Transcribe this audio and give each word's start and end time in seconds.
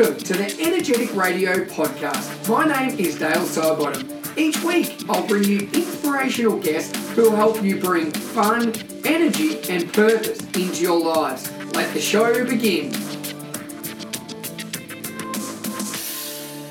Welcome 0.00 0.18
to 0.24 0.32
the 0.32 0.62
Energetic 0.62 1.14
Radio 1.14 1.62
Podcast. 1.66 2.48
My 2.48 2.64
name 2.64 2.98
is 2.98 3.18
Dale 3.18 3.32
Sidebottom. 3.44 4.34
Each 4.38 4.58
week, 4.64 5.04
I'll 5.10 5.26
bring 5.26 5.44
you 5.44 5.58
inspirational 5.74 6.58
guests 6.58 6.96
who 7.10 7.24
will 7.24 7.36
help 7.36 7.62
you 7.62 7.78
bring 7.78 8.10
fun, 8.10 8.72
energy, 9.04 9.60
and 9.68 9.92
purpose 9.92 10.40
into 10.54 10.82
your 10.82 10.98
lives. 10.98 11.52
Let 11.74 11.92
the 11.92 12.00
show 12.00 12.46
begin. 12.46 12.92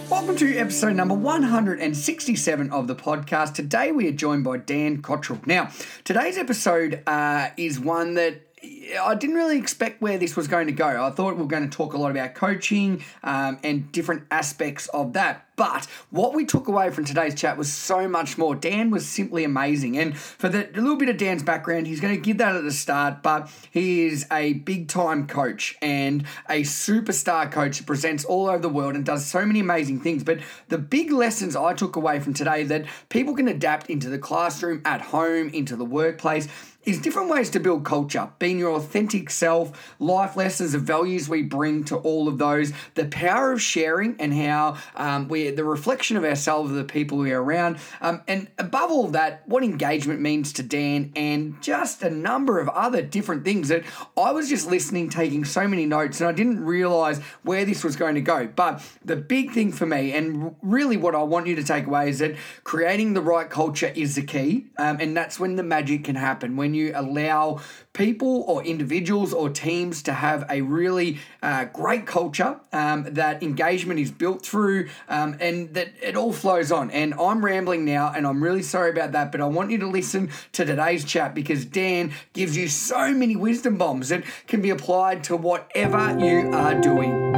Welcome 0.10 0.36
to 0.38 0.58
episode 0.58 0.96
number 0.96 1.14
167 1.14 2.72
of 2.72 2.88
the 2.88 2.96
podcast. 2.96 3.54
Today 3.54 3.92
we 3.92 4.08
are 4.08 4.12
joined 4.12 4.44
by 4.44 4.58
Dan 4.58 5.04
Cottrell. 5.04 5.40
Now, 5.46 5.70
today's 6.04 6.40
episode 6.40 7.04
uh, 7.06 7.50
is 7.58 7.80
one 7.80 8.16
that 8.16 8.49
I 8.98 9.16
didn't 9.16 9.36
really 9.36 9.58
expect 9.58 10.02
where 10.02 10.18
this 10.18 10.36
was 10.36 10.48
going 10.48 10.68
to 10.68 10.74
go. 10.74 11.04
I 11.04 11.10
thought 11.12 11.36
we 11.36 11.42
were 11.42 11.48
going 11.48 11.70
to 11.70 11.76
talk 11.76 11.94
a 11.94 11.98
lot 11.98 12.12
about 12.12 12.36
coaching 12.36 13.04
um, 13.24 13.60
and 13.64 13.92
different 13.92 14.24
aspects 14.32 14.88
of 14.90 15.14
that. 15.14 15.46
But 15.60 15.88
what 16.10 16.34
we 16.34 16.46
took 16.46 16.70
away 16.70 16.90
from 16.90 17.04
today's 17.04 17.36
chat 17.36 17.58
was 17.58 17.72
so 17.72 18.08
much 18.08 18.38
more. 18.38 18.56
Dan 18.56 18.92
was 18.92 19.06
simply 19.06 19.44
amazing. 19.44 19.98
And 19.98 20.18
for 20.18 20.48
the, 20.48 20.70
little 20.74 20.96
bit 20.96 21.10
of 21.10 21.18
Dan's 21.18 21.44
background, 21.44 21.86
he's 21.86 22.00
going 22.00 22.16
to 22.16 22.22
give 22.22 22.38
that 22.38 22.56
at 22.56 22.64
the 22.64 22.72
start, 22.72 23.22
but 23.22 23.52
he 23.70 24.06
is 24.06 24.26
a 24.32 24.54
big 24.54 24.88
time 24.88 25.28
coach 25.28 25.76
and 25.82 26.24
a 26.50 26.62
superstar 26.62 27.52
coach 27.52 27.78
that 27.78 27.86
presents 27.86 28.24
all 28.24 28.48
over 28.48 28.60
the 28.60 28.70
world 28.70 28.96
and 28.96 29.06
does 29.06 29.26
so 29.26 29.46
many 29.46 29.60
amazing 29.60 30.00
things. 30.00 30.24
But 30.24 30.40
the 30.70 30.78
big 30.78 31.12
lessons 31.12 31.58
I 31.58 31.74
took 31.74 31.98
away 31.98 32.22
from 32.22 32.34
today 32.34 32.64
that 32.64 32.86
people 33.10 33.36
can 33.36 33.50
adapt 33.50 33.90
into 33.90 34.08
the 34.08 34.18
classroom, 34.18 34.82
at 34.86 35.02
home, 35.02 35.50
into 35.50 35.76
the 35.76 35.84
workplace 35.84 36.48
is 36.86 37.00
different 37.00 37.30
ways 37.30 37.50
to 37.52 37.60
build 37.60 37.84
culture, 37.84 38.30
being 38.40 38.58
your 38.58 38.72
authentic 38.72 39.30
self, 39.30 39.96
life 40.00 40.38
lessons, 40.38 40.72
the 40.72 40.80
values 40.80 41.28
we 41.28 41.44
bring 41.44 41.84
to 41.84 41.98
all 41.98 42.28
of 42.28 42.38
those, 42.38 42.72
the 42.96 43.06
power 43.06 43.52
of 43.52 43.62
sharing 43.62 44.16
and 44.20 44.34
how 44.34 44.78
um, 44.96 45.28
we're 45.28 45.52
the 45.52 45.64
reflection 45.64 46.16
of 46.16 46.24
ourselves, 46.24 46.72
of 46.72 46.78
the 46.78 46.84
people 46.84 47.18
we're 47.18 47.40
around, 47.40 47.78
um, 48.02 48.22
and 48.28 48.48
above 48.58 48.92
all 48.92 49.08
that, 49.08 49.48
what 49.48 49.64
engagement 49.64 50.22
means 50.22 50.54
to 50.54 50.64
Dan, 50.64 51.12
and 51.16 51.62
just 51.62 52.02
a 52.02 52.10
number 52.10 52.60
of 52.60 52.70
other 52.70 53.02
different 53.02 53.44
things 53.44 53.68
that 53.68 53.84
I 54.18 54.32
was 54.32 54.50
just 54.50 54.70
listening, 54.70 55.10
taking 55.10 55.44
so 55.44 55.68
many 55.68 55.86
notes, 55.86 56.22
and 56.22 56.30
I 56.30 56.32
didn't 56.32 56.64
realize 56.64 57.20
where 57.44 57.66
this 57.66 57.84
was 57.84 57.98
going 57.98 58.16
to 58.16 58.22
go. 58.22 58.48
But 58.48 58.82
the 59.04 59.18
big 59.18 59.52
thing 59.52 59.74
for 59.74 59.86
me, 59.86 60.14
and 60.14 60.56
really 60.62 60.98
what 60.98 61.14
I 61.14 61.24
want 61.24 61.48
you 61.48 61.56
to 61.56 61.64
take 61.64 61.88
away, 61.88 62.10
is 62.10 62.20
that 62.20 62.36
creating 62.64 63.14
the 63.14 63.22
right 63.22 63.50
culture 63.50 63.92
is 63.96 64.16
the 64.16 64.24
key, 64.24 64.68
um, 64.78 64.98
and 65.02 65.16
that's 65.16 65.40
when 65.40 65.56
the 65.56 65.64
magic 65.64 66.06
can 66.06 66.16
happen. 66.16 66.56
When 66.56 66.69
you 66.74 66.92
allow 66.96 67.62
people 67.94 68.44
or 68.48 68.64
individuals 68.64 69.34
or 69.34 69.50
teams 69.50 70.04
to 70.04 70.14
have 70.14 70.46
a 70.50 70.62
really 70.62 71.20
uh, 71.42 71.66
great 71.66 72.06
culture 72.06 72.60
um, 72.72 73.06
that 73.14 73.42
engagement 73.44 74.00
is 74.00 74.12
built 74.12 74.46
through 74.46 74.90
um, 75.08 75.36
and 75.40 75.74
that 75.74 75.90
it 76.02 76.16
all 76.16 76.34
flows 76.34 76.72
on. 76.72 76.92
And 76.92 77.14
I'm 77.16 77.44
rambling 77.44 77.86
now 77.86 78.14
and 78.16 78.26
I'm 78.26 78.44
really 78.44 78.64
sorry 78.64 78.92
about 78.92 79.12
that, 79.14 79.32
but 79.32 79.42
I 79.42 79.46
want 79.46 79.72
you 79.72 79.78
to 79.80 79.88
listen 79.88 80.32
to 80.54 80.66
today's 80.66 81.04
chat 81.04 81.34
because 81.36 81.66
Dan 81.66 82.14
gives 82.34 82.56
you 82.56 82.68
so 82.68 83.14
many 83.14 83.36
wisdom 83.36 83.78
bombs 83.78 84.10
that 84.10 84.24
can 84.48 84.62
be 84.62 84.70
applied 84.70 85.24
to 85.26 85.36
whatever 85.36 86.18
you 86.20 86.52
are 86.54 86.80
doing. 86.80 87.29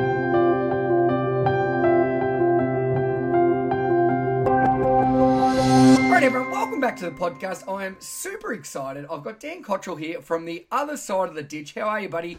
Back 6.92 7.00
to 7.00 7.09
the 7.09 7.11
podcast. 7.11 7.72
I 7.72 7.86
am 7.86 7.95
super 8.00 8.52
excited. 8.52 9.06
I've 9.09 9.23
got 9.23 9.39
Dan 9.39 9.64
Cottrell 9.64 9.95
here 9.95 10.22
from 10.22 10.44
the 10.44 10.66
other 10.73 10.97
side 10.97 11.30
of 11.30 11.36
the 11.36 11.44
ditch. 11.44 11.73
How 11.73 11.84
are 11.84 12.02
you, 12.02 12.09
buddy? 12.09 12.38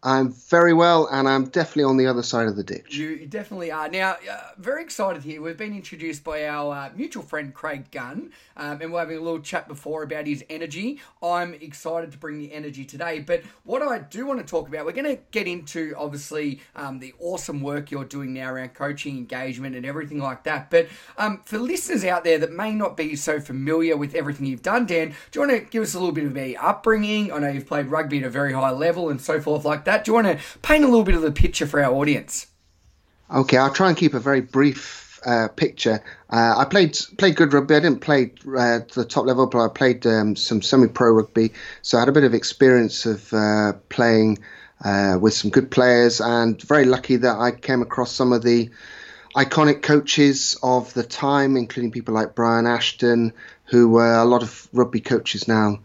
I'm 0.00 0.30
very 0.30 0.72
well, 0.72 1.08
and 1.10 1.28
I'm 1.28 1.46
definitely 1.46 1.84
on 1.84 1.96
the 1.96 2.06
other 2.06 2.22
side 2.22 2.46
of 2.46 2.54
the 2.54 2.62
ditch. 2.62 2.94
You 2.94 3.26
definitely 3.26 3.72
are. 3.72 3.88
Now, 3.88 4.16
uh, 4.30 4.50
very 4.56 4.80
excited 4.80 5.24
here. 5.24 5.42
We've 5.42 5.56
been 5.56 5.74
introduced 5.74 6.22
by 6.22 6.46
our 6.46 6.72
uh, 6.72 6.90
mutual 6.94 7.24
friend 7.24 7.52
Craig 7.52 7.90
Gunn, 7.90 8.30
um, 8.56 8.80
and 8.80 8.92
we're 8.92 9.00
having 9.00 9.16
a 9.18 9.20
little 9.20 9.40
chat 9.40 9.66
before 9.66 10.04
about 10.04 10.26
his 10.26 10.44
energy. 10.48 11.00
I'm 11.20 11.52
excited 11.54 12.12
to 12.12 12.18
bring 12.18 12.38
the 12.38 12.52
energy 12.52 12.84
today. 12.84 13.18
But 13.18 13.42
what 13.64 13.82
I 13.82 13.98
do 13.98 14.24
want 14.24 14.38
to 14.38 14.46
talk 14.46 14.68
about, 14.68 14.86
we're 14.86 14.92
going 14.92 15.16
to 15.16 15.20
get 15.32 15.48
into 15.48 15.94
obviously 15.96 16.60
um, 16.76 17.00
the 17.00 17.12
awesome 17.18 17.60
work 17.60 17.90
you're 17.90 18.04
doing 18.04 18.32
now 18.32 18.52
around 18.52 18.74
coaching, 18.74 19.16
engagement, 19.16 19.74
and 19.74 19.84
everything 19.84 20.20
like 20.20 20.44
that. 20.44 20.70
But 20.70 20.86
um, 21.16 21.40
for 21.44 21.58
listeners 21.58 22.04
out 22.04 22.22
there 22.22 22.38
that 22.38 22.52
may 22.52 22.72
not 22.72 22.96
be 22.96 23.16
so 23.16 23.40
familiar 23.40 23.96
with 23.96 24.14
everything 24.14 24.46
you've 24.46 24.62
done, 24.62 24.86
Dan, 24.86 25.08
do 25.32 25.40
you 25.40 25.48
want 25.48 25.60
to 25.60 25.70
give 25.70 25.82
us 25.82 25.94
a 25.94 25.98
little 25.98 26.14
bit 26.14 26.26
of 26.26 26.36
a 26.36 26.54
upbringing? 26.54 27.32
I 27.32 27.40
know 27.40 27.48
you've 27.48 27.66
played 27.66 27.86
rugby 27.86 28.18
at 28.18 28.24
a 28.24 28.30
very 28.30 28.52
high 28.52 28.70
level 28.70 29.08
and 29.08 29.20
so 29.20 29.40
forth 29.40 29.64
like. 29.64 29.87
Do 29.96 30.10
you 30.10 30.14
want 30.14 30.26
to 30.26 30.38
paint 30.60 30.84
a 30.84 30.88
little 30.88 31.04
bit 31.04 31.14
of 31.14 31.22
the 31.22 31.32
picture 31.32 31.66
for 31.66 31.82
our 31.82 31.92
audience? 31.92 32.46
Okay, 33.30 33.56
I'll 33.56 33.72
try 33.72 33.88
and 33.88 33.96
keep 33.96 34.14
a 34.14 34.20
very 34.20 34.40
brief 34.40 35.20
uh, 35.24 35.48
picture. 35.48 36.02
Uh, 36.30 36.54
I 36.58 36.64
played 36.64 36.98
played 37.16 37.36
good 37.36 37.52
rugby. 37.52 37.74
I 37.74 37.80
didn't 37.80 38.00
play 38.00 38.32
uh, 38.46 38.80
to 38.80 38.94
the 38.94 39.04
top 39.04 39.26
level, 39.26 39.46
but 39.46 39.64
I 39.64 39.68
played 39.68 40.06
um, 40.06 40.36
some 40.36 40.62
semi-pro 40.62 41.12
rugby, 41.12 41.52
so 41.82 41.98
I 41.98 42.00
had 42.00 42.08
a 42.08 42.12
bit 42.12 42.24
of 42.24 42.34
experience 42.34 43.06
of 43.06 43.32
uh, 43.32 43.72
playing 43.88 44.38
uh, 44.84 45.18
with 45.20 45.34
some 45.34 45.50
good 45.50 45.70
players, 45.70 46.20
and 46.20 46.60
very 46.62 46.84
lucky 46.84 47.16
that 47.16 47.38
I 47.38 47.50
came 47.50 47.82
across 47.82 48.12
some 48.12 48.32
of 48.32 48.42
the 48.42 48.70
iconic 49.34 49.82
coaches 49.82 50.56
of 50.62 50.94
the 50.94 51.02
time, 51.02 51.56
including 51.56 51.90
people 51.90 52.14
like 52.14 52.34
Brian 52.34 52.66
Ashton, 52.66 53.32
who 53.64 53.98
a 54.00 54.24
lot 54.24 54.42
of 54.42 54.68
rugby 54.72 55.00
coaches 55.00 55.48
now 55.48 55.80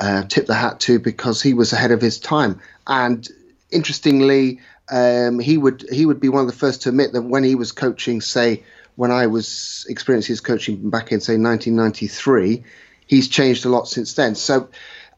uh, 0.00 0.22
tip 0.24 0.46
the 0.46 0.54
hat 0.54 0.80
to 0.80 0.98
because 0.98 1.42
he 1.42 1.54
was 1.54 1.72
ahead 1.72 1.90
of 1.90 2.00
his 2.00 2.18
time. 2.20 2.60
And 2.88 3.28
interestingly, 3.70 4.60
um, 4.90 5.38
he 5.38 5.58
would 5.58 5.86
he 5.92 6.06
would 6.06 6.20
be 6.20 6.30
one 6.30 6.40
of 6.40 6.50
the 6.50 6.56
first 6.56 6.82
to 6.82 6.88
admit 6.88 7.12
that 7.12 7.22
when 7.22 7.44
he 7.44 7.54
was 7.54 7.72
coaching, 7.72 8.20
say 8.20 8.64
when 8.96 9.12
I 9.12 9.26
was 9.26 9.86
experiencing 9.88 10.32
his 10.32 10.40
coaching 10.40 10.90
back 10.90 11.12
in 11.12 11.20
say 11.20 11.34
1993, 11.34 12.64
he's 13.06 13.28
changed 13.28 13.64
a 13.64 13.68
lot 13.68 13.86
since 13.86 14.14
then. 14.14 14.34
So 14.34 14.68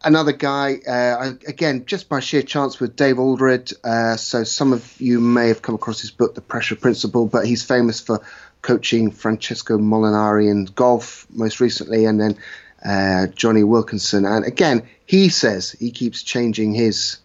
another 0.02 0.32
guy, 0.32 0.80
uh, 0.86 1.32
again, 1.46 1.86
just 1.86 2.08
by 2.08 2.20
sheer 2.20 2.42
chance 2.42 2.80
with 2.80 2.96
Dave 2.96 3.18
Alred. 3.18 3.72
Uh, 3.84 4.16
so 4.16 4.44
some 4.44 4.72
of 4.72 5.00
you 5.00 5.20
may 5.20 5.48
have 5.48 5.62
come 5.62 5.76
across 5.76 6.00
his 6.00 6.10
book, 6.10 6.34
The 6.34 6.40
Pressure 6.40 6.76
Principle, 6.76 7.26
but 7.26 7.46
he's 7.46 7.62
famous 7.62 8.00
for 8.00 8.20
coaching 8.62 9.10
Francesco 9.10 9.78
Molinari 9.78 10.50
in 10.50 10.66
golf 10.66 11.26
most 11.30 11.60
recently, 11.60 12.04
and 12.04 12.20
then 12.20 12.36
uh, 12.84 13.28
Jonny 13.28 13.64
Wilkinson. 13.64 14.24
And 14.24 14.44
again, 14.44 14.88
he 15.06 15.28
says 15.28 15.70
he 15.72 15.90
keeps 15.90 16.22
changing 16.22 16.74
his 16.74 17.18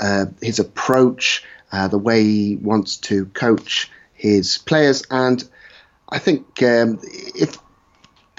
uh, 0.00 0.26
his 0.40 0.58
approach, 0.58 1.44
uh, 1.72 1.88
the 1.88 1.98
way 1.98 2.22
he 2.22 2.56
wants 2.56 2.96
to 2.96 3.26
coach 3.26 3.90
his 4.14 4.58
players. 4.58 5.02
And 5.10 5.48
I 6.08 6.18
think 6.18 6.62
um, 6.62 7.00
if 7.02 7.56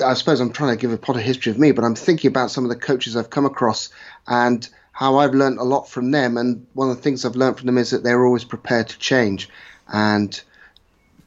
I 0.03 0.13
suppose 0.15 0.39
I'm 0.39 0.51
trying 0.51 0.75
to 0.75 0.81
give 0.81 0.91
a 0.91 0.97
pot 0.97 1.15
of 1.15 1.21
history 1.21 1.51
of 1.51 1.59
me, 1.59 1.71
but 1.71 1.85
I'm 1.85 1.95
thinking 1.95 2.29
about 2.29 2.51
some 2.51 2.63
of 2.65 2.69
the 2.69 2.75
coaches 2.75 3.15
I've 3.15 3.29
come 3.29 3.45
across 3.45 3.89
and 4.27 4.67
how 4.91 5.17
I've 5.17 5.33
learned 5.33 5.59
a 5.59 5.63
lot 5.63 5.89
from 5.89 6.11
them. 6.11 6.37
And 6.37 6.65
one 6.73 6.89
of 6.89 6.97
the 6.97 7.01
things 7.01 7.23
I've 7.23 7.35
learned 7.35 7.57
from 7.57 7.67
them 7.67 7.77
is 7.77 7.91
that 7.91 8.03
they're 8.03 8.25
always 8.25 8.43
prepared 8.43 8.89
to 8.89 8.99
change 8.99 9.49
and 9.87 10.41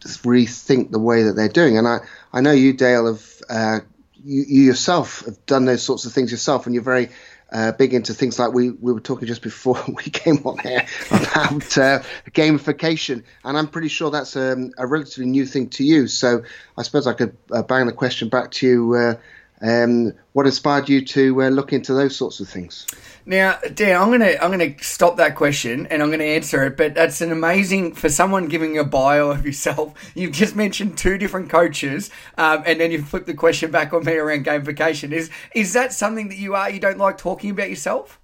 rethink 0.00 0.90
the 0.90 0.98
way 0.98 1.24
that 1.24 1.32
they're 1.32 1.48
doing. 1.48 1.78
And 1.78 1.88
I, 1.88 2.00
I 2.32 2.40
know 2.40 2.52
you, 2.52 2.72
Dale, 2.72 3.06
have 3.06 3.42
uh, 3.48 3.80
you, 4.24 4.44
you, 4.46 4.62
yourself 4.64 5.24
have 5.24 5.44
done 5.46 5.64
those 5.64 5.82
sorts 5.82 6.04
of 6.04 6.12
things 6.12 6.30
yourself, 6.30 6.66
and 6.66 6.74
you're 6.74 6.84
very 6.84 7.10
uh, 7.54 7.72
big 7.72 7.94
into 7.94 8.12
things 8.12 8.38
like 8.38 8.52
we, 8.52 8.70
we 8.70 8.92
were 8.92 9.00
talking 9.00 9.26
just 9.26 9.40
before 9.40 9.82
we 9.88 10.02
came 10.02 10.38
on 10.44 10.58
here 10.58 10.84
about 11.10 11.78
uh, 11.78 12.02
gamification, 12.32 13.22
and 13.44 13.56
I'm 13.56 13.68
pretty 13.68 13.88
sure 13.88 14.10
that's 14.10 14.36
um, 14.36 14.72
a 14.76 14.86
relatively 14.86 15.26
new 15.26 15.46
thing 15.46 15.70
to 15.70 15.84
you. 15.84 16.08
So 16.08 16.42
I 16.76 16.82
suppose 16.82 17.06
I 17.06 17.14
could 17.14 17.36
uh, 17.50 17.62
bang 17.62 17.86
the 17.86 17.92
question 17.92 18.28
back 18.28 18.50
to 18.52 18.66
you. 18.66 19.16
Um, 19.60 20.12
what 20.32 20.46
inspired 20.46 20.88
you 20.88 21.04
to 21.06 21.42
uh, 21.42 21.48
look 21.48 21.72
into 21.72 21.94
those 21.94 22.16
sorts 22.16 22.40
of 22.40 22.48
things? 22.48 22.86
Now, 23.24 23.58
Dan, 23.72 24.00
I'm 24.00 24.10
gonna 24.10 24.34
I'm 24.42 24.50
gonna 24.50 24.78
stop 24.82 25.16
that 25.16 25.36
question 25.36 25.86
and 25.86 26.02
I'm 26.02 26.10
gonna 26.10 26.24
answer 26.24 26.64
it. 26.66 26.76
But 26.76 26.94
that's 26.94 27.20
an 27.20 27.32
amazing 27.32 27.94
for 27.94 28.08
someone 28.08 28.48
giving 28.48 28.76
a 28.76 28.84
bio 28.84 29.30
of 29.30 29.46
yourself. 29.46 29.94
You've 30.14 30.32
just 30.32 30.56
mentioned 30.56 30.98
two 30.98 31.16
different 31.16 31.48
coaches, 31.50 32.10
um, 32.36 32.62
and 32.66 32.80
then 32.80 32.90
you 32.90 33.02
flip 33.02 33.26
the 33.26 33.34
question 33.34 33.70
back 33.70 33.92
on 33.92 34.04
me 34.04 34.14
around 34.14 34.44
gamification. 34.44 35.12
Is 35.12 35.30
is 35.54 35.72
that 35.72 35.92
something 35.92 36.28
that 36.28 36.38
you 36.38 36.54
are 36.54 36.68
you 36.68 36.80
don't 36.80 36.98
like 36.98 37.16
talking 37.16 37.50
about 37.50 37.70
yourself? 37.70 38.20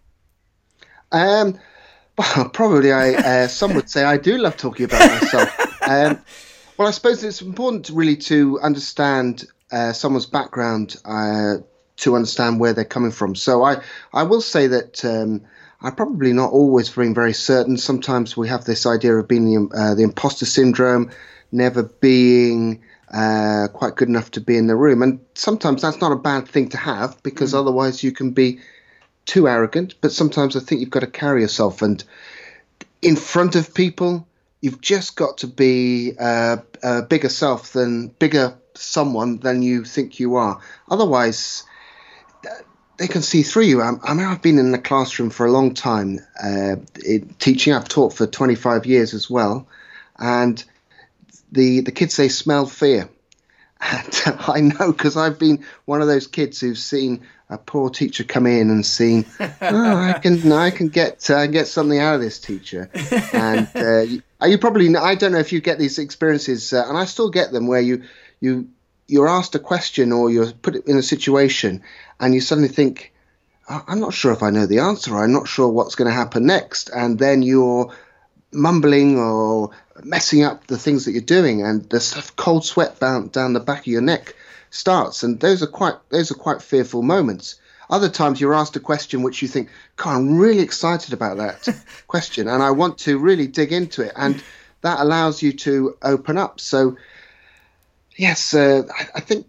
Um, 1.13 1.59
well, 2.19 2.49
probably 2.53 2.93
I. 2.93 3.15
Uh, 3.15 3.49
some 3.49 3.75
would 3.75 3.89
say 3.89 4.05
I 4.05 4.17
do 4.17 4.37
love 4.37 4.57
talking 4.57 4.85
about 4.87 5.23
myself. 5.23 5.67
Um, 5.83 6.23
well, 6.77 6.87
I 6.87 6.93
suppose 6.93 7.25
it's 7.25 7.43
important 7.43 7.87
to 7.87 7.95
really 7.95 8.15
to 8.17 8.61
understand 8.61 9.47
uh, 9.73 9.93
someone's 9.93 10.27
background 10.27 10.97
uh, 11.05 11.57
to 11.97 12.17
understand 12.17 12.61
where 12.61 12.73
they're 12.73 12.85
coming 12.85 13.11
from. 13.11 13.35
So 13.35 13.63
I, 13.63 13.83
I 14.13 14.25
will 14.25 14.41
say 14.41 14.67
that 14.69 15.05
um, 15.05 15.43
I'm 15.83 15.95
probably 15.95 16.33
not 16.33 16.53
always 16.53 16.91
being 16.91 17.15
very 17.15 17.33
certain. 17.33 17.77
Sometimes 17.77 18.37
we 18.37 18.49
have 18.49 18.65
this 18.65 18.87
idea 18.87 19.15
of 19.17 19.29
being 19.29 19.45
the, 19.45 19.77
uh, 19.77 19.95
the 19.95 20.03
imposter 20.03 20.47
syndrome, 20.47 21.11
never 21.53 21.83
being 21.83 22.83
uh, 23.13 23.69
quite 23.73 23.97
good 23.97 24.09
enough 24.09 24.31
to 24.33 24.41
be 24.41 24.57
in 24.57 24.67
the 24.67 24.77
room. 24.77 25.03
And 25.03 25.21
sometimes 25.35 25.83
that's 25.83 26.01
not 26.01 26.13
a 26.13 26.17
bad 26.17 26.49
thing 26.49 26.69
to 26.71 26.77
have 26.77 27.23
because 27.23 27.53
mm. 27.53 27.59
otherwise 27.59 28.03
you 28.03 28.13
can 28.13 28.31
be 28.31 28.61
too 29.27 29.49
arrogant. 29.49 29.95
But 30.01 30.13
sometimes 30.13 30.57
I 30.57 30.61
think 30.61 30.81
you've 30.81 30.91
got 30.91 31.01
to 31.01 31.07
carry 31.07 31.43
yourself 31.43 31.83
and 31.83 32.03
in 33.03 33.17
front 33.17 33.57
of 33.57 33.75
people 33.75 34.27
you've 34.61 34.81
just 34.81 35.17
got 35.17 35.39
to 35.39 35.47
be 35.47 36.13
uh, 36.19 36.59
a 36.83 37.03
bigger 37.03 37.29
self 37.29 37.73
than 37.73 38.09
bigger 38.09 38.55
someone 38.81 39.39
than 39.39 39.63
you 39.63 39.85
think 39.85 40.21
you 40.21 40.37
are. 40.37 40.61
Otherwise, 40.91 41.65
they 43.01 43.09
can 43.09 43.23
see 43.23 43.43
through 43.43 43.65
you. 43.65 43.81
I, 43.81 43.93
I 44.03 44.15
mean, 44.15 44.27
I've 44.27 44.43
been 44.43 44.59
in 44.59 44.73
the 44.73 44.79
classroom 44.79 45.31
for 45.31 45.47
a 45.47 45.51
long 45.51 45.73
time, 45.73 46.21
uh, 46.43 46.77
teaching. 47.39 47.73
I've 47.73 47.89
taught 47.89 48.13
for 48.13 48.27
25 48.27 48.87
years 48.87 49.15
as 49.15 49.31
well, 49.31 49.67
and 50.19 50.63
the 51.51 51.81
the 51.81 51.93
kids 51.93 52.17
they 52.17 52.29
smell 52.29 52.67
fear. 52.67 53.09
And 53.83 54.23
I 54.47 54.61
know 54.61 54.93
because 54.93 55.17
I've 55.17 55.39
been 55.39 55.65
one 55.87 56.03
of 56.03 56.07
those 56.07 56.27
kids 56.27 56.61
who've 56.61 56.77
seen 56.77 57.23
a 57.49 57.57
poor 57.57 57.89
teacher 57.89 58.25
come 58.25 58.47
in 58.47 58.69
and 58.69 58.85
seen, 58.85 59.25
oh, 59.41 59.97
I 59.97 60.19
can 60.23 60.53
I 60.53 60.71
can 60.71 60.89
get 60.89 61.31
uh, 61.31 61.47
get 61.47 61.67
something 61.67 61.99
out 61.99 62.17
of 62.17 62.21
this 62.21 62.39
teacher. 62.39 62.91
And 63.33 63.69
uh, 63.75 64.01
you, 64.01 64.23
you, 64.45 64.59
probably 64.59 64.95
I 64.95 65.15
don't 65.15 65.33
know 65.33 65.39
if 65.39 65.53
you 65.53 65.63
get 65.63 65.79
these 65.79 65.99
experiences, 65.99 66.75
uh, 66.75 66.85
and 66.87 66.99
I 66.99 67.07
still 67.07 67.31
get 67.31 67.53
them 67.53 67.67
where 67.67 67.81
you 67.81 68.03
you 68.41 68.69
you're 69.07 69.29
asked 69.29 69.55
a 69.55 69.59
question 69.59 70.13
or 70.13 70.31
you're 70.31 70.53
put 70.53 70.87
in 70.87 70.97
a 70.97 71.03
situation 71.03 71.83
and 72.21 72.33
you 72.33 72.41
suddenly 72.41 72.69
think, 72.69 73.13
I'm 73.69 74.01
not 74.01 74.15
sure 74.15 74.33
if 74.33 74.43
I 74.43 74.51
know 74.51 74.67
the 74.67 74.81
answer. 74.81 75.17
I'm 75.17 75.33
not 75.33 75.49
sure 75.49 75.69
what's 75.69 75.97
going 75.97 76.09
to 76.09 76.15
happen 76.15 76.47
next. 76.47 76.91
And 76.91 77.19
then 77.19 77.43
you're 77.43 77.93
mumbling 78.53 79.19
or 79.19 79.71
messing 80.03 80.43
up 80.43 80.67
the 80.67 80.79
things 80.79 81.05
that 81.05 81.13
you're 81.13 81.23
doing, 81.23 81.63
and 81.63 81.89
the 81.91 82.33
cold 82.37 82.65
sweat 82.65 82.99
down, 83.01 83.29
down 83.29 83.53
the 83.53 83.61
back 83.61 83.81
of 83.81 83.87
your 83.87 84.01
neck 84.01 84.35
starts. 84.71 85.23
And 85.23 85.39
those 85.41 85.63
are 85.63 85.69
quite 85.69 85.95
those 86.11 86.31
are 86.31 86.35
quite 86.35 86.63
fearful 86.63 87.03
moments. 87.03 87.57
Other 87.89 88.09
times 88.09 88.41
you're 88.41 88.55
asked 88.55 88.77
a 88.77 88.81
question 88.81 89.23
which 89.23 89.43
you 89.43 89.49
think, 89.49 89.69
God, 89.97 90.17
I'm 90.17 90.39
really 90.39 90.63
excited 90.63 91.13
about 91.13 91.39
that 91.39 91.69
question, 92.07 92.49
and 92.49 92.63
I 92.63 92.71
want 92.71 92.99
to 92.99 93.19
really 93.19 93.47
dig 93.47 93.73
into 93.73 94.03
it, 94.03 94.13
and 94.17 94.43
that 94.83 95.01
allows 95.01 95.43
you 95.43 95.53
to 95.53 95.97
open 96.03 96.39
up. 96.39 96.61
So 96.61 96.97
Yes, 98.21 98.53
uh, 98.53 98.83
I, 98.95 99.07
I, 99.15 99.21
think 99.21 99.47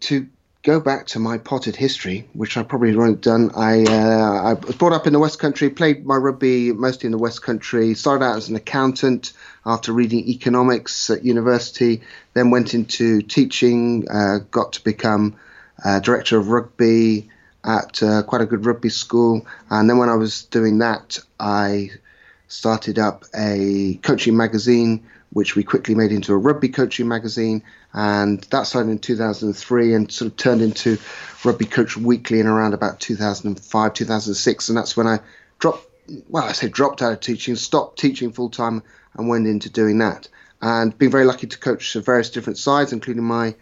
to 0.00 0.28
go 0.62 0.80
back 0.80 1.06
to 1.06 1.18
my 1.18 1.38
potted 1.38 1.76
history, 1.76 2.28
which 2.34 2.58
I 2.58 2.62
probably 2.62 2.90
haven't 2.90 3.08
have 3.08 3.20
done. 3.22 3.52
I 3.56 3.84
uh, 3.84 4.42
I 4.50 4.52
was 4.52 4.76
brought 4.76 4.92
up 4.92 5.06
in 5.06 5.14
the 5.14 5.18
West 5.18 5.38
Country, 5.38 5.70
played 5.70 6.04
my 6.04 6.16
rugby 6.16 6.72
mostly 6.72 7.06
in 7.06 7.12
the 7.12 7.16
West 7.16 7.40
Country. 7.42 7.94
Started 7.94 8.22
out 8.22 8.36
as 8.36 8.50
an 8.50 8.56
accountant 8.56 9.32
after 9.64 9.94
reading 9.94 10.28
economics 10.28 11.08
at 11.08 11.24
university, 11.24 12.02
then 12.34 12.50
went 12.50 12.74
into 12.74 13.22
teaching. 13.22 14.06
Uh, 14.10 14.40
got 14.50 14.74
to 14.74 14.84
become 14.84 15.36
uh, 15.82 16.00
director 16.00 16.36
of 16.36 16.48
rugby 16.48 17.30
at 17.64 18.02
uh, 18.02 18.22
quite 18.24 18.42
a 18.42 18.46
good 18.46 18.66
rugby 18.66 18.90
school, 18.90 19.46
and 19.70 19.88
then 19.88 19.96
when 19.96 20.10
I 20.10 20.16
was 20.16 20.44
doing 20.44 20.80
that, 20.80 21.18
I 21.38 21.92
started 22.46 22.98
up 22.98 23.24
a 23.34 23.98
coaching 24.02 24.36
magazine 24.36 25.06
which 25.32 25.54
we 25.54 25.62
quickly 25.62 25.94
made 25.94 26.12
into 26.12 26.32
a 26.32 26.36
rugby 26.36 26.68
coaching 26.68 27.06
magazine, 27.06 27.62
and 27.92 28.42
that 28.50 28.66
started 28.66 28.90
in 28.90 28.98
2003 28.98 29.94
and 29.94 30.10
sort 30.10 30.30
of 30.30 30.36
turned 30.36 30.60
into 30.60 30.98
Rugby 31.44 31.66
Coach 31.66 31.96
Weekly 31.96 32.40
in 32.40 32.46
around 32.46 32.74
about 32.74 33.00
2005, 33.00 33.94
2006, 33.94 34.68
and 34.68 34.78
that's 34.78 34.96
when 34.96 35.06
I 35.06 35.20
dropped. 35.58 35.86
Well, 36.28 36.44
I 36.44 36.52
say 36.52 36.68
dropped 36.68 37.02
out 37.02 37.12
of 37.12 37.20
teaching, 37.20 37.54
stopped 37.54 37.98
teaching 37.98 38.32
full 38.32 38.50
time, 38.50 38.82
and 39.14 39.28
went 39.28 39.46
into 39.46 39.70
doing 39.70 39.98
that. 39.98 40.28
And 40.60 40.96
been 40.98 41.10
very 41.10 41.24
lucky 41.24 41.46
to 41.46 41.58
coach 41.58 41.94
various 41.94 42.30
different 42.30 42.58
sides, 42.58 42.92
including 42.92 43.22
my 43.22 43.54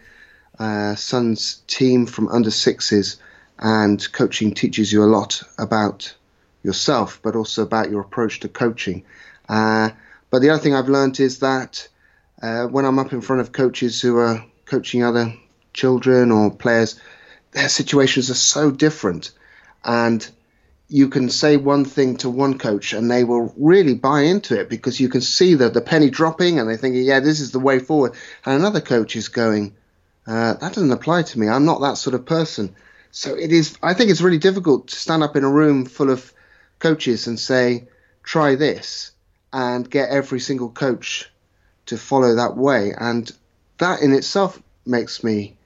uh, 0.57 0.95
son's 0.95 1.61
team 1.67 2.05
from 2.07 2.27
under 2.27 2.51
sixes. 2.51 3.17
And 3.59 4.11
coaching 4.11 4.53
teaches 4.53 4.91
you 4.91 5.03
a 5.03 5.05
lot 5.05 5.43
about 5.57 6.13
yourself, 6.63 7.19
but 7.21 7.35
also 7.35 7.63
about 7.63 7.89
your 7.89 8.01
approach 8.01 8.39
to 8.41 8.49
coaching. 8.49 9.03
Uh, 9.47 9.91
but 10.29 10.41
the 10.41 10.49
other 10.49 10.61
thing 10.61 10.75
I've 10.75 10.89
learned 10.89 11.19
is 11.19 11.39
that 11.39 11.87
uh, 12.41 12.65
when 12.65 12.85
I'm 12.85 12.99
up 12.99 13.13
in 13.13 13.21
front 13.21 13.41
of 13.41 13.51
coaches 13.51 14.01
who 14.01 14.17
are 14.17 14.45
coaching 14.65 15.03
other 15.03 15.33
children 15.73 16.31
or 16.31 16.51
players, 16.51 16.99
their 17.51 17.69
situations 17.69 18.29
are 18.29 18.35
so 18.35 18.71
different. 18.71 19.31
And 19.83 20.27
you 20.87 21.09
can 21.09 21.29
say 21.29 21.57
one 21.57 21.85
thing 21.85 22.17
to 22.17 22.29
one 22.29 22.57
coach 22.57 22.93
and 22.93 23.09
they 23.09 23.23
will 23.23 23.53
really 23.57 23.95
buy 23.95 24.21
into 24.21 24.59
it 24.59 24.69
because 24.69 24.99
you 24.99 25.09
can 25.09 25.21
see 25.21 25.53
the, 25.53 25.69
the 25.69 25.81
penny 25.81 26.09
dropping 26.09 26.59
and 26.59 26.69
they're 26.69 26.77
thinking, 26.77 27.03
yeah, 27.03 27.19
this 27.19 27.39
is 27.39 27.51
the 27.51 27.59
way 27.59 27.79
forward. 27.79 28.13
And 28.45 28.55
another 28.55 28.81
coach 28.81 29.15
is 29.15 29.27
going, 29.27 29.75
uh, 30.25 30.53
that 30.53 30.73
doesn't 30.73 30.91
apply 30.91 31.23
to 31.23 31.39
me. 31.39 31.47
I'm 31.47 31.65
not 31.65 31.81
that 31.81 31.97
sort 31.97 32.13
of 32.13 32.25
person. 32.25 32.75
So 33.11 33.35
it 33.35 33.51
is, 33.51 33.77
I 33.81 33.93
think 33.93 34.11
it's 34.11 34.21
really 34.21 34.37
difficult 34.37 34.89
to 34.89 34.95
stand 34.95 35.23
up 35.23 35.35
in 35.35 35.43
a 35.43 35.49
room 35.49 35.85
full 35.85 36.11
of 36.11 36.31
coaches 36.79 37.27
and 37.27 37.39
say, 37.39 37.87
try 38.23 38.55
this 38.55 39.11
and 39.51 39.89
get 39.89 40.09
every 40.09 40.39
single 40.39 40.69
coach 40.69 41.29
to 41.87 41.97
follow 41.97 42.35
that 42.35 42.55
way. 42.55 42.93
And 42.97 43.31
that 43.79 44.01
in 44.01 44.13
itself 44.13 44.61
makes 44.85 45.23
me 45.23 45.57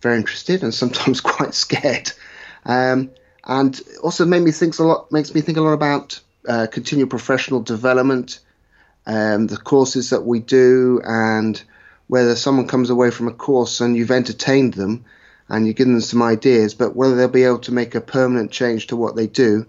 very 0.00 0.16
interested 0.16 0.62
and 0.62 0.74
sometimes 0.74 1.20
quite 1.34 1.54
scared. 1.54 2.12
Um, 2.64 3.10
and 3.44 3.80
also 4.02 4.24
made 4.24 4.42
me 4.42 4.52
think 4.52 4.78
a 4.78 4.84
lot, 4.84 5.10
makes 5.10 5.34
me 5.34 5.40
think 5.40 5.58
a 5.58 5.62
lot 5.62 5.72
about 5.72 6.20
uh, 6.46 6.66
continual 6.70 7.08
professional 7.08 7.60
development, 7.60 8.40
um, 9.06 9.46
the 9.46 9.56
courses 9.56 10.10
that 10.10 10.24
we 10.24 10.40
do, 10.40 11.00
and 11.04 11.62
whether 12.06 12.36
someone 12.36 12.68
comes 12.68 12.90
away 12.90 13.10
from 13.10 13.28
a 13.28 13.32
course 13.32 13.80
and 13.80 13.96
you've 13.96 14.10
entertained 14.10 14.74
them 14.74 15.04
and 15.48 15.66
you've 15.66 15.76
given 15.76 15.94
them 15.94 16.02
some 16.02 16.22
ideas, 16.22 16.74
but 16.74 16.94
whether 16.94 17.16
they'll 17.16 17.28
be 17.28 17.44
able 17.44 17.58
to 17.58 17.72
make 17.72 17.94
a 17.94 18.00
permanent 18.00 18.50
change 18.50 18.88
to 18.88 18.96
what 18.96 19.16
they 19.16 19.26
do 19.26 19.66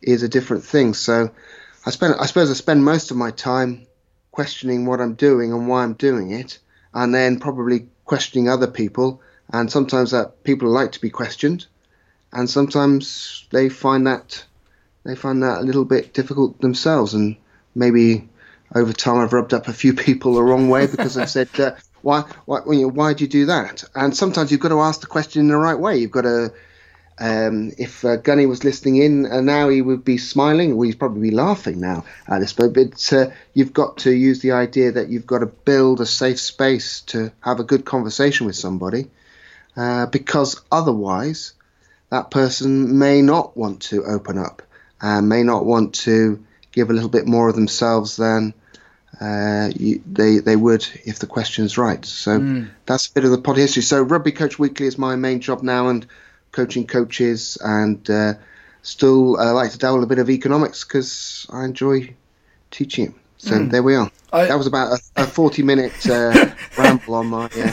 is 0.00 0.22
a 0.22 0.28
different 0.28 0.64
thing. 0.64 0.94
So 0.94 1.30
I 1.86 1.90
spend 1.90 2.14
I 2.18 2.26
suppose 2.26 2.50
I 2.50 2.54
spend 2.54 2.84
most 2.84 3.10
of 3.10 3.16
my 3.16 3.30
time 3.30 3.86
questioning 4.32 4.86
what 4.86 5.00
I'm 5.00 5.14
doing 5.14 5.52
and 5.52 5.68
why 5.68 5.82
I'm 5.82 5.94
doing 5.94 6.32
it, 6.32 6.58
and 6.94 7.14
then 7.14 7.40
probably 7.40 7.88
questioning 8.04 8.48
other 8.48 8.66
people. 8.66 9.20
And 9.50 9.72
sometimes 9.72 10.10
that 10.10 10.44
people 10.44 10.68
like 10.68 10.92
to 10.92 11.00
be 11.00 11.10
questioned, 11.10 11.66
and 12.32 12.48
sometimes 12.48 13.46
they 13.50 13.68
find 13.68 14.06
that 14.06 14.44
they 15.04 15.14
find 15.14 15.42
that 15.42 15.60
a 15.60 15.64
little 15.64 15.84
bit 15.84 16.12
difficult 16.12 16.60
themselves. 16.60 17.14
And 17.14 17.36
maybe 17.74 18.28
over 18.74 18.92
time 18.92 19.18
I've 19.18 19.32
rubbed 19.32 19.54
up 19.54 19.68
a 19.68 19.72
few 19.72 19.94
people 20.06 20.34
the 20.34 20.42
wrong 20.42 20.68
way 20.68 20.86
because 20.86 21.16
I've 21.16 21.30
said, 21.30 21.48
uh, 21.58 21.72
why, 22.02 22.20
why, 22.44 22.60
why 22.60 23.14
do 23.14 23.24
you 23.24 23.30
do 23.30 23.46
that? 23.46 23.84
And 23.94 24.16
sometimes 24.16 24.50
you've 24.50 24.60
got 24.60 24.68
to 24.68 24.80
ask 24.80 25.00
the 25.00 25.06
question 25.06 25.40
in 25.40 25.48
the 25.48 25.56
right 25.56 25.78
way. 25.78 25.96
You've 25.96 26.10
got 26.10 26.22
to 26.22 26.52
um, 27.20 27.72
if 27.78 28.04
uh, 28.04 28.16
Gunny 28.16 28.46
was 28.46 28.64
listening 28.64 28.96
in 28.96 29.26
uh, 29.26 29.40
now, 29.40 29.68
he 29.68 29.82
would 29.82 30.04
be 30.04 30.18
smiling. 30.18 30.76
Well, 30.76 30.86
he'd 30.86 30.98
probably 30.98 31.30
be 31.30 31.34
laughing 31.34 31.80
now 31.80 32.04
at 32.26 32.40
this. 32.40 32.52
But, 32.52 32.72
but 32.72 33.12
uh, 33.12 33.30
you've 33.54 33.72
got 33.72 33.98
to 33.98 34.12
use 34.12 34.40
the 34.40 34.52
idea 34.52 34.92
that 34.92 35.08
you've 35.08 35.26
got 35.26 35.40
to 35.40 35.46
build 35.46 36.00
a 36.00 36.06
safe 36.06 36.38
space 36.38 37.00
to 37.02 37.32
have 37.40 37.60
a 37.60 37.64
good 37.64 37.84
conversation 37.84 38.46
with 38.46 38.56
somebody, 38.56 39.10
uh, 39.76 40.06
because 40.06 40.60
otherwise, 40.70 41.54
that 42.10 42.30
person 42.30 42.98
may 42.98 43.22
not 43.22 43.56
want 43.56 43.82
to 43.82 44.04
open 44.04 44.38
up 44.38 44.62
and 45.00 45.28
may 45.28 45.42
not 45.42 45.64
want 45.64 45.94
to 45.94 46.44
give 46.72 46.90
a 46.90 46.92
little 46.92 47.08
bit 47.08 47.26
more 47.26 47.48
of 47.48 47.54
themselves 47.54 48.16
than 48.16 48.54
uh, 49.20 49.70
you, 49.74 50.02
they 50.06 50.38
they 50.38 50.54
would 50.54 50.86
if 51.04 51.18
the 51.18 51.26
question 51.26 51.64
is 51.64 51.76
right. 51.76 52.04
So 52.04 52.38
mm. 52.38 52.70
that's 52.86 53.08
a 53.08 53.12
bit 53.12 53.24
of 53.24 53.30
the 53.30 53.38
pod 53.38 53.56
history. 53.56 53.82
So 53.82 54.02
Rugby 54.02 54.32
Coach 54.32 54.58
Weekly 54.58 54.86
is 54.86 54.96
my 54.96 55.16
main 55.16 55.40
job 55.40 55.62
now, 55.62 55.88
and 55.88 56.06
coaching 56.52 56.86
coaches, 56.86 57.58
and 57.60 58.08
uh, 58.10 58.34
still 58.82 59.38
uh, 59.38 59.52
like 59.52 59.72
to 59.72 59.78
dabble 59.78 60.02
a 60.02 60.06
bit 60.06 60.18
of 60.18 60.30
economics 60.30 60.84
because 60.84 61.46
I 61.50 61.64
enjoy 61.64 62.14
teaching. 62.70 63.14
So 63.38 63.52
mm. 63.52 63.70
there 63.70 63.82
we 63.82 63.94
are. 63.94 64.10
I, 64.30 64.44
that 64.44 64.58
was 64.58 64.66
about 64.66 64.92
a, 64.92 65.22
a 65.22 65.26
forty-minute 65.26 66.06
uh, 66.06 66.50
ramble 66.78 67.14
on 67.14 67.28
my. 67.28 67.46
Uh, 67.46 67.72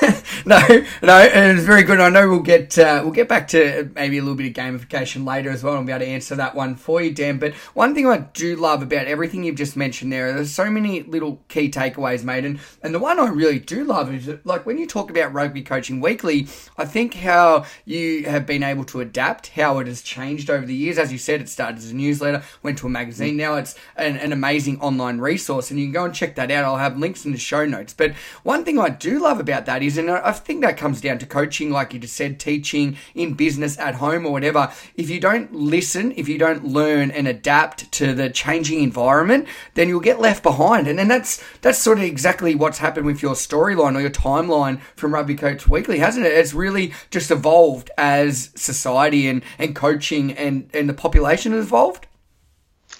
no, 0.46 0.58
no, 1.02 1.18
it 1.20 1.54
was 1.54 1.66
very 1.66 1.82
good. 1.82 2.00
I 2.00 2.08
know 2.08 2.30
we'll 2.30 2.40
get 2.40 2.78
uh, 2.78 3.00
we'll 3.02 3.12
get 3.12 3.28
back 3.28 3.48
to 3.48 3.90
maybe 3.94 4.16
a 4.16 4.22
little 4.22 4.36
bit 4.36 4.46
of 4.46 4.52
gamification 4.54 5.26
later 5.26 5.50
as 5.50 5.62
well, 5.62 5.76
and 5.76 5.86
be 5.86 5.92
able 5.92 6.06
to 6.06 6.10
answer 6.10 6.34
that 6.36 6.54
one 6.54 6.76
for 6.76 7.02
you, 7.02 7.12
Dan. 7.12 7.38
But 7.38 7.52
one 7.74 7.94
thing 7.94 8.06
I 8.06 8.18
do 8.18 8.56
love 8.56 8.80
about 8.82 9.06
everything 9.06 9.44
you've 9.44 9.56
just 9.56 9.76
mentioned 9.76 10.10
there, 10.12 10.32
there's 10.32 10.50
so 10.50 10.70
many 10.70 11.02
little 11.02 11.40
key 11.48 11.70
takeaways 11.70 12.24
made, 12.24 12.46
and 12.46 12.58
and 12.82 12.94
the 12.94 12.98
one 12.98 13.20
I 13.20 13.28
really 13.28 13.58
do 13.58 13.84
love 13.84 14.14
is 14.14 14.24
that, 14.26 14.46
like 14.46 14.64
when 14.64 14.78
you 14.78 14.86
talk 14.86 15.10
about 15.10 15.34
rugby 15.34 15.60
coaching 15.60 16.00
weekly, 16.00 16.48
I 16.78 16.86
think 16.86 17.14
how 17.14 17.66
you 17.84 18.24
have 18.24 18.46
been 18.46 18.62
able 18.62 18.84
to 18.84 19.00
adapt, 19.00 19.48
how 19.48 19.78
it 19.80 19.86
has 19.88 20.00
changed 20.00 20.48
over 20.48 20.64
the 20.64 20.74
years. 20.74 20.96
As 20.96 21.12
you 21.12 21.18
said, 21.18 21.42
it 21.42 21.50
started 21.50 21.76
as 21.78 21.90
a 21.90 21.94
newsletter, 21.94 22.42
went 22.62 22.78
to 22.78 22.86
a 22.86 22.90
magazine. 22.90 23.36
Now 23.36 23.56
it's 23.56 23.74
an, 23.96 24.16
an 24.16 24.32
amazing 24.32 24.80
online 24.92 25.18
resource, 25.18 25.70
and 25.70 25.78
you 25.80 25.86
can 25.86 25.92
go 25.92 26.04
and 26.04 26.14
check 26.14 26.34
that 26.36 26.50
out. 26.50 26.64
I'll 26.64 26.76
have 26.76 26.98
links 26.98 27.24
in 27.24 27.32
the 27.32 27.38
show 27.38 27.64
notes. 27.64 27.94
But 27.94 28.12
one 28.42 28.64
thing 28.64 28.78
I 28.78 28.88
do 28.88 29.20
love 29.20 29.40
about 29.40 29.66
that 29.66 29.82
is, 29.82 29.96
and 29.98 30.10
I 30.10 30.32
think 30.32 30.62
that 30.62 30.76
comes 30.76 31.00
down 31.00 31.18
to 31.18 31.26
coaching, 31.26 31.70
like 31.70 31.92
you 31.92 32.00
just 32.00 32.16
said, 32.16 32.38
teaching 32.38 32.96
in 33.14 33.34
business 33.34 33.78
at 33.78 33.96
home 33.96 34.26
or 34.26 34.32
whatever. 34.32 34.72
If 34.96 35.10
you 35.10 35.20
don't 35.20 35.54
listen, 35.54 36.12
if 36.16 36.28
you 36.28 36.38
don't 36.38 36.64
learn 36.64 37.10
and 37.10 37.26
adapt 37.26 37.90
to 37.92 38.14
the 38.14 38.30
changing 38.30 38.82
environment, 38.82 39.46
then 39.74 39.88
you'll 39.88 40.00
get 40.00 40.20
left 40.20 40.42
behind. 40.42 40.86
And 40.88 40.98
then 40.98 41.08
that's 41.08 41.42
that's 41.60 41.78
sort 41.78 41.98
of 41.98 42.04
exactly 42.04 42.54
what's 42.54 42.78
happened 42.78 43.06
with 43.06 43.22
your 43.22 43.34
storyline 43.34 43.96
or 43.96 44.00
your 44.00 44.10
timeline 44.10 44.80
from 44.96 45.14
Rugby 45.14 45.34
Coach 45.34 45.68
Weekly, 45.68 45.98
hasn't 45.98 46.26
it? 46.26 46.32
It's 46.32 46.54
really 46.54 46.92
just 47.10 47.30
evolved 47.30 47.90
as 47.96 48.50
society 48.54 49.28
and, 49.28 49.42
and 49.58 49.74
coaching 49.74 50.32
and, 50.32 50.68
and 50.72 50.88
the 50.88 50.94
population 50.94 51.52
has 51.52 51.66
evolved. 51.66 52.06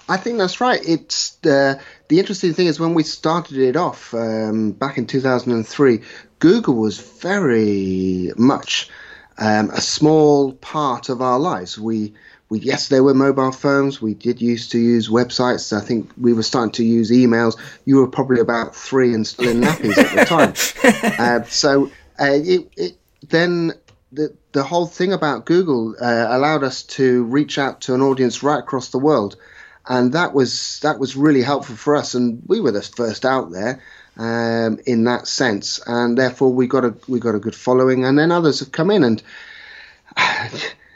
I 0.09 0.17
think 0.17 0.39
that's 0.39 0.61
right. 0.61 0.81
It's 0.87 1.39
uh, 1.47 1.81
the 2.09 2.19
interesting 2.19 2.53
thing 2.55 2.67
is 2.67 2.81
when 2.81 2.95
we 2.95 3.03
started 3.03 3.59
it 3.59 3.77
off 3.77 4.13
um, 4.15 4.73
back 4.73 4.99
in 4.99 5.07
2003, 5.07 6.01
Google 6.39 6.75
was 6.75 6.99
very 6.99 8.33
much 8.37 8.91
um, 9.39 9.71
a 9.71 9.81
small 9.81 10.53
part 10.55 11.09
of 11.09 11.23
our 11.23 11.39
lives. 11.39 11.79
We 11.79 12.15
we 12.49 12.59
yes, 12.59 12.89
there 12.89 13.03
were 13.03 13.15
mobile 13.15 13.53
phones. 13.53 14.03
We 14.03 14.13
did 14.13 14.43
used 14.43 14.73
to 14.73 14.79
use 14.79 15.09
websites. 15.09 15.75
I 15.75 15.81
think 15.81 16.11
we 16.21 16.35
were 16.35 16.43
starting 16.43 16.73
to 16.73 16.85
use 16.85 17.11
emails. 17.11 17.57
You 17.87 17.97
were 17.97 18.09
probably 18.09 18.41
about 18.41 18.77
three 18.77 19.15
and 19.15 19.27
still 19.27 19.49
in 19.49 19.63
nappies 19.63 19.97
at 19.97 20.15
the 20.15 20.25
time. 20.27 21.15
uh, 21.19 21.45
so 21.45 21.87
uh, 22.21 22.27
it, 22.27 22.71
it, 22.77 22.97
then 23.27 23.73
the 24.13 24.37
the 24.53 24.63
whole 24.63 24.87
thing 24.87 25.15
about 25.15 25.47
Google 25.47 25.97
uh, 25.99 26.27
allowed 26.29 26.63
us 26.63 26.83
to 26.83 27.25
reach 27.25 27.57
out 27.57 27.81
to 27.83 27.95
an 27.95 28.03
audience 28.03 28.43
right 28.43 28.59
across 28.59 28.91
the 28.91 28.99
world, 28.99 29.37
and 29.87 30.13
that 30.13 30.33
was 30.33 30.81
that 30.81 30.99
was 30.99 31.17
really 31.17 31.43
helpful 31.43 31.77
for 31.77 31.97
us. 31.97 32.15
And 32.15 32.43
we 32.47 32.61
were 32.61 32.73
the 32.73 32.83
first 32.83 33.25
out 33.25 33.51
there 33.51 33.83
um, 34.17 34.79
in 34.87 35.05
that 35.05 35.27
sense, 35.27 35.81
and 35.87 36.17
therefore 36.17 36.53
we 36.53 36.67
got 36.67 36.85
a 36.85 36.95
we 37.09 37.21
got 37.21 37.35
a 37.35 37.41
good 37.41 37.55
following. 37.55 38.05
And 38.05 38.19
then 38.19 38.31
others 38.31 38.61
have 38.61 38.73
come 38.73 38.91
in, 38.91 39.05
and 39.05 39.23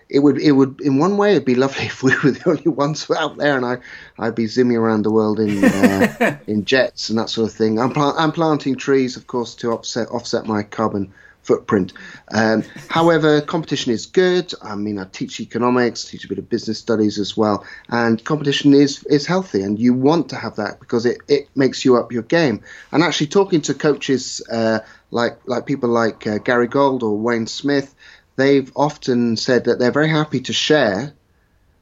it 0.09 0.21
would 0.21 0.39
it 0.39 0.53
would 0.53 0.81
in 0.81 0.99
one 0.99 1.17
way 1.17 1.33
it'd 1.33 1.45
be 1.45 1.55
lovely 1.55 1.87
if 1.87 2.03
we 2.03 2.13
were 2.23 2.31
the 2.31 2.49
only 2.49 2.69
ones 2.69 3.11
out 3.17 3.37
there, 3.37 3.57
and 3.57 3.67
I 3.67 3.79
I'd 4.19 4.35
be 4.35 4.45
zimming 4.45 4.79
around 4.79 5.03
the 5.03 5.13
world 5.13 5.41
in 5.41 5.65
uh, 5.65 6.39
in 6.47 6.65
jets 6.65 7.11
and 7.11 7.19
that 7.19 7.31
sort 7.31 7.49
of 7.49 7.57
thing. 7.57 7.79
I'm 7.79 7.93
pl- 7.93 8.15
I'm 8.17 8.33
planting 8.33 8.77
trees, 8.77 9.17
of 9.17 9.27
course, 9.27 9.55
to 9.57 9.73
offset 9.73 10.09
offset 10.09 10.47
my 10.47 10.63
carbon 10.63 11.13
footprint. 11.47 11.93
Um, 12.33 12.65
however, 12.89 13.41
competition 13.41 13.93
is 13.93 14.07
good. 14.07 14.53
I 14.63 14.75
mean, 14.75 14.99
I 14.99 15.05
teach 15.05 15.41
economics, 15.41 16.05
teach 16.05 16.25
a 16.25 16.29
bit 16.29 16.39
of 16.39 16.49
business 16.49 16.79
studies 16.79 17.19
as 17.19 17.37
well, 17.37 17.65
and 17.89 18.23
competition 18.25 18.75
is 18.75 19.05
is 19.05 19.27
healthy, 19.27 19.63
and 19.63 19.79
you 19.79 19.95
want 19.95 20.29
to 20.31 20.37
have 20.37 20.57
that 20.57 20.81
because 20.81 21.07
it, 21.07 21.19
it 21.29 21.49
makes 21.55 21.85
you 21.85 21.97
up 21.97 22.13
your 22.13 22.23
game. 22.23 22.63
And 22.93 23.03
actually, 23.03 23.29
talking 23.29 23.61
to 23.63 23.75
coaches 23.75 24.43
uh, 24.51 24.81
like 25.11 25.39
like 25.47 25.67
people 25.67 25.89
like 25.89 26.27
uh, 26.27 26.39
Gary 26.39 26.69
Gold 26.69 27.03
or 27.03 27.17
Wayne 27.17 27.47
Smith 27.47 27.95
they've 28.37 28.71
often 28.77 29.37
said 29.37 29.65
that 29.65 29.79
they're 29.79 29.91
very 29.91 30.11
happy 30.11 30.41
to 30.41 30.53
share 30.53 31.13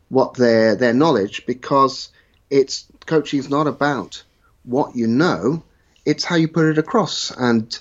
what 0.09 0.35
their 0.35 0.77
their 0.77 0.95
knowledge 0.95 1.45
because 1.47 2.11
it's 2.51 2.87
coaching 3.07 3.41
is 3.41 3.51
not 3.51 3.67
about 3.67 4.23
what 4.65 4.97
you 4.97 5.07
know, 5.07 5.63
it's 6.07 6.25
how 6.25 6.37
you 6.37 6.49
put 6.49 6.67
it 6.67 6.79
across. 6.79 7.31
And 7.31 7.77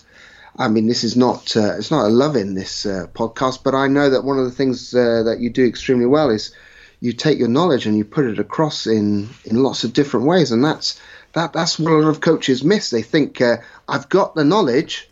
I 0.58 0.68
mean, 0.68 0.88
this 0.88 1.04
is 1.04 1.18
not 1.18 1.56
uh, 1.58 1.76
it's 1.78 1.92
not 1.92 2.06
a 2.06 2.10
love 2.10 2.36
in 2.36 2.54
this 2.54 2.86
uh, 2.86 3.08
podcast, 3.14 3.64
but 3.64 3.74
I 3.74 3.88
know 3.88 4.10
that 4.10 4.24
one 4.24 4.38
of 4.38 4.46
the 4.46 4.52
things 4.52 4.94
uh, 4.94 5.24
that 5.24 5.40
you 5.40 5.50
do 5.50 5.66
extremely 5.66 6.06
well 6.06 6.30
is 6.30 6.54
you 7.00 7.12
take 7.12 7.40
your 7.40 7.48
knowledge 7.48 7.86
and 7.86 7.98
you 7.98 8.06
put 8.06 8.26
it 8.26 8.40
across 8.40 8.86
in 8.86 9.30
in 9.46 9.64
lots 9.64 9.84
of 9.84 9.94
different 9.94 10.28
ways, 10.28 10.52
and 10.52 10.64
that's 10.64 11.00
that 11.34 11.54
that's 11.54 11.80
what 11.80 11.92
a 11.92 11.96
lot 11.96 12.10
of 12.10 12.22
coaches 12.22 12.64
miss. 12.64 12.90
They 12.92 13.02
think 13.02 13.42
uh, 13.42 13.58
I've 13.88 14.10
got 14.10 14.36
the 14.36 14.46
knowledge, 14.46 15.10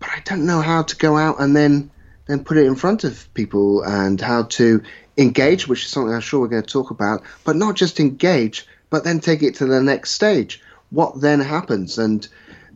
but 0.00 0.08
I 0.10 0.20
don't 0.24 0.46
know 0.46 0.60
how 0.60 0.82
to 0.82 0.96
go 0.96 1.16
out 1.16 1.40
and 1.40 1.54
then 1.54 1.90
then 2.26 2.44
put 2.44 2.58
it 2.58 2.66
in 2.66 2.76
front 2.76 3.04
of 3.04 3.32
people 3.34 3.82
and 3.82 4.20
how 4.20 4.44
to 4.44 4.82
engage, 5.16 5.68
which 5.68 5.84
is 5.84 5.90
something 5.90 6.14
I'm 6.14 6.20
sure 6.20 6.40
we're 6.40 6.48
going 6.48 6.62
to 6.62 6.72
talk 6.72 6.90
about, 6.90 7.22
but 7.44 7.56
not 7.56 7.76
just 7.76 8.00
engage, 8.00 8.66
but 8.88 9.04
then 9.04 9.20
take 9.20 9.42
it 9.42 9.56
to 9.56 9.66
the 9.66 9.82
next 9.82 10.12
stage. 10.12 10.60
What 10.90 11.20
then 11.20 11.40
happens? 11.40 11.98
And 11.98 12.26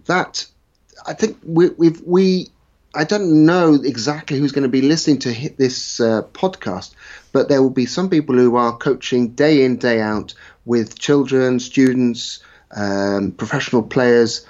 that, 0.07 0.47
I 1.07 1.15
think 1.15 1.39
we, 1.45 1.71
we've, 1.71 2.01
we, 2.03 2.49
I 2.95 3.05
don't 3.05 3.45
know 3.45 3.75
exactly 3.75 4.39
who's 4.39 4.53
going 4.53 4.63
to 4.63 4.69
be 4.69 4.83
listening 4.83 5.19
to 5.21 5.51
this 5.57 6.01
uh, 6.01 6.23
podcast, 6.33 6.95
but 7.33 7.49
there 7.49 7.63
will 7.63 7.71
be 7.71 7.87
some 7.87 8.09
people 8.09 8.37
who 8.37 8.57
are 8.57 8.77
coaching 8.77 9.31
day 9.31 9.65
in, 9.65 9.77
day 9.77 10.01
out 10.01 10.35
with 10.65 10.99
children, 10.99 11.61
students, 11.61 12.41
um, 12.75 13.33
professional 13.33 13.83
players 13.83 14.47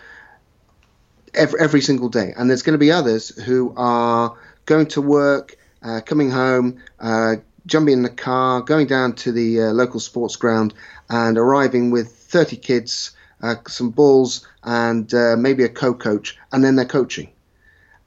every, 1.34 1.60
every 1.60 1.80
single 1.80 2.08
day. 2.08 2.34
And 2.36 2.48
there's 2.48 2.62
going 2.62 2.74
to 2.74 2.78
be 2.78 2.92
others 2.92 3.28
who 3.44 3.74
are 3.76 4.36
going 4.66 4.86
to 4.88 5.02
work, 5.02 5.56
uh, 5.82 6.00
coming 6.04 6.30
home, 6.30 6.80
uh, 7.00 7.36
jumping 7.66 7.94
in 7.94 8.02
the 8.02 8.10
car, 8.10 8.60
going 8.60 8.86
down 8.86 9.14
to 9.14 9.32
the 9.32 9.62
uh, 9.62 9.72
local 9.72 10.00
sports 10.00 10.36
ground, 10.36 10.74
and 11.08 11.38
arriving 11.38 11.90
with 11.90 12.12
30 12.12 12.56
kids, 12.56 13.12
uh, 13.42 13.56
some 13.68 13.90
balls, 13.90 14.46
and 14.64 15.12
uh, 15.14 15.36
maybe 15.36 15.64
a 15.64 15.68
co-coach, 15.68 16.36
and 16.52 16.64
then 16.64 16.76
they're 16.76 16.84
coaching, 16.84 17.30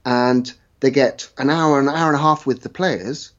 and 0.04 0.52
they 0.80 0.90
get 0.90 1.30
an 1.38 1.50
hour, 1.50 1.80
an 1.80 1.88
hour 1.88 2.08
and 2.08 2.16
a 2.16 2.22
half 2.22 2.46
with 2.46 2.62
the 2.62 2.68
players, 2.68 3.32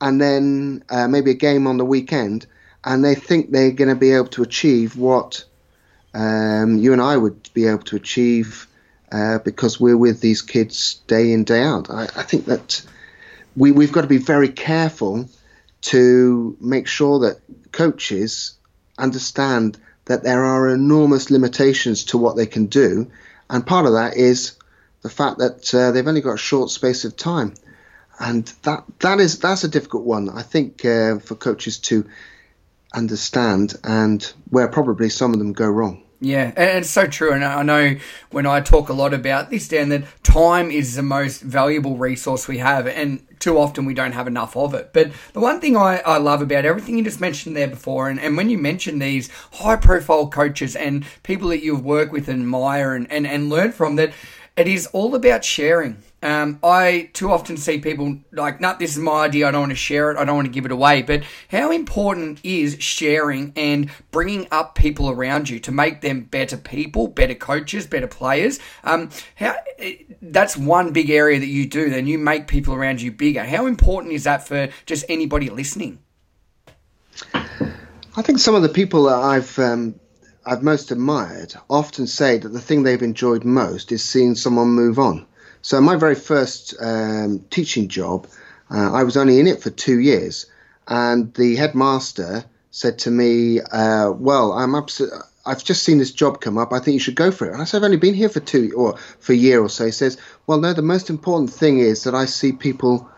and 0.00 0.20
then 0.20 0.84
uh, 0.88 1.08
maybe 1.08 1.30
a 1.30 1.34
game 1.34 1.66
on 1.66 1.76
the 1.76 1.84
weekend, 1.84 2.46
and 2.84 3.04
they 3.04 3.14
think 3.14 3.50
they're 3.50 3.70
going 3.72 3.88
to 3.88 3.94
be 3.94 4.12
able 4.12 4.28
to 4.28 4.42
achieve 4.42 4.96
what 4.96 5.44
um, 6.14 6.78
you 6.78 6.92
and 6.92 7.02
I 7.02 7.16
would 7.16 7.52
be 7.52 7.66
able 7.66 7.84
to 7.84 7.96
achieve 7.96 8.66
uh, 9.12 9.38
because 9.38 9.80
we're 9.80 9.96
with 9.96 10.20
these 10.20 10.42
kids 10.42 11.00
day 11.06 11.32
in 11.32 11.44
day 11.44 11.62
out. 11.62 11.90
I, 11.90 12.04
I 12.04 12.22
think 12.22 12.46
that 12.46 12.82
we 13.56 13.72
we've 13.72 13.92
got 13.92 14.02
to 14.02 14.06
be 14.06 14.18
very 14.18 14.48
careful 14.48 15.28
to 15.82 16.56
make 16.60 16.86
sure 16.86 17.20
that 17.20 17.40
coaches 17.72 18.54
understand 18.98 19.78
that 20.10 20.24
there 20.24 20.44
are 20.44 20.68
enormous 20.68 21.30
limitations 21.30 22.06
to 22.06 22.18
what 22.18 22.34
they 22.34 22.46
can 22.46 22.66
do, 22.66 23.08
and 23.48 23.64
part 23.64 23.86
of 23.86 23.92
that 23.92 24.16
is 24.16 24.56
the 25.02 25.08
fact 25.08 25.38
that 25.38 25.72
uh, 25.72 25.92
they've 25.92 26.08
only 26.08 26.20
got 26.20 26.34
a 26.34 26.48
short 26.50 26.70
space 26.70 27.04
of 27.04 27.16
time, 27.16 27.54
and 28.18 28.52
that 28.64 28.82
that 28.98 29.20
is 29.20 29.38
that's 29.38 29.62
a 29.62 29.68
difficult 29.68 30.02
one. 30.02 30.28
I 30.28 30.42
think 30.42 30.84
uh, 30.84 31.20
for 31.20 31.36
coaches 31.36 31.78
to 31.90 32.06
understand, 32.92 33.74
and 33.84 34.20
where 34.48 34.66
probably 34.66 35.10
some 35.10 35.32
of 35.32 35.38
them 35.38 35.52
go 35.52 35.68
wrong. 35.68 36.02
Yeah, 36.22 36.52
and 36.54 36.78
it's 36.78 36.90
so 36.90 37.06
true. 37.06 37.32
And 37.32 37.42
I 37.42 37.62
know 37.62 37.96
when 38.30 38.44
I 38.44 38.60
talk 38.60 38.90
a 38.90 38.92
lot 38.92 39.14
about 39.14 39.48
this, 39.48 39.68
Dan, 39.68 39.88
that 39.88 40.04
time 40.22 40.70
is 40.70 40.94
the 40.94 41.02
most 41.02 41.40
valuable 41.40 41.96
resource 41.96 42.46
we 42.46 42.58
have, 42.58 42.86
and 42.86 43.26
too 43.40 43.56
often 43.56 43.86
we 43.86 43.94
don't 43.94 44.12
have 44.12 44.26
enough 44.26 44.54
of 44.54 44.74
it. 44.74 44.90
But 44.92 45.12
the 45.32 45.40
one 45.40 45.60
thing 45.60 45.78
I, 45.78 46.00
I 46.00 46.18
love 46.18 46.42
about 46.42 46.66
everything 46.66 46.98
you 46.98 47.04
just 47.04 47.22
mentioned 47.22 47.56
there 47.56 47.68
before, 47.68 48.10
and, 48.10 48.20
and 48.20 48.36
when 48.36 48.50
you 48.50 48.58
mention 48.58 48.98
these 48.98 49.30
high 49.54 49.76
profile 49.76 50.28
coaches 50.28 50.76
and 50.76 51.06
people 51.22 51.48
that 51.48 51.64
you've 51.64 51.84
worked 51.84 52.12
with 52.12 52.28
and 52.28 52.42
admire 52.42 52.94
and, 52.94 53.10
and, 53.10 53.26
and 53.26 53.48
learn 53.48 53.72
from, 53.72 53.96
that 53.96 54.12
it 54.58 54.68
is 54.68 54.86
all 54.88 55.14
about 55.14 55.42
sharing. 55.42 56.02
Um, 56.22 56.58
I 56.62 57.08
too 57.14 57.30
often 57.30 57.56
see 57.56 57.78
people 57.78 58.18
like, 58.32 58.60
nah, 58.60 58.74
this 58.74 58.92
is 58.92 58.98
my 58.98 59.24
idea. 59.24 59.48
I 59.48 59.50
don't 59.50 59.62
want 59.62 59.72
to 59.72 59.76
share 59.76 60.10
it. 60.10 60.18
I 60.18 60.24
don't 60.24 60.36
want 60.36 60.46
to 60.46 60.52
give 60.52 60.66
it 60.66 60.72
away. 60.72 61.02
But 61.02 61.22
how 61.48 61.70
important 61.70 62.40
is 62.42 62.76
sharing 62.78 63.52
and 63.56 63.90
bringing 64.10 64.46
up 64.50 64.74
people 64.74 65.08
around 65.08 65.48
you 65.48 65.58
to 65.60 65.72
make 65.72 66.02
them 66.02 66.22
better 66.22 66.58
people, 66.58 67.08
better 67.08 67.34
coaches, 67.34 67.86
better 67.86 68.06
players? 68.06 68.60
Um, 68.84 69.08
how 69.36 69.56
that's 70.20 70.56
one 70.56 70.92
big 70.92 71.08
area 71.08 71.40
that 71.40 71.46
you 71.46 71.66
do. 71.66 71.88
Then 71.88 72.06
you 72.06 72.18
make 72.18 72.46
people 72.46 72.74
around 72.74 73.00
you 73.00 73.12
bigger. 73.12 73.44
How 73.44 73.66
important 73.66 74.12
is 74.12 74.24
that 74.24 74.46
for 74.46 74.68
just 74.84 75.06
anybody 75.08 75.48
listening? 75.48 76.00
I 77.34 78.22
think 78.22 78.38
some 78.40 78.54
of 78.54 78.62
the 78.62 78.68
people 78.68 79.04
that 79.04 79.16
I've 79.16 79.58
um, 79.58 79.94
I've 80.44 80.62
most 80.62 80.90
admired 80.90 81.54
often 81.68 82.06
say 82.06 82.38
that 82.38 82.48
the 82.48 82.60
thing 82.60 82.82
they've 82.82 83.02
enjoyed 83.02 83.44
most 83.44 83.92
is 83.92 84.04
seeing 84.04 84.34
someone 84.34 84.68
move 84.68 84.98
on. 84.98 85.26
So 85.62 85.80
my 85.80 85.96
very 85.96 86.14
first 86.14 86.74
um, 86.80 87.44
teaching 87.50 87.88
job, 87.88 88.26
uh, 88.70 88.92
I 88.92 89.02
was 89.02 89.16
only 89.16 89.40
in 89.40 89.46
it 89.46 89.62
for 89.62 89.70
two 89.70 89.98
years, 90.00 90.46
and 90.88 91.32
the 91.34 91.56
headmaster 91.56 92.44
said 92.70 92.98
to 93.00 93.10
me, 93.10 93.60
uh, 93.60 94.10
"Well, 94.12 94.52
I'm 94.52 94.74
absolutely." 94.74 95.18
I've 95.44 95.64
just 95.64 95.82
seen 95.82 95.96
this 95.98 96.12
job 96.12 96.40
come 96.40 96.58
up. 96.58 96.72
I 96.72 96.80
think 96.80 96.92
you 96.92 97.00
should 97.00 97.14
go 97.14 97.30
for 97.30 97.46
it. 97.46 97.52
And 97.52 97.62
I 97.62 97.64
said, 97.64 97.78
I've 97.78 97.84
only 97.84 97.96
been 97.96 98.14
here 98.14 98.28
for 98.28 98.40
two 98.40 98.72
or 98.76 98.98
for 99.18 99.32
a 99.32 99.36
year 99.36 99.60
or 99.62 99.70
so. 99.70 99.86
He 99.86 99.90
says, 99.90 100.18
Well, 100.46 100.60
no, 100.60 100.74
the 100.74 100.82
most 100.82 101.08
important 101.08 101.50
thing 101.50 101.78
is 101.78 102.04
that 102.04 102.14
I 102.14 102.26
see 102.26 102.52
people 102.52 103.08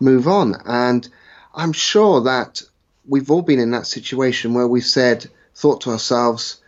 move 0.00 0.26
on. 0.26 0.56
And 0.66 1.08
I'm 1.54 1.72
sure 1.72 2.22
that 2.22 2.62
we've 3.06 3.30
all 3.30 3.42
been 3.42 3.60
in 3.60 3.70
that 3.70 3.86
situation 3.86 4.54
where 4.54 4.66
we 4.66 4.80
said, 4.80 5.30
thought 5.54 5.82
to 5.82 5.90
ourselves, 5.90 6.60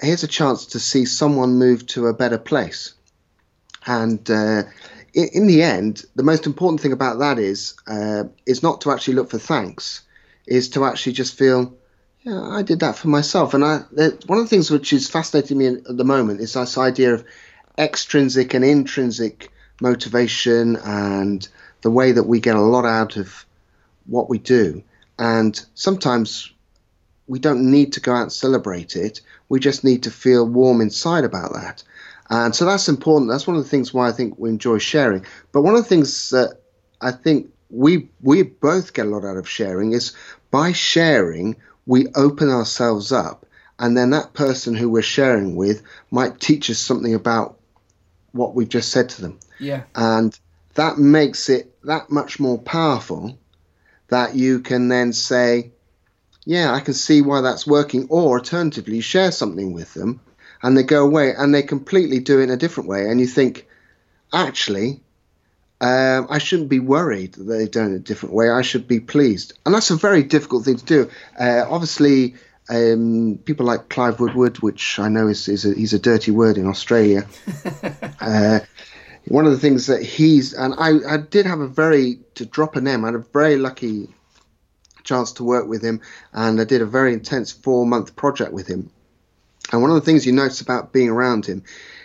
here's 0.00 0.22
a 0.22 0.28
chance 0.28 0.66
to 0.66 0.80
see 0.80 1.04
someone 1.04 1.58
move 1.58 1.86
to 1.88 2.06
a 2.06 2.14
better 2.14 2.38
place. 2.38 2.94
And 3.86 4.28
uh, 4.30 4.62
in, 5.12 5.28
in, 5.32 5.46
the 5.46 5.62
end, 5.62 6.04
the 6.14 6.22
most 6.22 6.46
important 6.46 6.80
thing 6.80 6.92
about 6.92 7.18
that 7.18 7.38
is 7.38 7.74
uh, 7.86 8.24
is 8.46 8.62
not 8.62 8.80
to 8.82 8.90
actually 8.90 9.14
look 9.14 9.30
for 9.30 9.38
thanks, 9.38 10.02
is 10.46 10.68
to 10.70 10.84
actually 10.84 11.12
just 11.12 11.36
feel, 11.36 11.74
yeah, 12.22 12.40
I 12.40 12.62
did 12.62 12.80
that 12.80 12.96
for 12.96 13.08
myself. 13.08 13.54
And 13.54 13.64
I, 13.64 13.82
one 14.26 14.38
of 14.38 14.44
the 14.44 14.48
things 14.48 14.70
which 14.70 14.92
is 14.92 15.10
fascinating 15.10 15.58
me 15.58 15.66
at 15.66 15.96
the 15.96 16.04
moment 16.04 16.40
is 16.40 16.54
this 16.54 16.78
idea 16.78 17.14
of 17.14 17.24
extrinsic 17.78 18.54
and 18.54 18.64
intrinsic 18.64 19.50
motivation 19.80 20.76
and 20.76 21.46
the 21.82 21.90
way 21.90 22.12
that 22.12 22.24
we 22.24 22.40
get 22.40 22.56
a 22.56 22.60
lot 22.60 22.84
out 22.84 23.16
of 23.16 23.44
what 24.06 24.28
we 24.28 24.38
do. 24.38 24.82
And 25.18 25.60
sometimes 25.74 26.50
we 27.26 27.38
don't 27.38 27.70
need 27.70 27.92
to 27.94 28.00
go 28.00 28.14
out 28.14 28.22
and 28.22 28.32
celebrate 28.32 28.96
it. 28.96 29.20
We 29.48 29.60
just 29.60 29.84
need 29.84 30.02
to 30.04 30.10
feel 30.10 30.46
warm 30.46 30.80
inside 30.80 31.24
about 31.24 31.52
that. 31.52 31.82
And 32.30 32.54
so 32.54 32.64
that's 32.64 32.88
important. 32.88 33.30
That's 33.30 33.46
one 33.46 33.56
of 33.56 33.62
the 33.62 33.68
things 33.68 33.92
why 33.92 34.08
I 34.08 34.12
think 34.12 34.38
we 34.38 34.48
enjoy 34.48 34.78
sharing. 34.78 35.26
But 35.52 35.62
one 35.62 35.74
of 35.74 35.82
the 35.82 35.88
things 35.88 36.30
that 36.30 36.60
I 37.00 37.12
think 37.12 37.50
we 37.70 38.08
we 38.22 38.42
both 38.42 38.94
get 38.94 39.06
a 39.06 39.08
lot 39.08 39.24
out 39.24 39.36
of 39.36 39.48
sharing 39.48 39.92
is 39.92 40.14
by 40.50 40.72
sharing 40.72 41.56
we 41.86 42.06
open 42.14 42.48
ourselves 42.48 43.12
up, 43.12 43.46
and 43.78 43.96
then 43.96 44.10
that 44.10 44.32
person 44.32 44.74
who 44.74 44.88
we're 44.88 45.02
sharing 45.02 45.56
with 45.56 45.82
might 46.10 46.40
teach 46.40 46.70
us 46.70 46.78
something 46.78 47.14
about 47.14 47.58
what 48.32 48.54
we've 48.54 48.68
just 48.68 48.90
said 48.90 49.08
to 49.10 49.22
them. 49.22 49.38
Yeah. 49.60 49.82
And 49.94 50.38
that 50.74 50.98
makes 50.98 51.48
it 51.48 51.74
that 51.84 52.10
much 52.10 52.40
more 52.40 52.58
powerful 52.58 53.38
that 54.08 54.34
you 54.34 54.60
can 54.60 54.88
then 54.88 55.12
say, 55.12 55.72
yeah, 56.44 56.72
I 56.72 56.80
can 56.80 56.94
see 56.94 57.22
why 57.22 57.40
that's 57.40 57.66
working. 57.66 58.06
Or 58.10 58.38
alternatively, 58.38 59.00
share 59.00 59.30
something 59.30 59.72
with 59.72 59.94
them 59.94 60.20
and 60.64 60.78
they 60.78 60.82
go 60.82 61.04
away 61.04 61.34
and 61.36 61.54
they 61.54 61.62
completely 61.62 62.20
do 62.20 62.40
it 62.40 62.44
in 62.44 62.50
a 62.50 62.56
different 62.56 62.88
way. 62.88 63.10
And 63.10 63.20
you 63.20 63.26
think, 63.26 63.68
actually, 64.32 65.02
um, 65.82 66.26
I 66.30 66.38
shouldn't 66.38 66.70
be 66.70 66.80
worried 66.80 67.34
that 67.34 67.44
they've 67.44 67.70
done 67.70 67.92
it 67.92 67.96
a 67.96 67.98
different 67.98 68.34
way. 68.34 68.48
I 68.48 68.62
should 68.62 68.88
be 68.88 68.98
pleased. 68.98 69.52
And 69.66 69.74
that's 69.74 69.90
a 69.90 69.96
very 69.96 70.22
difficult 70.22 70.64
thing 70.64 70.76
to 70.76 70.84
do. 70.86 71.10
Uh, 71.38 71.66
obviously, 71.68 72.36
um, 72.70 73.38
people 73.44 73.66
like 73.66 73.90
Clive 73.90 74.20
Woodward, 74.20 74.60
which 74.60 74.98
I 74.98 75.08
know 75.10 75.28
is, 75.28 75.48
is 75.48 75.66
a, 75.66 75.74
he's 75.74 75.92
a 75.92 75.98
dirty 75.98 76.30
word 76.30 76.56
in 76.56 76.66
Australia. 76.66 77.28
uh, 78.22 78.60
one 79.26 79.44
of 79.44 79.52
the 79.52 79.58
things 79.58 79.88
that 79.88 80.02
he's 80.02 80.54
and 80.54 80.72
I, 80.78 81.14
I 81.14 81.16
did 81.18 81.44
have 81.44 81.60
a 81.60 81.68
very 81.68 82.20
to 82.36 82.46
drop 82.46 82.76
a 82.76 82.80
name. 82.80 83.04
I 83.04 83.08
had 83.08 83.16
a 83.16 83.26
very 83.34 83.58
lucky 83.58 84.08
chance 85.02 85.32
to 85.32 85.44
work 85.44 85.66
with 85.68 85.82
him, 85.82 86.00
and 86.32 86.58
I 86.58 86.64
did 86.64 86.80
a 86.80 86.86
very 86.86 87.12
intense 87.12 87.52
four 87.52 87.86
month 87.86 88.16
project 88.16 88.54
with 88.54 88.66
him. 88.66 88.90
And 89.72 89.80
one 89.80 89.90
of 89.90 89.96
the 89.96 90.02
things 90.02 90.26
you 90.26 90.32
notice 90.32 90.60
about 90.60 90.92
being 90.92 91.08
around 91.08 91.46
him 91.46 91.62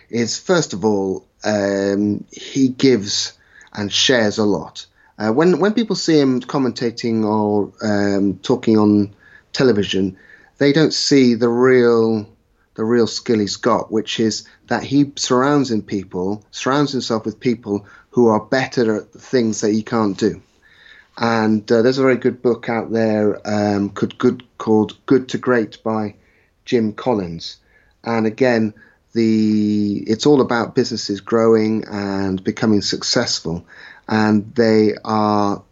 is, 0.09 0.39
first 0.39 0.73
of 0.73 0.85
all, 0.85 1.25
um, 1.43 2.23
he 2.31 2.69
gives 2.69 3.33
and 3.73 3.91
shares 3.91 4.37
a 4.37 4.43
lot. 4.43 4.85
Uh, 5.17 5.31
when 5.31 5.59
when 5.59 5.73
people 5.73 5.95
see 5.95 6.17
him 6.19 6.41
commentating 6.41 7.25
or 7.25 7.73
um, 7.81 8.37
talking 8.39 8.77
on 8.77 9.13
television, 9.51 10.17
they 10.57 10.71
don't 10.71 10.93
see 10.93 11.35
the 11.35 11.49
real 11.49 12.27
the 12.75 12.85
real 12.85 13.07
skill 13.07 13.39
he's 13.39 13.57
got, 13.57 13.91
which 13.91 14.19
is 14.21 14.47
that 14.67 14.83
he 14.83 15.11
surrounds 15.17 15.71
in 15.71 15.81
people, 15.81 16.45
surrounds 16.51 16.93
himself 16.93 17.25
with 17.25 17.39
people 17.39 17.85
who 18.11 18.27
are 18.27 18.39
better 18.39 18.95
at 18.95 19.11
things 19.11 19.59
that 19.59 19.71
he 19.71 19.83
can't 19.83 20.17
do. 20.17 20.41
And 21.17 21.69
uh, 21.69 21.81
there's 21.81 21.97
a 21.97 22.03
very 22.03 22.15
good 22.15 22.41
book 22.41 22.69
out 22.69 22.91
there 22.91 23.41
um, 23.45 23.89
good, 23.89 24.17
called 24.57 24.95
Good 25.05 25.27
to 25.29 25.37
Great 25.37 25.83
by 25.83 26.15
Jim 26.69 26.93
Collins. 26.93 27.57
And 28.03 28.27
again, 28.27 28.75
the 29.13 30.03
it's 30.05 30.27
all 30.27 30.39
about 30.39 30.75
businesses 30.75 31.19
growing 31.19 31.83
and 31.89 32.43
becoming 32.43 32.83
successful. 32.83 33.65
And 34.07 34.53
they 34.53 34.93
are 35.03 35.63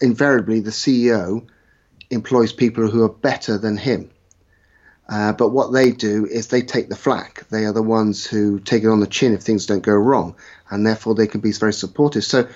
invariably 0.00 0.60
the 0.60 0.72
CEO 0.72 1.46
employs 2.10 2.52
people 2.52 2.90
who 2.90 3.04
are 3.04 3.08
better 3.08 3.56
than 3.56 3.76
him. 3.76 4.10
Uh, 5.08 5.32
but 5.32 5.50
what 5.50 5.72
they 5.72 5.92
do 5.92 6.26
is 6.26 6.48
they 6.48 6.62
take 6.62 6.88
the 6.88 6.96
flak. 6.96 7.48
They 7.48 7.64
are 7.64 7.72
the 7.72 7.82
ones 7.82 8.26
who 8.26 8.58
take 8.58 8.82
it 8.82 8.88
on 8.88 8.98
the 8.98 9.06
chin 9.06 9.32
if 9.32 9.42
things 9.42 9.66
don't 9.66 9.82
go 9.82 9.94
wrong, 9.94 10.34
and 10.70 10.84
therefore 10.84 11.14
they 11.14 11.28
can 11.28 11.40
be 11.40 11.52
very 11.52 11.72
supportive. 11.72 12.24
So 12.24 12.48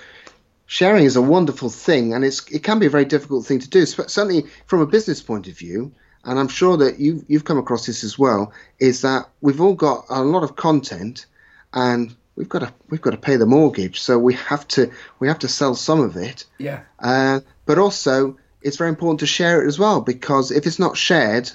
sharing 0.67 1.05
is 1.05 1.15
a 1.15 1.23
wonderful 1.23 1.71
thing, 1.71 2.15
and 2.15 2.25
it's 2.25 2.45
it 2.51 2.65
can 2.65 2.81
be 2.81 2.87
a 2.87 2.91
very 2.91 3.05
difficult 3.05 3.47
thing 3.47 3.61
to 3.61 3.71
do, 3.71 3.87
certainly 3.87 4.47
from 4.67 4.81
a 4.81 4.87
business 4.87 5.23
point 5.23 5.47
of 5.47 5.57
view. 5.57 5.93
And 6.25 6.39
I'm 6.39 6.49
sure 6.49 6.77
that 6.79 6.99
you've 6.99 7.25
you've 7.29 7.45
come 7.45 7.59
across 7.59 7.87
this 7.87 8.05
as 8.05 8.19
well. 8.19 8.53
Is 8.79 9.03
that 9.03 9.29
we've 9.41 9.61
all 9.61 9.75
got 9.75 10.07
a 10.09 10.23
lot 10.23 10.43
of 10.43 10.57
content, 10.57 11.27
and 11.73 12.15
we've 12.37 12.49
got 12.49 12.61
to 12.61 12.73
we've 12.89 13.01
got 13.01 13.11
to 13.11 13.17
pay 13.17 13.37
the 13.37 13.47
mortgage, 13.47 14.01
so 14.01 14.19
we 14.19 14.35
have 14.35 14.67
to 14.69 14.91
we 15.19 15.29
have 15.29 15.39
to 15.41 15.49
sell 15.49 15.75
some 15.75 16.01
of 16.01 16.17
it. 16.17 16.45
Yeah. 16.59 16.81
Uh, 16.99 17.41
but 17.67 17.79
also, 17.79 18.37
it's 18.63 18.77
very 18.77 18.91
important 18.91 19.21
to 19.21 19.27
share 19.27 19.63
it 19.63 19.69
as 19.69 19.79
well 19.79 20.01
because 20.01 20.51
if 20.51 20.67
it's 20.67 20.79
not 20.79 20.97
shared, 20.97 21.51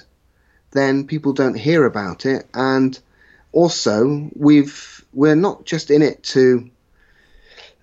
then 0.72 1.06
people 1.06 1.32
don't 1.32 1.54
hear 1.54 1.84
about 1.84 2.26
it. 2.26 2.46
And 2.54 2.98
also, 3.52 4.30
we've 4.34 5.04
we're 5.12 5.34
not 5.34 5.64
just 5.64 5.90
in 5.90 6.02
it 6.02 6.22
to 6.22 6.70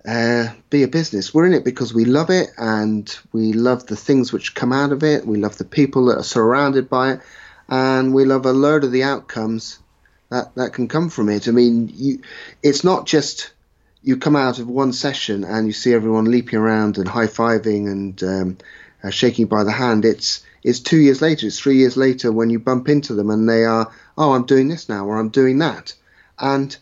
uh, 0.08 0.48
be 0.70 0.84
a 0.84 0.88
business. 0.88 1.34
We're 1.34 1.46
in 1.46 1.52
it 1.52 1.64
because 1.64 1.92
we 1.92 2.06
love 2.06 2.30
it 2.30 2.48
and 2.56 3.14
we 3.32 3.52
love 3.52 3.86
the 3.86 3.96
things 3.96 4.32
which 4.32 4.54
come 4.54 4.72
out 4.72 4.90
of 4.90 5.02
it. 5.02 5.26
We 5.26 5.36
love 5.36 5.58
the 5.58 5.66
people 5.66 6.06
that 6.06 6.16
are 6.16 6.22
surrounded 6.22 6.88
by 6.88 7.12
it, 7.12 7.20
and 7.68 8.14
we 8.14 8.24
love 8.24 8.46
a 8.46 8.52
load 8.52 8.84
of 8.84 8.92
the 8.92 9.02
outcomes 9.02 9.78
that 10.30 10.54
that 10.54 10.72
can 10.72 10.88
come 10.88 11.10
from 11.10 11.28
it. 11.28 11.46
I 11.46 11.50
mean, 11.50 11.90
you, 11.92 12.22
it's 12.62 12.84
not 12.84 13.06
just 13.06 13.52
you 14.02 14.16
come 14.16 14.36
out 14.36 14.58
of 14.58 14.68
one 14.68 14.94
session 14.94 15.44
and 15.44 15.66
you 15.66 15.74
see 15.74 15.92
everyone 15.92 16.30
leaping 16.30 16.58
around 16.58 16.96
and 16.96 17.06
high 17.06 17.26
fiving 17.26 17.90
and 17.90 18.22
um, 18.22 18.58
uh, 19.04 19.10
shaking 19.10 19.46
by 19.46 19.64
the 19.64 19.72
hand. 19.72 20.06
It's 20.06 20.42
it's 20.62 20.80
two 20.80 20.98
years 20.98 21.20
later, 21.20 21.46
it's 21.46 21.60
three 21.60 21.76
years 21.76 21.98
later 21.98 22.32
when 22.32 22.48
you 22.48 22.58
bump 22.58 22.88
into 22.88 23.12
them 23.12 23.28
and 23.28 23.46
they 23.46 23.64
are, 23.64 23.92
oh, 24.16 24.32
I'm 24.32 24.46
doing 24.46 24.68
this 24.68 24.88
now 24.88 25.06
or 25.06 25.18
I'm 25.18 25.28
doing 25.28 25.58
that. 25.58 25.92
And 26.38 26.74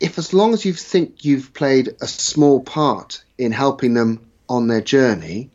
if 0.00 0.18
as 0.18 0.32
long 0.32 0.54
as 0.54 0.64
you 0.64 0.72
think 0.72 1.24
you've 1.24 1.52
played 1.54 1.94
a 2.00 2.06
small 2.06 2.60
part 2.60 3.22
in 3.36 3.52
helping 3.52 3.94
them 3.94 4.30
on 4.48 4.68
their 4.68 4.80
journey, 4.80 5.50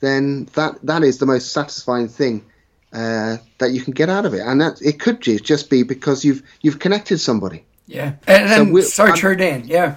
then 0.00 0.46
that 0.54 0.78
that 0.82 1.02
is 1.02 1.18
the 1.18 1.26
most 1.26 1.52
satisfying 1.52 2.08
thing 2.08 2.44
uh, 2.92 3.38
that 3.58 3.72
you 3.72 3.80
can 3.80 3.92
get 3.92 4.08
out 4.08 4.26
of 4.26 4.34
it. 4.34 4.40
And 4.40 4.60
that 4.60 4.82
it 4.82 5.00
could 5.00 5.20
just 5.20 5.70
be 5.70 5.82
because 5.82 6.24
you've 6.24 6.42
you've 6.60 6.78
connected 6.78 7.18
somebody. 7.18 7.64
Yeah, 7.86 8.14
and, 8.26 8.72
and 8.72 8.84
so, 8.84 9.06
so 9.06 9.14
true, 9.14 9.36
Dan. 9.36 9.64
Yeah, 9.66 9.96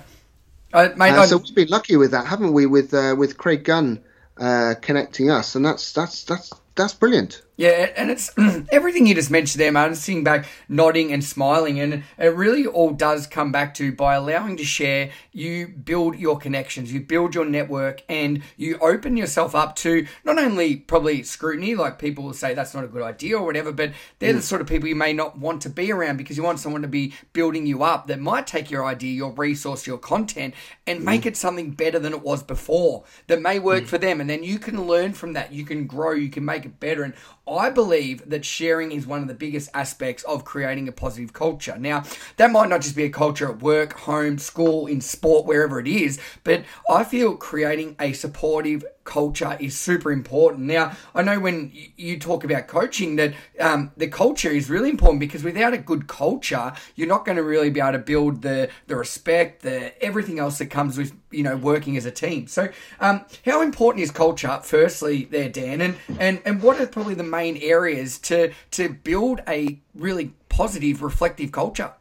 uh, 0.73 0.89
mate, 0.95 1.11
uh, 1.11 1.27
so 1.27 1.37
we've 1.37 1.53
been 1.53 1.67
lucky 1.67 1.95
with 1.95 2.11
that, 2.11 2.25
haven't 2.25 2.53
we? 2.53 2.65
With 2.65 2.93
uh, 2.93 3.15
with 3.17 3.37
Craig 3.37 3.63
Gunn 3.63 4.01
uh, 4.37 4.75
connecting 4.81 5.29
us, 5.29 5.55
and 5.55 5.65
that's 5.65 5.93
that's 5.93 6.23
that's 6.23 6.51
that's 6.75 6.93
brilliant. 6.93 7.43
Yeah, 7.55 7.91
and 7.95 8.09
it's 8.09 8.31
everything 8.71 9.05
you 9.05 9.13
just 9.13 9.29
mentioned 9.29 9.61
there, 9.61 9.71
man. 9.71 9.93
Sitting 9.93 10.23
back, 10.23 10.47
nodding 10.67 11.13
and 11.13 11.23
smiling, 11.23 11.79
and 11.79 12.03
it 12.17 12.35
really 12.35 12.65
all 12.65 12.91
does 12.91 13.27
come 13.27 13.51
back 13.51 13.75
to 13.75 13.91
by 13.91 14.15
allowing 14.15 14.57
to 14.57 14.65
share, 14.65 15.11
you 15.31 15.67
build 15.67 16.17
your 16.17 16.39
connections, 16.39 16.91
you 16.91 16.99
build 16.99 17.35
your 17.35 17.45
network, 17.45 18.01
and 18.09 18.41
you 18.57 18.79
open 18.79 19.17
yourself 19.17 19.53
up 19.53 19.75
to 19.77 20.07
not 20.23 20.39
only 20.39 20.77
probably 20.77 21.21
scrutiny, 21.21 21.75
like 21.75 21.99
people 21.99 22.23
will 22.23 22.33
say 22.33 22.55
that's 22.55 22.73
not 22.73 22.83
a 22.83 22.87
good 22.87 23.03
idea 23.03 23.37
or 23.37 23.45
whatever, 23.45 23.71
but 23.71 23.91
they're 24.17 24.33
mm. 24.33 24.37
the 24.37 24.41
sort 24.41 24.61
of 24.61 24.67
people 24.67 24.89
you 24.89 24.95
may 24.95 25.13
not 25.13 25.37
want 25.37 25.61
to 25.61 25.69
be 25.69 25.91
around 25.91 26.17
because 26.17 26.35
you 26.35 26.43
want 26.43 26.59
someone 26.59 26.81
to 26.81 26.87
be 26.87 27.13
building 27.33 27.67
you 27.67 27.83
up 27.83 28.07
that 28.07 28.19
might 28.19 28.47
take 28.47 28.71
your 28.71 28.83
idea, 28.83 29.13
your 29.13 29.31
resource, 29.31 29.85
your 29.85 29.99
content, 29.99 30.55
and 30.87 31.01
mm. 31.01 31.03
make 31.03 31.27
it 31.27 31.37
something 31.37 31.69
better 31.69 31.99
than 31.99 32.13
it 32.13 32.21
was 32.21 32.41
before 32.41 33.03
that 33.27 33.43
may 33.43 33.59
work 33.59 33.83
mm. 33.83 33.87
for 33.87 33.99
them, 33.99 34.19
and 34.19 34.27
then 34.27 34.43
you 34.43 34.57
can 34.57 34.87
learn 34.87 35.13
from 35.13 35.33
that, 35.33 35.53
you 35.53 35.65
can 35.65 35.85
grow, 35.85 36.13
you 36.13 36.29
can 36.29 36.43
make 36.43 36.65
it 36.65 36.79
better, 36.79 37.03
and 37.03 37.13
I 37.47 37.69
believe 37.69 38.29
that 38.29 38.45
sharing 38.45 38.91
is 38.91 39.05
one 39.05 39.21
of 39.21 39.27
the 39.27 39.33
biggest 39.33 39.69
aspects 39.73 40.23
of 40.23 40.45
creating 40.45 40.87
a 40.87 40.93
positive 40.93 41.33
culture. 41.33 41.77
Now, 41.77 42.03
that 42.37 42.51
might 42.51 42.69
not 42.69 42.81
just 42.81 42.95
be 42.95 43.03
a 43.03 43.09
culture 43.09 43.49
at 43.49 43.61
work, 43.61 43.93
home, 43.93 44.37
school, 44.37 44.87
in 44.87 45.01
sport, 45.01 45.45
wherever 45.45 45.79
it 45.79 45.87
is, 45.87 46.19
but 46.43 46.63
I 46.89 47.03
feel 47.03 47.35
creating 47.35 47.97
a 47.99 48.13
supportive 48.13 48.85
culture 49.03 49.57
is 49.59 49.77
super 49.77 50.11
important. 50.11 50.63
Now, 50.63 50.93
I 51.13 51.23
know 51.23 51.39
when 51.39 51.71
you 51.97 52.19
talk 52.19 52.43
about 52.43 52.67
coaching 52.67 53.15
that 53.17 53.33
um, 53.59 53.91
the 53.97 54.07
culture 54.07 54.49
is 54.49 54.69
really 54.69 54.89
important 54.89 55.19
because 55.19 55.43
without 55.43 55.73
a 55.73 55.77
good 55.77 56.07
culture, 56.07 56.73
you're 56.95 57.07
not 57.07 57.25
going 57.25 57.35
to 57.37 57.43
really 57.43 57.69
be 57.69 57.79
able 57.79 57.93
to 57.93 57.99
build 57.99 58.41
the 58.41 58.69
the 58.87 58.95
respect, 58.95 59.61
the 59.61 60.01
everything 60.03 60.39
else 60.39 60.57
that 60.59 60.67
comes 60.67 60.97
with 60.97 61.13
you 61.31 61.43
know 61.43 61.57
working 61.57 61.97
as 61.97 62.05
a 62.05 62.11
team. 62.11 62.47
So, 62.47 62.69
um, 62.99 63.25
how 63.45 63.61
important 63.61 64.03
is 64.03 64.11
culture? 64.11 64.59
Firstly, 64.63 65.25
there, 65.25 65.49
Dan, 65.49 65.81
and 65.81 65.97
and 66.19 66.41
and 66.45 66.61
what 66.61 66.79
are 66.79 66.87
probably 66.87 67.15
the 67.15 67.23
main 67.33 67.57
areas 67.57 68.19
to 68.19 68.53
to 68.71 68.89
build 68.89 69.41
a 69.47 69.79
really 69.95 70.33
positive, 70.49 71.01
reflective 71.01 71.51
culture? 71.51 71.91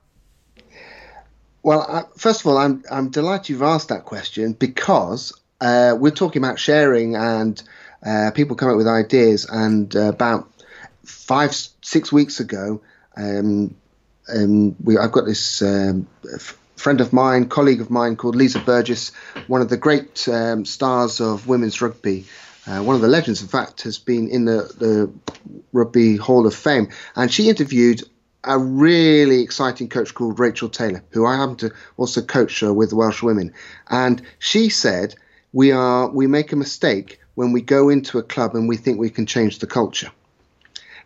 Well, 1.62 1.87
uh, 1.88 2.03
first 2.16 2.40
of 2.40 2.47
all, 2.47 2.59
I'm 2.59 2.83
I'm 2.90 3.09
delighted 3.11 3.49
you've 3.49 3.62
asked 3.62 3.88
that 3.88 4.05
question 4.05 4.53
because 4.53 5.33
uh, 5.61 5.95
we're 5.99 6.11
talking 6.11 6.42
about 6.42 6.59
sharing 6.59 7.14
and 7.16 7.62
uh, 8.05 8.33
people 8.35 8.57
come 8.57 8.68
up 8.68 8.77
with 8.77 8.88
ideas. 8.88 9.47
And 9.49 9.95
uh, 9.95 10.09
about 10.09 10.49
five, 11.05 11.55
six 11.83 12.12
weeks 12.12 12.40
ago, 12.40 12.83
um, 13.16 13.75
um, 14.29 14.77
we, 14.83 14.99
I've 14.99 15.12
got 15.12 15.25
this 15.25 15.62
um, 15.62 16.09
f- 16.35 16.59
friend 16.77 17.01
of 17.01 17.12
mine, 17.12 17.49
colleague 17.49 17.81
of 17.81 17.90
mine 17.90 18.16
called 18.16 18.35
Liza 18.35 18.59
Burgess, 18.61 19.12
one 19.47 19.61
of 19.61 19.68
the 19.68 19.77
great 19.77 20.29
um, 20.29 20.64
stars 20.64 21.21
of 21.21 21.47
women's 21.47 21.81
rugby. 21.81 22.27
Uh, 22.66 22.81
one 22.81 22.94
of 22.94 23.03
the 23.03 23.09
legends, 23.09 23.42
in 23.42 23.48
fact, 23.48 23.83
has 23.83 23.98
been 23.98 24.29
in 24.29 24.44
the, 24.44 24.72
the 24.79 25.12
Rugby 25.72 26.16
Hall 26.16 26.46
of 26.46 26.55
Fame. 26.55 26.88
And 27.16 27.33
she 27.33 27.48
interviewed 27.48 28.03
a 28.44 28.59
really 28.59 29.42
exciting 29.42 29.88
coach 29.88 30.14
called 30.14 30.38
Rachel 30.38 30.68
Taylor, 30.68 31.03
who 31.11 31.27
I 31.27 31.37
happen 31.37 31.57
to 31.57 31.72
also 31.96 32.22
coach 32.22 32.62
uh, 32.62 32.72
with 32.72 32.90
the 32.90 32.96
Welsh 32.96 33.22
women. 33.22 33.53
And 33.88 34.22
she 34.38 34.68
said 34.68 35.14
we 35.53 35.70
are 35.72 36.09
we 36.09 36.27
make 36.27 36.53
a 36.53 36.57
mistake 36.57 37.20
when 37.35 37.53
we 37.53 37.62
go 37.62 37.88
into 37.88 38.18
a 38.18 38.22
club 38.22 38.55
and 38.55 38.68
we 38.68 38.77
think 38.77 38.98
we 38.98 39.11
can 39.11 39.27
change 39.27 39.59
the 39.59 39.66
culture. 39.66 40.11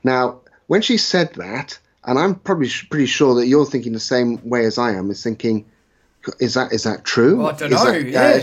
Now, 0.03 0.41
when 0.67 0.83
she 0.83 0.97
said 0.97 1.35
that, 1.35 1.79
and 2.05 2.19
I'm 2.19 2.37
probably 2.37 2.71
pretty 2.91 3.07
sure 3.07 3.35
that 3.37 3.47
you're 3.47 3.67
thinking 3.67 3.93
the 3.93 4.01
same 4.01 4.49
way 4.49 4.65
as 4.65 4.79
I 4.79 4.93
am, 4.93 5.11
is 5.11 5.23
thinking, 5.23 5.67
is 6.41 6.55
that 6.55 6.73
is 6.73 6.85
that 6.85 7.05
true? 7.05 7.39
Well, 7.39 7.49
I 7.49 7.53
don't 7.53 7.73
is 7.73 7.85
know. 7.85 7.93
That, 7.93 8.09
yeah. 8.09 8.21
Uh, 8.21 8.43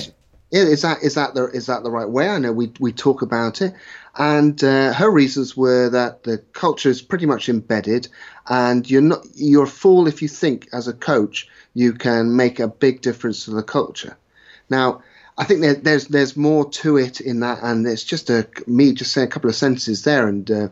is 0.62 0.84
that 0.84 1.04
is 1.04 1.16
that 1.16 1.34
the 1.34 1.46
is 1.46 1.66
that 1.66 1.84
the 1.84 1.92
right 1.92 2.10
way? 2.10 2.30
I 2.30 2.38
know 2.39 2.52
we 2.52 2.72
we 2.80 2.92
talk 2.92 3.22
about 3.22 3.62
it, 3.62 3.74
And 4.16 4.63
uh, 4.63 4.94
her 4.94 5.10
reasons 5.10 5.58
were 5.58 5.89
that 5.89 6.24
the 6.24 6.38
culture 6.54 6.89
is 6.89 7.02
pretty 7.02 7.26
much 7.26 7.50
embedded, 7.50 8.08
and 8.48 8.89
you're 8.89 9.02
not 9.02 9.26
you're 9.34 9.63
a 9.63 9.68
fool 9.68 10.08
if 10.08 10.22
you 10.22 10.28
think 10.28 10.68
as 10.72 10.88
a 10.88 10.94
coach 10.94 11.48
you 11.74 11.94
can 11.94 12.36
make 12.36 12.60
a 12.60 12.68
big 12.68 13.02
difference 13.02 13.46
to 13.46 13.52
the 13.52 13.63
culture. 13.63 14.16
Now, 14.70 15.02
I 15.36 15.46
think 15.46 15.62
there, 15.62 15.74
there's 15.74 16.08
there's 16.08 16.38
more 16.38 16.70
to 16.70 16.98
it 16.98 17.22
in 17.22 17.39
that, 17.39 17.60
and 17.63 17.88
it's 17.88 18.04
just 18.04 18.30
a 18.30 18.48
me 18.68 18.94
just 18.94 19.13
saying 19.13 19.28
a 19.30 19.32
couple 19.32 19.50
of 19.50 19.56
sentences 19.56 20.04
there, 20.04 20.28
and 20.28 20.50
uh, 20.52 20.68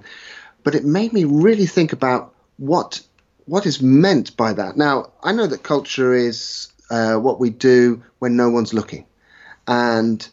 but 0.63 0.75
it 0.75 0.85
made 0.85 1.11
me 1.11 1.23
really 1.23 1.65
think 1.65 1.91
about 1.91 2.35
what 2.57 3.01
what 3.45 3.65
is 3.65 3.81
meant 3.81 4.37
by 4.37 4.53
that. 4.53 4.77
Now, 4.77 5.13
I 5.23 5.31
know 5.31 5.47
that 5.47 5.63
culture 5.63 6.13
is 6.13 6.71
uh, 6.91 7.15
what 7.15 7.39
we 7.39 7.49
do 7.49 8.03
when 8.19 8.35
no 8.35 8.51
one's 8.51 8.71
looking, 8.71 9.05
and 9.71 10.27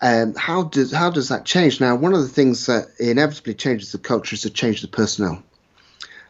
um, 0.00 0.34
how 0.34 0.64
does 0.64 0.90
how 0.90 1.10
does 1.10 1.28
that 1.28 1.44
change? 1.44 1.80
Now, 1.80 1.94
one 1.94 2.12
of 2.12 2.22
the 2.22 2.28
things 2.28 2.66
that 2.66 2.88
inevitably 2.98 3.54
changes 3.54 3.92
the 3.92 3.98
culture 3.98 4.34
is 4.34 4.42
to 4.42 4.50
change 4.50 4.82
the 4.82 4.88
personnel, 4.88 5.44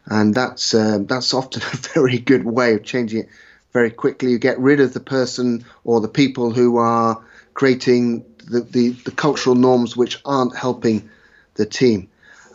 and 0.05 0.35
that's 0.35 0.75
uh, 0.75 0.99
that's 1.01 1.33
often 1.33 1.61
a 1.73 1.77
very 1.95 2.19
good 2.19 2.45
way 2.45 2.75
of 2.75 2.83
changing 2.83 3.21
it 3.21 3.29
very 3.73 3.89
quickly. 3.89 4.29
You 4.29 4.37
get 4.37 4.59
rid 4.59 4.79
of 4.79 4.93
the 4.93 4.99
person 4.99 5.65
or 5.85 6.01
the 6.01 6.07
people 6.07 6.51
who 6.51 6.77
are 6.77 7.23
creating 7.55 8.25
the, 8.45 8.61
the, 8.61 8.89
the 8.89 9.11
cultural 9.11 9.55
norms 9.55 9.97
which 9.97 10.19
aren't 10.23 10.55
helping 10.55 11.09
the 11.55 11.65
team. 11.65 12.09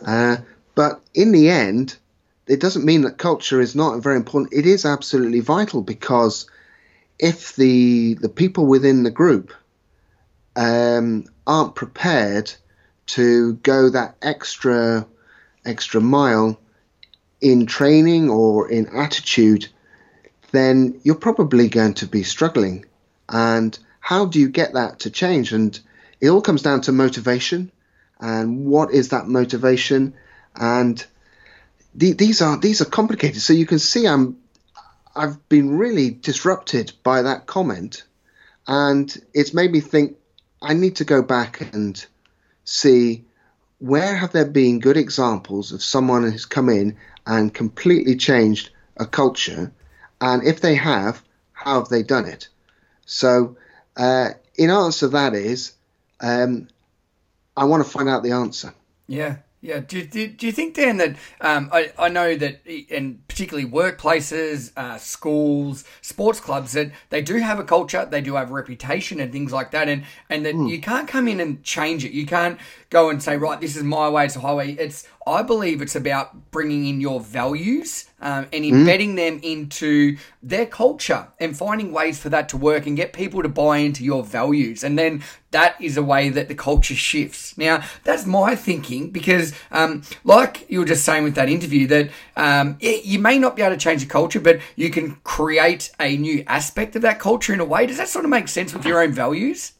Uh, 0.05 0.37
but 0.75 1.01
in 1.13 1.31
the 1.33 1.49
end, 1.49 1.97
it 2.47 2.61
doesn't 2.61 2.85
mean 2.85 3.01
that 3.01 3.17
culture 3.17 3.59
is 3.59 3.75
not 3.75 4.01
very 4.01 4.15
important. 4.15 4.53
It 4.53 4.65
is 4.65 4.85
absolutely 4.85 5.41
vital 5.41 5.81
because 5.81 6.49
if 7.19 7.55
the 7.57 8.13
the 8.13 8.29
people 8.29 8.67
within 8.67 9.03
the 9.03 9.11
group 9.11 9.53
um, 10.57 11.25
aren't 11.45 11.75
prepared 11.75 12.51
to 13.05 13.53
go 13.53 13.89
that 13.89 14.17
extra 14.21 15.07
extra 15.63 16.01
mile 16.01 16.59
in 17.39 17.65
training 17.65 18.29
or 18.29 18.69
in 18.69 18.87
attitude, 18.87 19.67
then 20.51 20.99
you're 21.03 21.15
probably 21.15 21.69
going 21.69 21.93
to 21.93 22.07
be 22.07 22.23
struggling. 22.23 22.85
And 23.29 23.77
how 23.99 24.25
do 24.25 24.39
you 24.39 24.49
get 24.49 24.73
that 24.73 24.99
to 24.99 25.11
change? 25.11 25.53
And 25.53 25.79
it 26.19 26.29
all 26.29 26.41
comes 26.41 26.63
down 26.63 26.81
to 26.81 26.91
motivation. 26.91 27.71
And 28.19 28.65
what 28.65 28.91
is 28.91 29.09
that 29.09 29.27
motivation? 29.27 30.15
And 30.55 31.05
the, 31.93 32.13
these 32.13 32.41
are 32.41 32.57
these 32.57 32.81
are 32.81 32.85
complicated. 32.85 33.41
So 33.41 33.53
you 33.53 33.67
can 33.67 33.79
see 33.79 34.07
I'm 34.07 34.37
I've 35.15 35.47
been 35.49 35.77
really 35.77 36.09
disrupted 36.09 36.93
by 37.03 37.23
that 37.23 37.45
comment, 37.45 38.03
and 38.67 39.15
it's 39.33 39.53
made 39.53 39.71
me 39.71 39.81
think 39.81 40.16
I 40.61 40.73
need 40.73 40.95
to 40.97 41.05
go 41.05 41.21
back 41.21 41.73
and 41.73 42.03
see 42.65 43.25
where 43.79 44.15
have 44.15 44.31
there 44.31 44.45
been 44.45 44.79
good 44.79 44.97
examples 44.97 45.71
of 45.71 45.83
someone 45.83 46.23
who's 46.23 46.45
come 46.45 46.69
in 46.69 46.97
and 47.25 47.53
completely 47.53 48.15
changed 48.15 48.71
a 48.97 49.05
culture, 49.05 49.71
and 50.19 50.43
if 50.43 50.61
they 50.61 50.75
have, 50.75 51.21
how 51.53 51.79
have 51.79 51.89
they 51.89 52.01
done 52.01 52.25
it? 52.25 52.47
So 53.05 53.57
uh, 53.95 54.29
in 54.55 54.69
answer 54.69 55.09
that 55.09 55.33
is, 55.35 55.73
um, 56.19 56.67
I 57.55 57.65
want 57.65 57.85
to 57.85 57.89
find 57.89 58.09
out 58.09 58.23
the 58.23 58.31
answer. 58.31 58.73
Yeah. 59.07 59.37
Yeah. 59.59 59.79
Do, 59.79 60.05
do, 60.05 60.27
do 60.27 60.45
you 60.45 60.51
think, 60.51 60.75
Dan, 60.75 60.97
that 60.97 61.15
um, 61.41 61.69
I, 61.73 61.91
I 61.97 62.09
know 62.09 62.35
that, 62.35 62.65
in 62.65 63.23
particularly 63.27 63.67
workplaces, 63.67 64.71
uh, 64.77 64.97
schools, 64.99 65.83
sports 66.01 66.39
clubs, 66.39 66.73
that 66.73 66.91
they 67.09 67.23
do 67.23 67.37
have 67.37 67.59
a 67.59 67.63
culture, 67.63 68.05
they 68.05 68.21
do 68.21 68.35
have 68.35 68.51
a 68.51 68.53
reputation 68.53 69.19
and 69.19 69.31
things 69.31 69.51
like 69.51 69.71
that, 69.71 69.89
and, 69.89 70.03
and 70.29 70.45
that 70.45 70.53
mm. 70.53 70.69
you 70.69 70.79
can't 70.79 71.07
come 71.07 71.27
in 71.27 71.39
and 71.39 71.63
change 71.63 72.05
it. 72.05 72.11
You 72.11 72.27
can't 72.27 72.59
go 72.91 73.09
and 73.09 73.21
say, 73.21 73.35
right, 73.35 73.59
this 73.59 73.75
is 73.75 73.83
my 73.83 74.07
way, 74.09 74.25
it's 74.25 74.35
a 74.35 74.41
highway. 74.41 74.73
It's 74.73 75.07
I 75.27 75.43
believe 75.43 75.81
it's 75.81 75.95
about 75.95 76.51
bringing 76.51 76.87
in 76.87 77.01
your 77.01 77.19
values 77.19 78.05
um, 78.21 78.47
and 78.53 78.63
hmm? 78.63 78.73
embedding 78.73 79.13
mm. 79.13 79.15
them 79.17 79.39
into 79.43 80.17
their 80.41 80.65
culture 80.65 81.27
and 81.39 81.55
finding 81.55 81.91
ways 81.91 82.17
for 82.17 82.29
that 82.29 82.47
to 82.49 82.57
work 82.57 82.87
and 82.87 82.95
get 82.95 83.11
people 83.11 83.43
to 83.43 83.49
buy 83.49 83.79
into 83.79 84.05
your 84.05 84.23
values. 84.23 84.83
And 84.83 84.97
then 84.97 85.23
that 85.51 85.79
is 85.81 85.97
a 85.97 86.03
way 86.03 86.29
that 86.29 86.47
the 86.47 86.55
culture 86.55 86.95
shifts. 86.95 87.57
Now, 87.57 87.83
that's 88.05 88.25
my 88.25 88.55
thinking 88.55 89.11
because, 89.11 89.53
um, 89.71 90.03
like 90.23 90.65
you 90.69 90.79
were 90.79 90.85
just 90.85 91.03
saying 91.03 91.25
with 91.25 91.35
that 91.35 91.49
interview, 91.49 91.87
that 91.87 92.09
um, 92.37 92.77
it, 92.79 93.03
you 93.03 93.19
may 93.19 93.37
not 93.37 93.57
be 93.57 93.63
able 93.63 93.75
to 93.75 93.79
change 93.79 94.01
the 94.01 94.09
culture, 94.09 94.39
but 94.39 94.59
you 94.77 94.89
can 94.89 95.15
create 95.23 95.91
a 95.99 96.15
new 96.15 96.43
aspect 96.47 96.95
of 96.95 97.01
that 97.01 97.19
culture 97.19 97.53
in 97.53 97.59
a 97.59 97.65
way. 97.65 97.85
Does 97.85 97.97
that 97.97 98.07
sort 98.07 98.23
of 98.23 98.31
make 98.31 98.47
sense 98.47 98.73
with 98.73 98.85
your 98.85 99.03
own 99.03 99.11
values? 99.11 99.73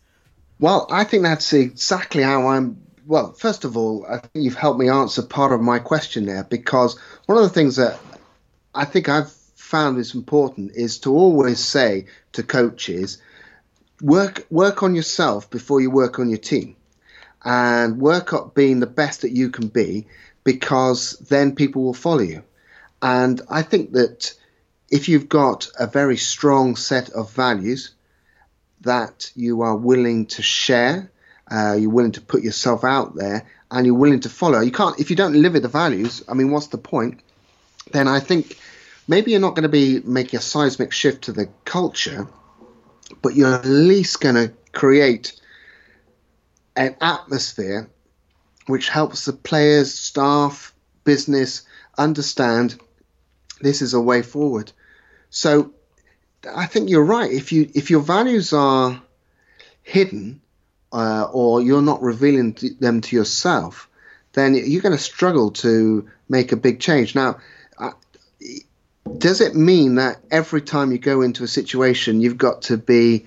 Well, 0.59 0.87
I 0.89 1.03
think 1.03 1.23
that's 1.23 1.53
exactly 1.53 2.23
how 2.23 2.47
I'm 2.47 2.86
well, 3.07 3.31
first 3.31 3.63
of 3.63 3.77
all, 3.77 4.05
I 4.05 4.17
think 4.17 4.31
you've 4.35 4.55
helped 4.55 4.79
me 4.79 4.89
answer 4.89 5.21
part 5.21 5.53
of 5.53 5.61
my 5.61 5.79
question 5.79 6.25
there 6.25 6.43
because 6.43 6.99
one 7.25 7.37
of 7.37 7.43
the 7.45 7.49
things 7.49 7.77
that 7.77 7.97
I 8.75 8.83
think 8.83 9.07
I've 9.07 9.31
found 9.31 9.97
is 9.97 10.13
important 10.13 10.71
is 10.75 10.99
to 10.99 11.15
always 11.15 11.59
say 11.59 12.07
to 12.33 12.43
coaches, 12.43 13.21
work 14.01 14.45
work 14.49 14.83
on 14.83 14.93
yourself 14.93 15.49
before 15.49 15.79
you 15.79 15.89
work 15.89 16.19
on 16.19 16.29
your 16.29 16.37
team, 16.37 16.75
and 17.43 17.97
work 17.97 18.33
up 18.33 18.53
being 18.53 18.81
the 18.81 18.87
best 18.87 19.21
that 19.21 19.31
you 19.31 19.49
can 19.49 19.67
be 19.67 20.07
because 20.43 21.17
then 21.29 21.55
people 21.55 21.83
will 21.83 21.93
follow 21.93 22.21
you. 22.21 22.43
And 23.01 23.41
I 23.49 23.61
think 23.61 23.93
that 23.93 24.33
if 24.89 25.07
you've 25.07 25.29
got 25.29 25.69
a 25.79 25.87
very 25.87 26.17
strong 26.17 26.75
set 26.75 27.09
of 27.11 27.31
values 27.31 27.91
that 28.81 29.31
you 29.33 29.61
are 29.61 29.75
willing 29.75 30.25
to 30.25 30.41
share 30.41 31.09
uh, 31.49 31.75
you're 31.79 31.89
willing 31.89 32.13
to 32.13 32.21
put 32.21 32.43
yourself 32.43 32.83
out 32.83 33.15
there, 33.15 33.45
and 33.71 33.85
you're 33.85 33.95
willing 33.95 34.21
to 34.21 34.29
follow. 34.29 34.59
You 34.59 34.71
can't 34.71 34.99
if 34.99 35.09
you 35.09 35.15
don't 35.15 35.41
live 35.41 35.55
it 35.55 35.61
the 35.61 35.67
values. 35.67 36.23
I 36.27 36.33
mean, 36.33 36.51
what's 36.51 36.67
the 36.67 36.77
point? 36.77 37.21
Then 37.91 38.07
I 38.07 38.19
think 38.19 38.57
maybe 39.07 39.31
you're 39.31 39.39
not 39.39 39.55
going 39.55 39.63
to 39.63 39.69
be 39.69 40.01
making 40.01 40.37
a 40.37 40.41
seismic 40.41 40.91
shift 40.91 41.25
to 41.25 41.31
the 41.31 41.49
culture, 41.65 42.27
but 43.21 43.35
you're 43.35 43.53
at 43.53 43.65
least 43.65 44.19
going 44.19 44.35
to 44.35 44.53
create 44.73 45.39
an 46.75 46.95
atmosphere 47.01 47.89
which 48.67 48.89
helps 48.89 49.25
the 49.25 49.33
players, 49.33 49.93
staff, 49.93 50.75
business 51.03 51.63
understand 51.97 52.77
this 53.61 53.81
is 53.81 53.93
a 53.93 54.01
way 54.01 54.21
forward. 54.21 54.71
So 55.29 55.73
I 56.53 56.65
think 56.65 56.89
you're 56.89 57.03
right. 57.03 57.31
If 57.31 57.51
you 57.51 57.69
if 57.73 57.89
your 57.89 58.01
values 58.01 58.53
are 58.53 59.01
hidden, 59.81 60.41
uh, 60.91 61.27
or 61.31 61.61
you're 61.61 61.81
not 61.81 62.01
revealing 62.01 62.57
them 62.79 63.01
to 63.01 63.15
yourself, 63.15 63.89
then 64.33 64.55
you're 64.55 64.81
going 64.81 64.95
to 64.95 65.03
struggle 65.03 65.51
to 65.51 66.09
make 66.29 66.51
a 66.51 66.57
big 66.57 66.79
change. 66.79 67.15
Now, 67.15 67.39
uh, 67.77 67.91
does 69.17 69.41
it 69.41 69.55
mean 69.55 69.95
that 69.95 70.19
every 70.31 70.61
time 70.61 70.91
you 70.91 70.97
go 70.97 71.21
into 71.21 71.43
a 71.43 71.47
situation, 71.47 72.21
you've 72.21 72.37
got 72.37 72.63
to 72.63 72.77
be 72.77 73.25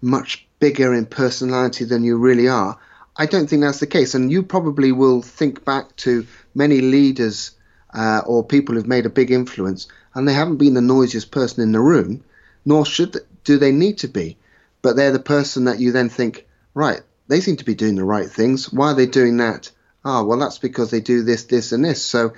much 0.00 0.46
bigger 0.60 0.94
in 0.94 1.06
personality 1.06 1.84
than 1.84 2.04
you 2.04 2.16
really 2.16 2.48
are? 2.48 2.78
I 3.16 3.26
don't 3.26 3.48
think 3.48 3.62
that's 3.62 3.80
the 3.80 3.86
case. 3.86 4.14
And 4.14 4.30
you 4.30 4.42
probably 4.42 4.92
will 4.92 5.22
think 5.22 5.64
back 5.64 5.94
to 5.96 6.26
many 6.54 6.80
leaders 6.80 7.52
uh, 7.92 8.22
or 8.26 8.44
people 8.44 8.74
who've 8.74 8.86
made 8.86 9.06
a 9.06 9.10
big 9.10 9.30
influence, 9.30 9.86
and 10.14 10.26
they 10.26 10.32
haven't 10.32 10.56
been 10.56 10.74
the 10.74 10.80
noisiest 10.80 11.30
person 11.30 11.62
in 11.62 11.72
the 11.72 11.80
room, 11.80 12.24
nor 12.64 12.86
should 12.86 13.16
do 13.44 13.58
they 13.58 13.72
need 13.72 13.98
to 13.98 14.08
be. 14.08 14.36
But 14.80 14.96
they're 14.96 15.12
the 15.12 15.18
person 15.18 15.64
that 15.64 15.78
you 15.78 15.92
then 15.92 16.08
think, 16.08 16.46
right, 16.74 17.00
they 17.28 17.40
seem 17.40 17.56
to 17.56 17.64
be 17.64 17.74
doing 17.74 17.94
the 17.94 18.04
right 18.04 18.28
things. 18.28 18.72
Why 18.72 18.92
are 18.92 18.94
they 18.94 19.06
doing 19.06 19.38
that? 19.38 19.70
Ah, 20.04 20.20
oh, 20.20 20.24
well, 20.24 20.38
that's 20.38 20.58
because 20.58 20.90
they 20.90 21.00
do 21.00 21.22
this, 21.22 21.44
this, 21.44 21.72
and 21.72 21.84
this. 21.84 22.02
So, 22.02 22.32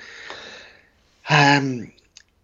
um, 1.28 1.92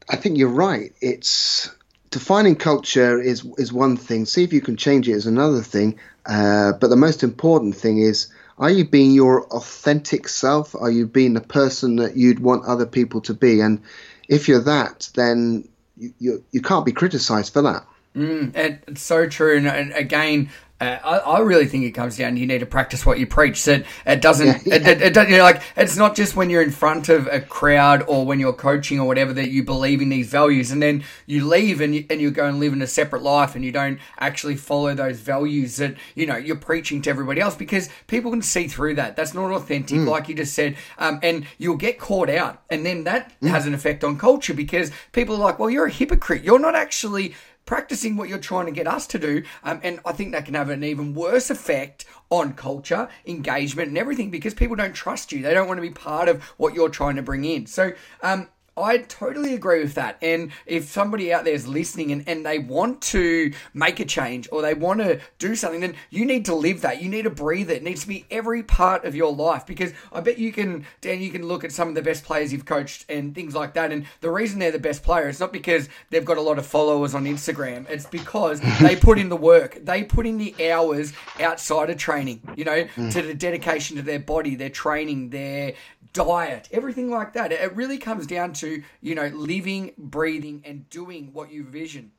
I 0.08 0.16
think 0.16 0.38
you're 0.38 0.48
right. 0.48 0.92
It's 1.00 1.70
defining 2.10 2.56
culture 2.56 3.20
is 3.20 3.44
is 3.58 3.72
one 3.72 3.96
thing. 3.96 4.24
See 4.24 4.44
if 4.44 4.52
you 4.52 4.60
can 4.60 4.76
change 4.76 5.08
it 5.08 5.12
is 5.12 5.26
another 5.26 5.62
thing. 5.62 5.98
Uh, 6.26 6.72
but 6.72 6.88
the 6.88 6.96
most 6.96 7.22
important 7.22 7.76
thing 7.76 7.98
is: 7.98 8.28
Are 8.58 8.70
you 8.70 8.84
being 8.84 9.12
your 9.12 9.46
authentic 9.48 10.26
self? 10.28 10.74
Are 10.74 10.90
you 10.90 11.06
being 11.06 11.34
the 11.34 11.40
person 11.40 11.96
that 11.96 12.16
you'd 12.16 12.40
want 12.40 12.64
other 12.64 12.86
people 12.86 13.20
to 13.22 13.34
be? 13.34 13.60
And 13.60 13.82
if 14.28 14.48
you're 14.48 14.62
that, 14.62 15.10
then 15.14 15.68
you 15.96 16.14
you, 16.18 16.44
you 16.50 16.62
can't 16.62 16.86
be 16.86 16.92
criticised 16.92 17.52
for 17.52 17.62
that. 17.62 17.86
Mm, 18.16 18.56
it's 18.56 19.02
so 19.02 19.28
true. 19.28 19.56
And, 19.56 19.68
and 19.68 19.92
again, 19.92 20.50
uh, 20.80 20.98
I, 21.04 21.18
I, 21.18 21.38
really 21.40 21.66
think 21.66 21.84
it 21.84 21.90
comes 21.90 22.16
down. 22.16 22.38
You 22.38 22.46
need 22.46 22.60
to 22.60 22.66
practice 22.66 23.04
what 23.04 23.18
you 23.18 23.26
preach. 23.26 23.64
That 23.64 23.84
it 24.06 24.22
doesn't. 24.22 24.46
Yeah, 24.46 24.60
yeah. 24.64 24.74
It, 24.76 24.86
it, 24.86 25.02
it 25.02 25.14
doesn't. 25.14 25.30
You 25.30 25.38
know, 25.38 25.44
like 25.44 25.62
it's 25.76 25.96
not 25.96 26.16
just 26.16 26.36
when 26.36 26.48
you're 26.48 26.62
in 26.62 26.70
front 26.70 27.10
of 27.10 27.26
a 27.26 27.40
crowd 27.40 28.02
or 28.08 28.24
when 28.24 28.40
you're 28.40 28.54
coaching 28.54 28.98
or 28.98 29.06
whatever 29.06 29.34
that 29.34 29.50
you 29.50 29.62
believe 29.62 30.00
in 30.00 30.08
these 30.08 30.30
values, 30.30 30.70
and 30.70 30.82
then 30.82 31.04
you 31.26 31.46
leave 31.46 31.82
and 31.82 31.94
you, 31.94 32.06
and 32.08 32.20
you 32.20 32.30
go 32.30 32.46
and 32.46 32.60
live 32.60 32.72
in 32.72 32.80
a 32.80 32.86
separate 32.86 33.22
life, 33.22 33.54
and 33.54 33.62
you 33.62 33.72
don't 33.72 33.98
actually 34.18 34.56
follow 34.56 34.94
those 34.94 35.20
values 35.20 35.76
that 35.76 35.96
you 36.14 36.24
know 36.24 36.36
you're 36.36 36.56
preaching 36.56 37.02
to 37.02 37.10
everybody 37.10 37.42
else 37.42 37.54
because 37.54 37.90
people 38.06 38.30
can 38.30 38.40
see 38.40 38.66
through 38.66 38.94
that. 38.94 39.16
That's 39.16 39.34
not 39.34 39.50
authentic, 39.50 39.98
mm. 39.98 40.08
like 40.08 40.30
you 40.30 40.34
just 40.34 40.54
said, 40.54 40.76
um, 40.96 41.20
and 41.22 41.46
you'll 41.58 41.76
get 41.76 41.98
caught 41.98 42.30
out, 42.30 42.62
and 42.70 42.86
then 42.86 43.04
that 43.04 43.38
mm. 43.42 43.48
has 43.48 43.66
an 43.66 43.74
effect 43.74 44.02
on 44.02 44.16
culture 44.16 44.54
because 44.54 44.90
people 45.12 45.34
are 45.36 45.40
like, 45.40 45.58
well, 45.58 45.68
you're 45.68 45.86
a 45.86 45.90
hypocrite. 45.90 46.42
You're 46.42 46.58
not 46.58 46.74
actually 46.74 47.34
practicing 47.66 48.16
what 48.16 48.28
you're 48.28 48.38
trying 48.38 48.66
to 48.66 48.72
get 48.72 48.86
us 48.86 49.06
to 49.08 49.18
do. 49.18 49.42
Um, 49.62 49.80
and 49.82 50.00
I 50.04 50.12
think 50.12 50.32
that 50.32 50.44
can 50.44 50.54
have 50.54 50.70
an 50.70 50.84
even 50.84 51.14
worse 51.14 51.50
effect 51.50 52.04
on 52.30 52.54
culture, 52.54 53.08
engagement, 53.26 53.88
and 53.88 53.98
everything 53.98 54.30
because 54.30 54.54
people 54.54 54.76
don't 54.76 54.92
trust 54.92 55.32
you. 55.32 55.42
They 55.42 55.54
don't 55.54 55.68
want 55.68 55.78
to 55.78 55.82
be 55.82 55.90
part 55.90 56.28
of 56.28 56.42
what 56.56 56.74
you're 56.74 56.88
trying 56.88 57.16
to 57.16 57.22
bring 57.22 57.44
in. 57.44 57.66
So, 57.66 57.92
um, 58.22 58.48
I 58.76 58.98
totally 58.98 59.54
agree 59.54 59.82
with 59.82 59.94
that. 59.94 60.16
And 60.22 60.52
if 60.66 60.84
somebody 60.84 61.32
out 61.32 61.44
there 61.44 61.54
is 61.54 61.66
listening 61.66 62.12
and, 62.12 62.28
and 62.28 62.46
they 62.46 62.58
want 62.58 63.02
to 63.02 63.52
make 63.74 64.00
a 64.00 64.04
change 64.04 64.48
or 64.52 64.62
they 64.62 64.74
want 64.74 65.00
to 65.00 65.20
do 65.38 65.54
something, 65.54 65.80
then 65.80 65.94
you 66.10 66.24
need 66.24 66.44
to 66.46 66.54
live 66.54 66.80
that. 66.82 67.02
You 67.02 67.08
need 67.08 67.22
to 67.22 67.30
breathe 67.30 67.70
it. 67.70 67.78
It 67.78 67.82
needs 67.82 68.02
to 68.02 68.08
be 68.08 68.26
every 68.30 68.62
part 68.62 69.04
of 69.04 69.14
your 69.14 69.32
life 69.32 69.66
because 69.66 69.92
I 70.12 70.20
bet 70.20 70.38
you 70.38 70.52
can, 70.52 70.86
Dan, 71.00 71.20
you 71.20 71.30
can 71.30 71.46
look 71.46 71.64
at 71.64 71.72
some 71.72 71.88
of 71.88 71.94
the 71.94 72.02
best 72.02 72.24
players 72.24 72.52
you've 72.52 72.64
coached 72.64 73.04
and 73.08 73.34
things 73.34 73.54
like 73.54 73.74
that. 73.74 73.92
And 73.92 74.06
the 74.20 74.30
reason 74.30 74.58
they're 74.58 74.70
the 74.70 74.78
best 74.78 75.02
player 75.02 75.28
is 75.28 75.40
not 75.40 75.52
because 75.52 75.88
they've 76.10 76.24
got 76.24 76.38
a 76.38 76.42
lot 76.42 76.58
of 76.58 76.66
followers 76.66 77.14
on 77.14 77.24
Instagram. 77.24 77.88
It's 77.90 78.06
because 78.06 78.60
they 78.80 78.96
put 78.96 79.18
in 79.18 79.28
the 79.28 79.36
work. 79.36 79.78
They 79.82 80.04
put 80.04 80.26
in 80.26 80.38
the 80.38 80.70
hours 80.70 81.12
outside 81.40 81.90
of 81.90 81.98
training, 81.98 82.40
you 82.56 82.64
know, 82.64 82.84
mm. 82.84 83.12
to 83.12 83.22
the 83.22 83.34
dedication 83.34 83.96
to 83.96 84.02
their 84.02 84.20
body, 84.20 84.54
their 84.54 84.70
training, 84.70 85.30
their 85.30 85.74
diet, 86.12 86.68
everything 86.72 87.10
like 87.10 87.34
that. 87.34 87.52
It 87.52 87.74
really 87.76 87.98
comes 87.98 88.26
down 88.26 88.52
to, 88.54 88.82
you 89.00 89.14
know, 89.14 89.26
living, 89.28 89.92
breathing, 89.96 90.62
and 90.64 90.88
doing 90.90 91.30
what 91.32 91.52
you 91.52 91.64
vision. 91.64 92.12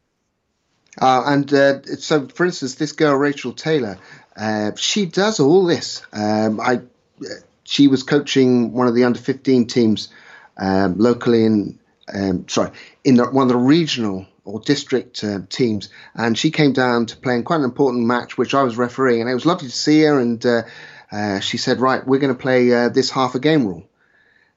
Uh, 0.99 1.23
and 1.25 1.53
uh, 1.53 1.81
so, 1.97 2.27
for 2.27 2.45
instance, 2.45 2.75
this 2.75 2.91
girl, 2.91 3.15
Rachel 3.15 3.53
Taylor, 3.53 3.97
uh, 4.35 4.71
she 4.75 5.05
does 5.05 5.39
all 5.39 5.65
this. 5.65 6.05
Um, 6.11 6.59
I, 6.59 6.81
she 7.63 7.87
was 7.87 8.03
coaching 8.03 8.73
one 8.73 8.87
of 8.87 8.95
the 8.95 9.03
under 9.03 9.19
15 9.19 9.67
teams 9.67 10.09
um, 10.57 10.97
locally 10.97 11.45
in, 11.45 11.79
um, 12.13 12.47
sorry, 12.49 12.71
in 13.03 13.15
the, 13.15 13.25
one 13.25 13.43
of 13.43 13.49
the 13.49 13.57
regional 13.57 14.25
or 14.43 14.59
district 14.59 15.23
uh, 15.23 15.39
teams, 15.49 15.89
and 16.15 16.37
she 16.37 16.51
came 16.51 16.73
down 16.73 17.05
to 17.05 17.15
play 17.15 17.35
in 17.35 17.43
quite 17.43 17.57
an 17.57 17.63
important 17.63 18.05
match, 18.05 18.37
which 18.37 18.53
I 18.53 18.63
was 18.63 18.75
refereeing, 18.75 19.21
and 19.21 19.29
it 19.29 19.33
was 19.33 19.45
lovely 19.45 19.67
to 19.67 19.73
see 19.73 20.01
her. 20.01 20.19
And 20.19 20.43
uh, 20.45 20.63
uh, 21.11 21.39
she 21.39 21.57
said, 21.57 21.79
right, 21.79 22.05
we're 22.05 22.19
going 22.19 22.33
to 22.33 22.41
play 22.41 22.71
uh, 22.73 22.89
this 22.89 23.09
half 23.09 23.35
a 23.35 23.39
game 23.39 23.65
rule. 23.65 23.87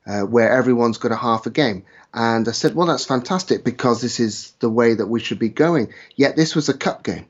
Uh, 0.06 0.20
where 0.20 0.50
everyone's 0.50 0.98
got 0.98 1.12
a 1.12 1.16
half 1.16 1.46
a 1.46 1.50
game. 1.50 1.82
And 2.12 2.46
I 2.46 2.52
said, 2.52 2.74
well, 2.74 2.86
that's 2.86 3.06
fantastic 3.06 3.64
because 3.64 4.02
this 4.02 4.20
is 4.20 4.52
the 4.60 4.68
way 4.68 4.92
that 4.92 5.06
we 5.06 5.18
should 5.18 5.38
be 5.38 5.48
going. 5.48 5.94
Yet 6.14 6.36
this 6.36 6.54
was 6.54 6.68
a 6.68 6.76
cup 6.76 7.04
game. 7.04 7.24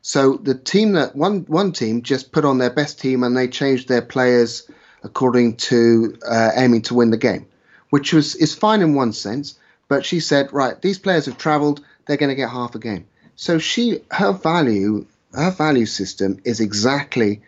So 0.00 0.36
the 0.36 0.54
team 0.54 0.92
that 0.92 1.14
one 1.14 1.40
one 1.48 1.72
team 1.72 2.02
just 2.02 2.32
put 2.32 2.46
on 2.46 2.56
their 2.56 2.72
best 2.72 2.98
team 2.98 3.24
and 3.24 3.36
they 3.36 3.48
changed 3.48 3.88
their 3.88 4.00
players 4.00 4.70
according 5.02 5.56
to 5.56 6.18
uh, 6.26 6.50
aiming 6.56 6.82
to 6.82 6.94
win 6.94 7.10
the 7.10 7.18
game, 7.18 7.46
which 7.90 8.12
was 8.12 8.34
is 8.36 8.54
fine 8.54 8.80
in 8.80 8.94
one 8.94 9.12
sense. 9.12 9.58
But 9.88 10.06
she 10.06 10.20
said, 10.20 10.52
right, 10.52 10.80
these 10.80 10.98
players 10.98 11.26
have 11.26 11.36
travelled, 11.36 11.84
they're 12.06 12.16
going 12.16 12.30
to 12.30 12.34
get 12.34 12.48
half 12.48 12.74
a 12.74 12.78
game. 12.78 13.06
So 13.36 13.58
she 13.58 14.00
her 14.10 14.32
value 14.32 15.06
her 15.32 15.50
value 15.50 15.86
system 15.86 16.40
is 16.44 16.60
exactly 16.60 17.42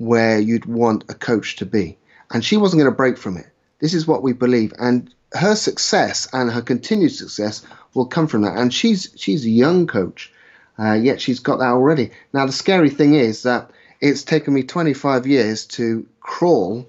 where 0.00 0.38
you'd 0.38 0.64
want 0.64 1.04
a 1.10 1.14
coach 1.14 1.56
to 1.56 1.66
be. 1.66 1.98
And 2.30 2.42
she 2.42 2.56
wasn't 2.56 2.80
going 2.80 2.90
to 2.90 2.96
break 2.96 3.18
from 3.18 3.36
it. 3.36 3.46
This 3.80 3.92
is 3.92 4.06
what 4.06 4.22
we 4.22 4.32
believe. 4.32 4.72
And 4.78 5.12
her 5.34 5.54
success 5.54 6.26
and 6.32 6.50
her 6.50 6.62
continued 6.62 7.12
success 7.12 7.62
will 7.92 8.06
come 8.06 8.26
from 8.26 8.42
that. 8.42 8.56
And 8.56 8.72
she's 8.72 9.12
she's 9.16 9.44
a 9.44 9.50
young 9.50 9.86
coach, 9.86 10.32
uh, 10.78 10.94
yet 10.94 11.20
she's 11.20 11.40
got 11.40 11.58
that 11.58 11.72
already. 11.72 12.12
Now 12.32 12.46
the 12.46 12.52
scary 12.52 12.88
thing 12.88 13.14
is 13.14 13.42
that 13.42 13.72
it's 14.00 14.22
taken 14.22 14.54
me 14.54 14.62
25 14.62 15.26
years 15.26 15.66
to 15.66 16.06
crawl 16.20 16.88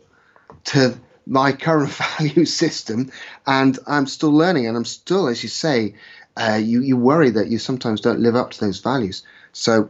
to 0.65 0.97
my 1.27 1.51
current 1.51 1.91
value 2.17 2.45
system, 2.45 3.11
and 3.45 3.77
I'm 3.87 4.07
still 4.07 4.31
learning. 4.31 4.67
And 4.67 4.77
I'm 4.77 4.85
still, 4.85 5.27
as 5.27 5.43
you 5.43 5.49
say, 5.49 5.95
uh, 6.37 6.61
you 6.63 6.81
you 6.81 6.95
worry 6.95 7.31
that 7.31 7.49
you 7.49 7.57
sometimes 7.57 7.99
don't 7.99 8.21
live 8.21 8.37
up 8.37 8.51
to 8.51 8.59
those 8.61 8.79
values. 8.79 9.23
So 9.51 9.89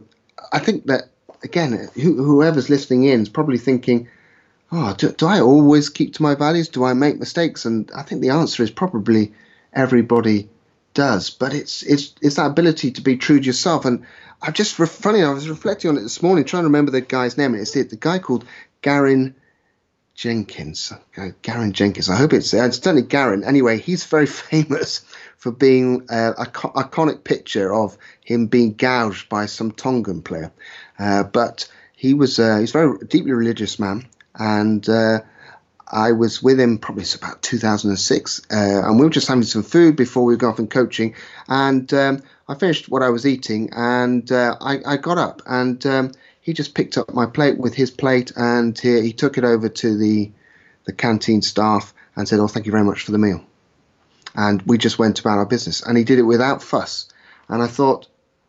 I 0.52 0.58
think 0.58 0.86
that 0.86 1.11
again, 1.42 1.88
whoever's 1.94 2.70
listening 2.70 3.04
in 3.04 3.20
is 3.20 3.28
probably 3.28 3.58
thinking, 3.58 4.08
oh, 4.70 4.94
do, 4.96 5.12
do, 5.12 5.26
I 5.26 5.40
always 5.40 5.88
keep 5.88 6.14
to 6.14 6.22
my 6.22 6.34
values? 6.34 6.68
Do 6.68 6.84
I 6.84 6.94
make 6.94 7.18
mistakes? 7.18 7.64
And 7.64 7.90
I 7.94 8.02
think 8.02 8.20
the 8.20 8.30
answer 8.30 8.62
is 8.62 8.70
probably 8.70 9.32
everybody 9.72 10.48
does. 10.94 11.30
But 11.30 11.54
it's 11.54 11.82
it's 11.82 12.14
it's 12.20 12.36
that 12.36 12.46
ability 12.46 12.92
to 12.92 13.00
be 13.00 13.16
true 13.16 13.40
to 13.40 13.46
yourself. 13.46 13.84
And 13.84 14.06
I 14.40 14.50
just 14.50 14.74
funny, 14.74 15.22
I 15.22 15.30
was 15.30 15.48
reflecting 15.48 15.90
on 15.90 15.98
it 15.98 16.02
this 16.02 16.22
morning, 16.22 16.44
trying 16.44 16.62
to 16.62 16.68
remember 16.68 16.90
the 16.90 17.00
guy's 17.00 17.38
name. 17.38 17.54
It's 17.54 17.72
the, 17.72 17.82
the 17.82 17.96
guy 17.96 18.18
called 18.18 18.44
Garin 18.80 19.34
Jenkins. 20.14 20.92
Garin 21.42 21.72
Jenkins. 21.72 22.08
I 22.08 22.16
hope 22.16 22.32
it's 22.32 22.52
uh, 22.52 22.64
it's 22.64 22.76
certainly 22.76 23.02
Garin. 23.02 23.44
Anyway, 23.44 23.78
he's 23.78 24.04
very 24.04 24.26
famous 24.50 25.02
for 25.42 25.50
being 25.50 26.06
uh, 26.08 26.34
a 26.38 26.46
iconic 26.46 27.24
picture 27.24 27.74
of 27.74 27.98
him 28.24 28.46
being 28.46 28.74
gouged 28.74 29.28
by 29.28 29.46
some 29.46 29.72
Tongan 29.72 30.22
player. 30.22 30.52
Uh, 31.00 31.24
but 31.24 31.68
he 31.96 32.14
was 32.14 32.38
uh, 32.38 32.58
he's 32.58 32.70
a 32.70 32.78
very 32.78 32.98
deeply 33.08 33.32
religious 33.32 33.80
man, 33.80 34.06
and 34.36 34.88
uh, 34.88 35.18
I 35.88 36.12
was 36.12 36.44
with 36.44 36.60
him 36.60 36.78
probably 36.78 37.02
it's 37.02 37.16
about 37.16 37.42
2006, 37.42 38.42
uh, 38.52 38.54
and 38.54 39.00
we 39.00 39.04
were 39.04 39.10
just 39.10 39.26
having 39.26 39.42
some 39.42 39.64
food 39.64 39.96
before 39.96 40.24
we 40.24 40.36
got 40.36 40.50
off 40.50 40.58
and 40.60 40.70
coaching, 40.70 41.16
and 41.48 41.92
um, 41.92 42.22
I 42.46 42.54
finished 42.54 42.88
what 42.88 43.02
I 43.02 43.08
was 43.08 43.26
eating, 43.26 43.70
and 43.72 44.30
uh, 44.30 44.54
I, 44.60 44.78
I, 44.86 44.96
got 44.96 45.18
up, 45.18 45.42
and 45.46 45.84
um, 45.86 46.12
he 46.40 46.52
just 46.52 46.76
picked 46.76 46.96
up 46.96 47.12
my 47.12 47.26
plate 47.26 47.58
with 47.58 47.74
his 47.74 47.90
plate, 47.90 48.30
and 48.36 48.78
he, 48.78 49.00
he 49.00 49.12
took 49.12 49.38
it 49.38 49.44
over 49.44 49.68
to 49.68 49.98
the 49.98 50.30
the 50.84 50.92
canteen 50.92 51.42
staff 51.42 51.92
and 52.14 52.28
said, 52.28 52.38
"Oh, 52.38 52.46
thank 52.46 52.66
you 52.66 52.72
very 52.72 52.84
much 52.84 53.02
for 53.02 53.10
the 53.10 53.18
meal," 53.18 53.44
and 54.34 54.62
we 54.62 54.78
just 54.78 54.98
went 54.98 55.20
about 55.20 55.38
our 55.38 55.46
business, 55.46 55.82
and 55.82 55.96
he 55.96 56.04
did 56.04 56.18
it 56.18 56.22
without 56.22 56.62
fuss, 56.62 57.08
and 57.48 57.62
I 57.62 57.66
thought, 57.66 58.08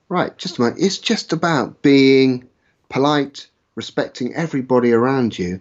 right, 0.10 0.36
just 0.38 0.58
a 0.58 0.62
moment, 0.62 0.82
it's 0.82 0.98
just 0.98 1.34
about 1.34 1.82
being 1.82 2.48
polite, 2.90 3.48
respecting 3.76 4.34
everybody 4.36 4.92
around 4.92 5.38
you. 5.38 5.60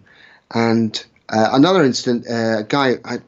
And 0.53 1.03
uh, 1.29 1.49
another 1.51 1.83
incident, 1.83 2.27
uh, 2.29 2.59
a 2.59 2.63
guy, 2.63 2.97
I, 3.03 3.19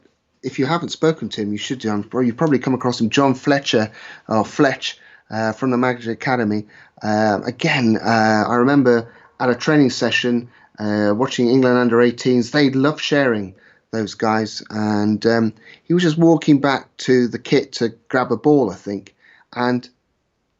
if 0.42 0.58
you 0.58 0.66
haven't 0.66 0.90
spoken 0.90 1.28
to 1.30 1.42
him, 1.42 1.52
you 1.52 1.58
should 1.58 1.80
do. 1.80 2.04
You've 2.12 2.36
probably 2.36 2.60
come 2.60 2.74
across 2.74 3.00
him, 3.00 3.10
John 3.10 3.34
Fletcher, 3.34 3.90
or 4.28 4.44
Fletch, 4.44 4.98
uh, 5.30 5.52
from 5.52 5.70
the 5.70 5.76
Magic 5.76 6.12
Academy. 6.12 6.66
Um, 7.02 7.42
again, 7.42 7.96
uh, 7.96 8.44
I 8.48 8.54
remember 8.54 9.12
at 9.40 9.50
a 9.50 9.54
training 9.54 9.90
session 9.90 10.48
uh, 10.78 11.12
watching 11.16 11.48
England 11.48 11.78
under 11.78 11.96
18s, 11.96 12.52
they 12.52 12.70
love 12.70 13.00
sharing 13.00 13.54
those 13.96 14.14
guys. 14.14 14.62
And 14.70 15.24
um, 15.26 15.54
he 15.84 15.94
was 15.94 16.02
just 16.02 16.18
walking 16.18 16.60
back 16.60 16.96
to 16.98 17.28
the 17.28 17.38
kit 17.38 17.72
to 17.74 17.90
grab 18.08 18.32
a 18.32 18.36
ball, 18.36 18.70
I 18.70 18.76
think. 18.76 19.14
And 19.54 19.88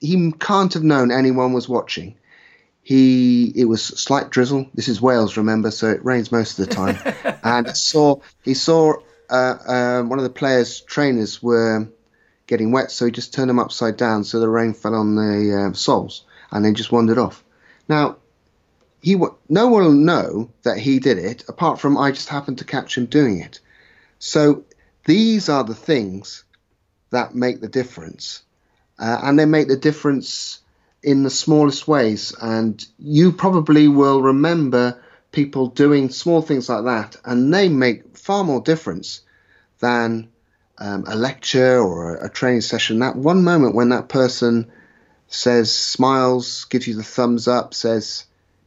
he 0.00 0.32
can't 0.32 0.74
have 0.74 0.82
known 0.82 1.10
anyone 1.10 1.52
was 1.52 1.68
watching 1.68 2.16
he 2.86 3.52
it 3.56 3.64
was 3.64 3.82
slight 3.82 4.30
drizzle. 4.30 4.70
This 4.72 4.86
is 4.86 5.02
Wales, 5.02 5.36
remember, 5.36 5.72
so 5.72 5.90
it 5.90 6.04
rains 6.04 6.30
most 6.30 6.60
of 6.60 6.68
the 6.68 6.72
time. 6.72 6.96
and 7.42 7.76
saw 7.76 8.20
he 8.44 8.54
saw 8.54 8.94
uh, 9.28 9.56
um, 9.66 10.08
one 10.08 10.20
of 10.20 10.22
the 10.22 10.30
players' 10.30 10.82
trainers 10.82 11.42
were 11.42 11.88
getting 12.46 12.70
wet, 12.70 12.92
so 12.92 13.04
he 13.04 13.10
just 13.10 13.34
turned 13.34 13.50
them 13.50 13.58
upside 13.58 13.96
down 13.96 14.22
so 14.22 14.38
the 14.38 14.48
rain 14.48 14.72
fell 14.72 14.94
on 14.94 15.16
the 15.16 15.66
uh, 15.70 15.72
soles, 15.72 16.26
and 16.52 16.64
they 16.64 16.70
just 16.72 16.92
wandered 16.92 17.18
off. 17.18 17.42
Now, 17.88 18.18
he 19.00 19.14
no 19.48 19.68
one 19.68 19.84
will 19.84 19.92
know 19.92 20.50
that 20.62 20.78
he 20.78 20.98
did 20.98 21.18
it, 21.18 21.44
apart 21.48 21.80
from 21.80 21.98
I 21.98 22.10
just 22.10 22.28
happened 22.28 22.58
to 22.58 22.64
catch 22.64 22.96
him 22.96 23.06
doing 23.06 23.40
it. 23.40 23.60
So 24.18 24.64
these 25.04 25.48
are 25.48 25.64
the 25.64 25.74
things 25.74 26.44
that 27.10 27.34
make 27.34 27.60
the 27.60 27.68
difference, 27.68 28.42
uh, 28.98 29.20
and 29.22 29.38
they 29.38 29.44
make 29.44 29.68
the 29.68 29.76
difference 29.76 30.60
in 31.02 31.22
the 31.22 31.30
smallest 31.30 31.86
ways. 31.86 32.34
And 32.40 32.84
you 32.98 33.32
probably 33.32 33.88
will 33.88 34.22
remember 34.22 35.00
people 35.30 35.68
doing 35.68 36.08
small 36.08 36.42
things 36.42 36.68
like 36.68 36.84
that, 36.84 37.16
and 37.24 37.52
they 37.52 37.68
make 37.68 38.16
far 38.16 38.42
more 38.42 38.60
difference 38.60 39.20
than 39.80 40.28
um, 40.78 41.04
a 41.06 41.14
lecture 41.14 41.78
or 41.78 42.16
a, 42.16 42.26
a, 42.26 42.28
training 42.28 42.62
session. 42.62 42.98
That 42.98 43.16
one 43.16 43.44
moment 43.44 43.74
when 43.74 43.90
that 43.90 44.08
person 44.08 44.70
says, 45.28 45.72
smiles, 45.74 46.64
gives 46.66 46.86
you 46.86 46.94
the 46.94 47.02
thumbs 47.02 47.48
up, 47.48 47.74
says, 47.74 48.24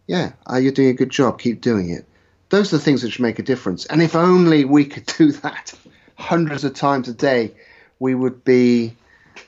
Yeah, 0.09 0.31
uh, 0.51 0.57
you're 0.57 0.71
doing 0.71 0.89
a 0.89 0.93
good 0.93 1.11
job, 1.11 1.39
keep 1.39 1.61
doing 1.61 1.91
it. 1.91 2.03
Those 2.49 2.73
are 2.73 2.77
the 2.77 2.83
things 2.83 3.03
which 3.03 3.19
make 3.19 3.37
a 3.37 3.43
difference. 3.43 3.85
And 3.85 4.01
if 4.01 4.15
only 4.15 4.65
we 4.65 4.83
could 4.83 5.05
do 5.05 5.31
that 5.33 5.71
hundreds 6.15 6.63
of 6.63 6.73
times 6.73 7.07
a 7.09 7.13
day, 7.13 7.51
we 7.99 8.15
would 8.15 8.43
be 8.43 8.95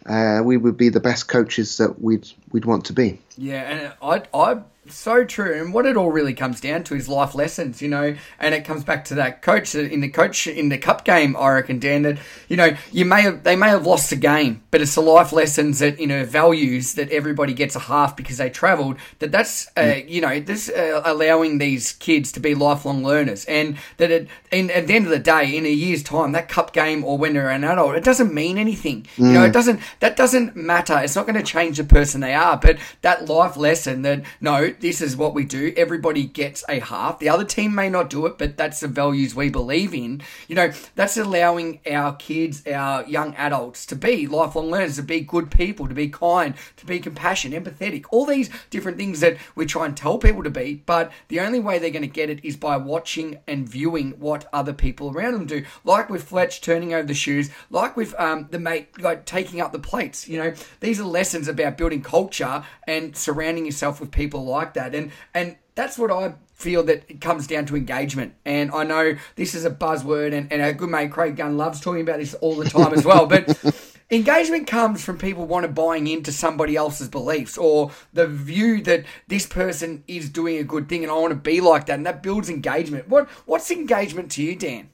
uh, 0.06 0.42
we 0.46 0.58
would 0.58 0.78
be 0.78 0.90
the 0.90 1.00
best 1.00 1.28
coaches 1.28 1.78
that 1.78 2.00
we'd 2.00 2.30
we'd 2.52 2.66
want 2.66 2.86
to 2.86 2.94
be. 2.94 3.20
Yeah, 3.40 3.62
and 3.62 3.94
I 4.04 4.22
I 4.40 4.62
so 4.88 5.24
true. 5.24 5.54
And 5.54 5.74
what 5.74 5.86
it 5.86 5.96
all 5.96 6.12
really 6.12 6.34
comes 6.34 6.60
down 6.60 6.84
to 6.86 6.96
is 6.96 7.08
life 7.08 7.36
lessons, 7.36 7.82
you 7.82 7.88
know. 7.88 8.16
And 8.40 8.56
it 8.56 8.66
comes 8.66 8.84
back 8.84 9.06
to 9.06 9.16
that 9.16 9.42
coach 9.42 9.76
in 9.76 10.02
the 10.02 10.10
coach 10.10 10.48
in 10.48 10.70
the 10.70 10.78
cup 10.78 11.06
game. 11.06 11.36
I 11.38 11.50
reckon, 11.52 11.80
Dan, 11.80 12.02
that 12.02 12.18
you 12.48 12.58
know 12.58 12.76
you 12.92 13.06
may 13.06 13.22
have 13.22 13.44
they 13.44 13.56
may 13.56 13.70
have 13.70 13.86
lost 13.86 14.10
the 14.10 14.16
game, 14.16 14.64
but 14.72 14.82
it's 14.82 14.96
the 14.96 15.02
life 15.02 15.32
lessons 15.32 15.80
that 15.80 16.00
you 16.00 16.08
know 16.08 16.26
values 16.26 16.96
that 16.96 17.10
everybody 17.12 17.54
gets 17.54 17.76
a 17.76 17.80
half 17.80 18.16
because 18.16 18.38
they 18.38 18.50
travelled. 18.50 18.98
That 19.20 19.32
that's 19.32 19.70
uh, 19.78 20.00
you 20.08 20.20
know 20.20 20.40
this 20.40 20.70
uh, 20.70 21.02
allowing 21.06 21.60
these 21.60 21.94
kids 21.94 22.32
to 22.34 22.40
be 22.40 22.56
lifelong 22.56 23.04
learners, 23.04 23.46
and 23.46 23.78
that 23.98 24.10
it, 24.10 24.28
in, 24.52 24.72
at 24.72 24.88
the 24.88 24.96
end 24.96 25.06
of 25.06 25.12
the 25.12 25.20
day, 25.20 25.56
in 25.56 25.66
a 25.66 25.70
year's 25.70 26.02
time, 26.02 26.32
that 26.32 26.50
cup 26.50 26.74
game 26.74 27.04
or 27.04 27.18
when 27.18 27.34
they're 27.34 27.52
an 27.52 27.64
adult, 27.64 27.96
it 27.96 28.04
doesn't 28.04 28.34
mean 28.34 28.58
anything. 28.58 29.06
Mm. 29.18 29.28
You 29.28 29.34
know, 29.34 29.44
it 29.44 29.50
mm. 29.50 29.54
doesn't 29.54 29.80
that 30.00 30.16
doesn't 30.16 30.56
matter. 30.56 30.98
It's 30.98 31.16
not 31.16 31.28
going 31.28 31.38
to 31.38 31.44
change 31.44 31.78
the 31.78 31.84
person 31.84 32.22
they 32.22 32.34
are, 32.34 32.58
but 32.58 32.78
that 33.04 33.30
life 33.30 33.58
lesson 33.58 34.02
that 34.02 34.24
no 34.40 34.72
this 34.82 35.00
is 35.00 35.16
what 35.16 35.34
we 35.34 35.46
do. 35.46 35.74
Everybody 35.78 36.26
gets 36.26 36.64
a 36.68 36.80
half. 36.80 37.20
The 37.20 37.30
other 37.30 37.46
team 37.46 37.74
may 37.74 37.90
not 37.90 38.10
do 38.10 38.26
it, 38.26 38.38
but 38.38 38.58
that's 38.58 38.80
the 38.80 38.88
values 38.88 39.36
we 39.36 39.50
believe 39.50 39.94
in. 39.94 40.22
You 40.48 40.56
know, 40.56 40.72
that's 40.96 41.18
allowing 41.18 41.80
our 41.90 42.16
kids, 42.16 42.66
our 42.68 43.06
young 43.06 43.36
adults 43.36 43.86
to 43.88 43.96
be 43.96 44.28
lifelong 44.28 44.72
learners, 44.72 44.96
to 44.96 45.04
be 45.04 45.22
good 45.22 45.52
people, 45.52 45.88
to 45.88 45.94
be 45.94 46.10
kind, 46.10 46.56
to 46.78 46.86
be 46.86 47.00
compassionate, 47.00 47.64
empathetic, 47.64 48.06
all 48.10 48.26
these 48.26 48.50
different 48.70 48.98
things 48.98 49.20
that 49.20 49.38
we 49.56 49.66
try 49.66 49.86
and 49.86 49.96
tell 49.96 50.18
people 50.18 50.44
to 50.44 50.50
be. 50.50 50.82
But 50.86 51.12
the 51.28 51.40
only 51.40 51.60
way 51.60 51.78
they're 51.78 51.92
going 51.92 52.02
to 52.02 52.08
get 52.08 52.30
it 52.30 52.44
is 52.44 52.58
by 52.58 52.78
watching 52.78 53.40
and 53.48 53.70
viewing 53.70 54.12
what 54.20 54.50
other 54.52 54.74
people 54.74 55.12
around 55.12 55.34
them 55.34 55.46
do. 55.46 55.64
Like 55.84 56.10
with 56.10 56.24
Fletch 56.24 56.62
turning 56.62 56.94
over 56.94 57.08
the 57.08 57.14
shoes, 57.14 57.52
like 57.70 57.96
with 57.96 58.20
um, 58.20 58.48
the 58.50 58.60
mate, 58.60 59.00
like 59.00 59.26
taking 59.26 59.62
up 59.62 59.72
the 59.72 59.80
plates. 59.80 60.28
You 60.28 60.40
know, 60.40 60.54
these 60.80 61.00
are 61.00 61.06
lessons 61.06 61.48
about 61.48 61.78
building 61.78 62.02
culture 62.02 62.64
and 62.88 63.16
surrounding 63.16 63.66
yourself 63.66 64.00
with 64.00 64.12
people 64.12 64.44
like 64.44 64.61
like 64.62 64.74
that. 64.76 64.96
And 64.96 65.12
and 65.34 65.56
that's 65.76 65.98
what 65.98 66.12
I 66.12 66.36
feel 66.54 66.84
that 66.84 67.04
it 67.10 67.22
comes 67.22 67.48
down 67.48 67.66
to 67.68 67.76
engagement. 67.76 68.36
And 68.46 68.72
I 68.72 68.84
know 68.84 69.16
this 69.36 69.56
is 69.56 69.66
a 69.66 69.72
buzzword, 69.72 70.34
and, 70.34 70.52
and 70.52 70.62
our 70.62 70.74
good 70.74 70.90
mate 70.90 71.12
Craig 71.12 71.36
Gunn 71.36 71.58
loves 71.58 71.82
talking 71.82 72.02
about 72.02 72.20
this 72.20 72.34
all 72.36 72.56
the 72.56 72.70
time 72.70 72.94
as 72.94 73.04
well. 73.04 73.26
But 73.26 73.60
engagement 74.12 74.68
comes 74.68 75.04
from 75.04 75.18
people 75.18 75.46
want 75.46 75.66
to 75.66 75.72
buying 75.72 76.08
into 76.08 76.32
somebody 76.32 76.76
else's 76.76 77.08
beliefs 77.08 77.58
or 77.58 77.92
the 78.14 78.28
view 78.28 78.82
that 78.84 79.06
this 79.28 79.48
person 79.48 80.04
is 80.08 80.30
doing 80.30 80.58
a 80.58 80.64
good 80.64 80.88
thing, 80.88 81.04
and 81.04 81.12
I 81.12 81.16
want 81.16 81.32
to 81.32 81.36
be 81.36 81.62
like 81.62 81.88
that, 81.88 81.96
and 81.96 82.06
that 82.06 82.22
builds 82.22 82.50
engagement. 82.50 83.08
What 83.08 83.28
what's 83.46 83.72
engagement 83.72 84.32
to 84.34 84.44
you, 84.44 84.56
Dan? 84.56 84.90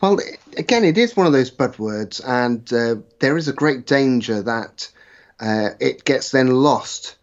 Well, 0.00 0.18
again, 0.56 0.84
it 0.84 0.98
is 0.98 1.16
one 1.16 1.28
of 1.28 1.32
those 1.32 1.52
buzzwords, 1.52 2.20
and 2.26 2.70
uh, 2.72 2.96
there 3.20 3.36
is 3.36 3.46
a 3.46 3.52
great 3.52 3.86
danger 3.86 4.42
that 4.42 4.90
uh, 5.38 5.70
it 5.78 6.04
gets 6.04 6.32
then 6.32 6.48
lost 6.48 7.16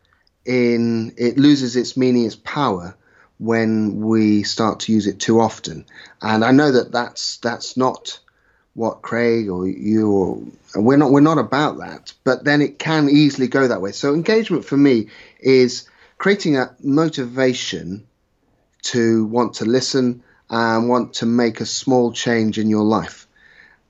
in 0.50 1.14
it 1.16 1.38
loses 1.38 1.76
its 1.76 1.96
meaning, 1.96 2.26
its 2.26 2.36
power 2.36 2.96
when 3.38 4.02
we 4.02 4.42
start 4.42 4.82
to 4.82 4.92
use 4.92 5.06
it 5.06 5.20
too 5.20 5.40
often. 5.40 5.86
And 6.22 6.44
I 6.44 6.52
know 6.52 6.72
that 6.72 6.92
that's 6.92 7.38
that's 7.38 7.78
not 7.78 8.20
what 8.74 9.04
Craig 9.04 9.48
or 9.48 9.68
you 9.68 10.12
or 10.12 10.42
we're 10.76 10.98
not 10.98 11.12
we're 11.12 11.20
not 11.22 11.38
about 11.38 11.78
that. 11.78 12.14
But 12.24 12.44
then 12.44 12.64
it 12.64 12.80
can 12.80 13.10
easily 13.10 13.48
go 13.48 13.68
that 13.68 13.82
way. 13.82 13.92
So 13.92 14.16
engagement 14.16 14.66
for 14.66 14.76
me 14.76 15.10
is 15.40 15.88
creating 16.18 16.58
a 16.58 16.76
motivation 16.82 18.08
to 18.82 19.26
want 19.26 19.56
to 19.56 19.66
listen 19.66 20.24
and 20.50 20.90
want 20.90 21.14
to 21.16 21.28
make 21.28 21.62
a 21.62 21.66
small 21.68 22.12
change 22.12 22.58
in 22.58 22.70
your 22.70 22.84
life. 22.84 23.28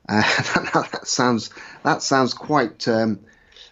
Uh, 0.10 0.22
that, 0.74 1.08
sounds 1.08 1.52
that 1.84 2.04
sounds 2.04 2.34
quite 2.34 2.86
um, 2.90 3.22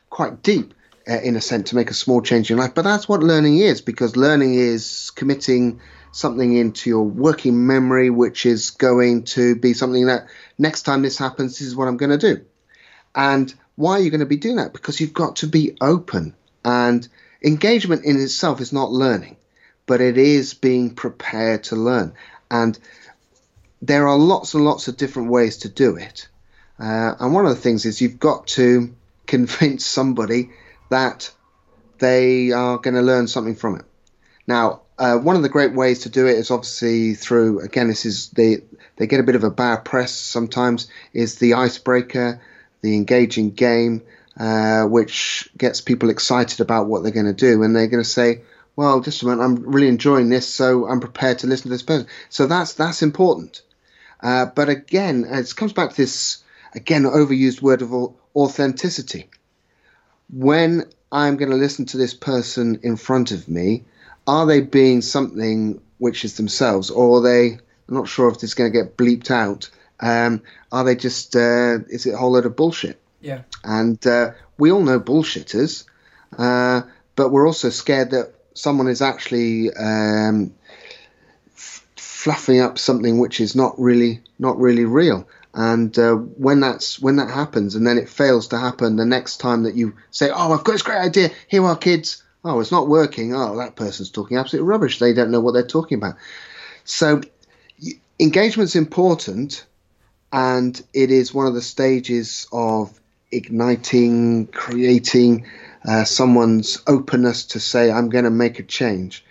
quite 0.10 0.41
deep, 0.41 0.73
uh, 1.10 1.20
in 1.22 1.36
a 1.36 1.41
sense, 1.41 1.70
to 1.70 1.76
make 1.76 1.89
a 1.89 1.93
small 1.93 2.22
change 2.22 2.52
in 2.52 2.58
life. 2.58 2.74
But 2.76 2.84
that's 2.84 3.08
what 3.08 3.24
learning 3.24 3.60
is, 3.60 3.82
because 3.82 4.15
learning 4.15 4.56
is 4.56 5.12
committing 5.12 5.80
something 6.12 6.56
into 6.56 6.89
your 6.89 7.04
working 7.04 7.67
memory, 7.67 8.10
which 8.10 8.46
is 8.46 8.72
going 8.72 9.24
to 9.24 9.56
be 9.56 9.74
something 9.74 10.08
that 10.08 10.28
next 10.58 10.84
time 10.84 11.02
this 11.02 11.17
happens, 11.17 11.60
this 11.60 11.67
is 11.67 11.76
what 11.76 11.88
I'm 11.88 11.98
going 11.98 12.17
to 12.17 12.36
do. 12.36 12.46
And 13.15 13.54
why 13.76 13.93
are 13.93 14.00
you 14.00 14.10
going 14.10 14.22
to 14.22 14.26
be 14.26 14.38
doing 14.38 14.58
that? 14.58 14.74
Because 14.74 15.00
you've 15.00 15.13
got 15.13 15.38
to 15.38 15.48
be 15.48 15.78
open. 15.80 16.36
And 16.65 17.08
engagement 17.43 18.04
in 18.04 18.20
itself 18.20 18.60
is 18.62 18.74
not 18.74 18.91
learning, 18.91 19.38
but 19.86 20.02
it 20.02 20.17
is 20.17 20.54
being 20.54 20.96
prepared 20.96 21.65
to 21.65 21.76
learn. 21.76 22.13
And 22.50 22.78
there 23.82 24.08
are 24.08 24.17
lots 24.17 24.54
and 24.54 24.65
lots 24.65 24.88
of 24.88 24.98
different 24.98 25.30
ways 25.30 25.58
to 25.58 25.70
do 25.70 25.96
it. 25.98 26.28
Uh, 26.80 27.15
and 27.20 27.34
one 27.34 27.46
of 27.46 27.56
the 27.56 27.62
things 27.62 27.86
is 27.86 28.02
you've 28.02 28.20
got 28.20 28.48
to 28.48 28.93
convince 29.28 29.86
somebody 29.86 30.52
that 30.89 31.32
they 32.00 32.52
are 32.52 32.78
going 32.78 32.93
to 32.95 33.02
learn 33.02 33.28
something 33.28 33.56
from 33.56 33.76
it. 33.76 33.86
Now, 34.45 34.82
uh, 34.97 35.17
one 35.17 35.36
of 35.36 35.43
the 35.43 35.50
great 35.50 35.73
ways 35.73 36.00
to 36.00 36.10
do 36.10 36.26
it 36.26 36.38
is 36.38 36.50
obviously 36.50 37.13
through 37.13 37.60
again 37.60 37.88
this 37.88 38.06
is 38.06 38.30
they 38.30 38.63
they 38.95 39.06
get 39.06 39.19
a 39.19 39.23
bit 39.23 39.36
of 39.36 39.43
a 39.43 39.52
bad 39.52 39.86
press 39.86 40.12
sometimes 40.12 40.88
is 41.13 41.36
the 41.36 41.54
icebreaker, 41.54 42.41
the 42.82 42.95
engaging 42.95 43.52
game, 43.52 44.02
uh, 44.39 44.86
which 44.86 45.50
gets 45.58 45.82
people 45.82 46.10
excited 46.10 46.62
about 46.62 46.88
what 46.88 47.04
they're 47.04 47.12
going 47.12 47.28
to 47.28 47.34
do, 47.34 47.62
and 47.62 47.76
they're 47.76 47.88
going 47.88 48.04
to 48.04 48.10
say, 48.10 48.41
"Well, 48.76 49.02
just 49.02 49.21
a 49.21 49.26
minute, 49.26 49.43
I'm 49.43 49.56
really 49.71 49.88
enjoying 49.88 50.30
this, 50.30 50.47
so 50.47 50.88
I'm 50.88 51.00
prepared 51.00 51.39
to 51.39 51.47
listen 51.47 51.63
to 51.63 51.69
this 51.69 51.84
person." 51.84 52.08
So 52.30 52.47
that's 52.47 52.73
that's 52.73 53.04
important. 53.04 53.62
Uh, 54.19 54.47
but 54.47 54.69
again, 54.69 55.26
it 55.30 55.56
comes 55.56 55.73
back 55.73 55.91
to 55.91 55.95
this 55.95 56.43
again 56.73 57.04
overused 57.04 57.62
word 57.62 57.84
of 57.84 57.93
authenticity 58.36 59.30
when 60.29 60.85
I'm 61.11 61.37
going 61.37 61.51
to 61.51 61.57
listen 61.57 61.85
to 61.87 61.97
this 61.97 62.13
person 62.13 62.79
in 62.83 62.97
front 62.97 63.31
of 63.31 63.47
me, 63.47 63.85
are 64.25 64.45
they 64.45 64.61
being 64.61 65.01
something 65.01 65.81
which 65.99 66.25
is 66.25 66.37
themselves, 66.37 66.89
or 66.89 67.19
are 67.19 67.21
they? 67.21 67.59
I'm 67.87 67.95
not 67.95 68.07
sure 68.07 68.27
if 68.27 68.35
this 68.35 68.51
is 68.51 68.53
going 68.53 68.71
to 68.71 68.77
get 68.77 68.97
bleeped 68.97 69.31
out. 69.31 69.69
Um, 69.99 70.43
are 70.71 70.83
they 70.83 70.95
just? 70.95 71.35
Uh, 71.35 71.79
is 71.87 72.05
it 72.05 72.13
a 72.13 72.17
whole 72.17 72.31
load 72.31 72.45
of 72.45 72.55
bullshit? 72.55 72.99
Yeah. 73.21 73.43
And 73.63 74.05
uh, 74.05 74.31
we 74.57 74.71
all 74.71 74.83
know 74.83 74.99
bullshitters, 74.99 75.85
uh, 76.37 76.81
but 77.15 77.29
we're 77.29 77.47
also 77.47 77.69
scared 77.69 78.11
that 78.11 78.33
someone 78.53 78.87
is 78.87 79.01
actually 79.01 79.73
um, 79.73 80.53
f- 81.55 81.85
fluffing 81.95 82.59
up 82.59 82.77
something 82.77 83.19
which 83.19 83.39
is 83.39 83.55
not 83.55 83.79
really 83.79 84.21
not 84.39 84.59
really 84.59 84.85
real. 84.85 85.27
And 85.60 85.98
uh, 85.98 86.13
when 86.13 86.60
that's 86.60 87.00
when 87.00 87.15
that 87.15 87.32
happens, 87.32 87.74
and 87.74 87.86
then 87.86 87.98
it 87.98 88.08
fails 88.08 88.50
to 88.50 88.60
happen 88.60 88.96
the 88.96 89.08
next 89.08 89.38
time 89.38 89.63
that 89.63 89.74
you 89.74 89.96
say, 90.12 90.30
"Oh, 90.30 90.54
I've 90.54 90.63
got 90.63 90.74
this 90.74 90.84
great 90.84 91.00
idea. 91.00 91.32
Here 91.48 91.65
are 91.65 91.76
kids." 91.76 92.22
Oh, 92.46 92.60
it's 92.60 92.72
not 92.72 92.88
working. 92.88 93.34
Oh, 93.34 93.58
that 93.58 93.76
person's 93.76 94.12
talking 94.12 94.38
absolute 94.38 94.63
rubbish. 94.63 95.00
They 95.00 95.13
don't 95.13 95.32
know 95.32 95.39
what 95.39 95.54
they're 95.54 95.65
talking 95.65 95.98
about. 95.98 96.13
So, 96.84 97.22
engagement's 98.20 98.76
important, 98.76 99.65
and 100.32 100.80
it 100.93 101.10
is 101.10 101.34
one 101.34 101.48
of 101.48 101.56
the 101.56 101.63
stages 101.63 102.46
of 102.52 102.98
igniting, 103.32 104.46
creating 104.46 105.48
uh, 105.84 106.04
someone's 106.04 106.84
openness 106.86 107.46
to 107.48 107.60
say, 107.60 107.89
"I'm 107.89 108.10
going 108.10 108.26
to 108.26 108.30
make 108.30 108.60
a 108.60 108.63
change." 108.63 109.26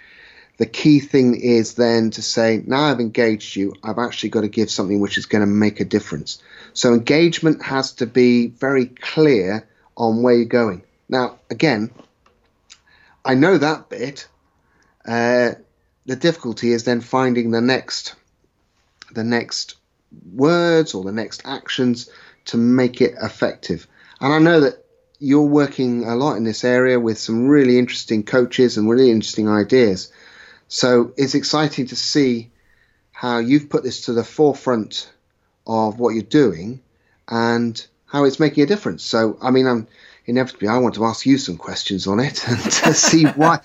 The 0.58 0.66
key 0.66 1.00
thing 1.00 1.38
is 1.38 1.74
then 1.74 2.10
to 2.12 2.22
say, 2.22 2.62
now 2.66 2.84
I've 2.84 3.00
engaged 3.00 3.56
you, 3.56 3.74
I've 3.82 3.98
actually 3.98 4.30
got 4.30 4.40
to 4.42 4.48
give 4.48 4.70
something 4.70 5.00
which 5.00 5.18
is 5.18 5.26
going 5.26 5.42
to 5.42 5.46
make 5.46 5.80
a 5.80 5.84
difference. 5.84 6.42
So 6.72 6.94
engagement 6.94 7.62
has 7.62 7.92
to 7.94 8.06
be 8.06 8.48
very 8.48 8.86
clear 8.86 9.68
on 9.96 10.22
where 10.22 10.34
you're 10.34 10.46
going. 10.46 10.82
Now, 11.08 11.38
again, 11.50 11.90
I 13.24 13.34
know 13.34 13.58
that 13.58 13.88
bit. 13.88 14.28
Uh, 15.06 15.52
the 16.06 16.16
difficulty 16.16 16.72
is 16.72 16.84
then 16.84 17.00
finding 17.00 17.50
the 17.50 17.60
next, 17.60 18.14
the 19.12 19.24
next 19.24 19.76
words 20.32 20.94
or 20.94 21.04
the 21.04 21.12
next 21.12 21.42
actions 21.44 22.08
to 22.46 22.56
make 22.56 23.00
it 23.00 23.14
effective. 23.20 23.86
And 24.20 24.32
I 24.32 24.38
know 24.38 24.60
that 24.60 24.84
you're 25.18 25.42
working 25.42 26.04
a 26.04 26.14
lot 26.14 26.36
in 26.36 26.44
this 26.44 26.64
area 26.64 27.00
with 27.00 27.18
some 27.18 27.48
really 27.48 27.78
interesting 27.78 28.22
coaches 28.22 28.76
and 28.76 28.88
really 28.88 29.10
interesting 29.10 29.48
ideas. 29.48 30.12
So 30.68 31.12
it's 31.16 31.34
exciting 31.34 31.86
to 31.88 31.96
see 31.96 32.50
how 33.12 33.38
you've 33.38 33.70
put 33.70 33.82
this 33.82 34.02
to 34.02 34.12
the 34.12 34.24
forefront 34.24 35.10
of 35.66 35.98
what 35.98 36.14
you're 36.14 36.22
doing 36.22 36.80
and 37.28 37.86
how 38.06 38.24
it's 38.24 38.38
making 38.38 38.64
a 38.64 38.66
difference. 38.66 39.02
So, 39.02 39.38
I 39.40 39.50
mean, 39.50 39.66
I'm 39.66 39.86
inevitably 40.26 40.68
I 40.68 40.78
want 40.78 40.96
to 40.96 41.04
ask 41.04 41.24
you 41.24 41.38
some 41.38 41.56
questions 41.56 42.06
on 42.06 42.20
it 42.20 42.46
and 42.48 42.58
to 42.60 42.94
see 42.94 43.24
why. 43.24 43.60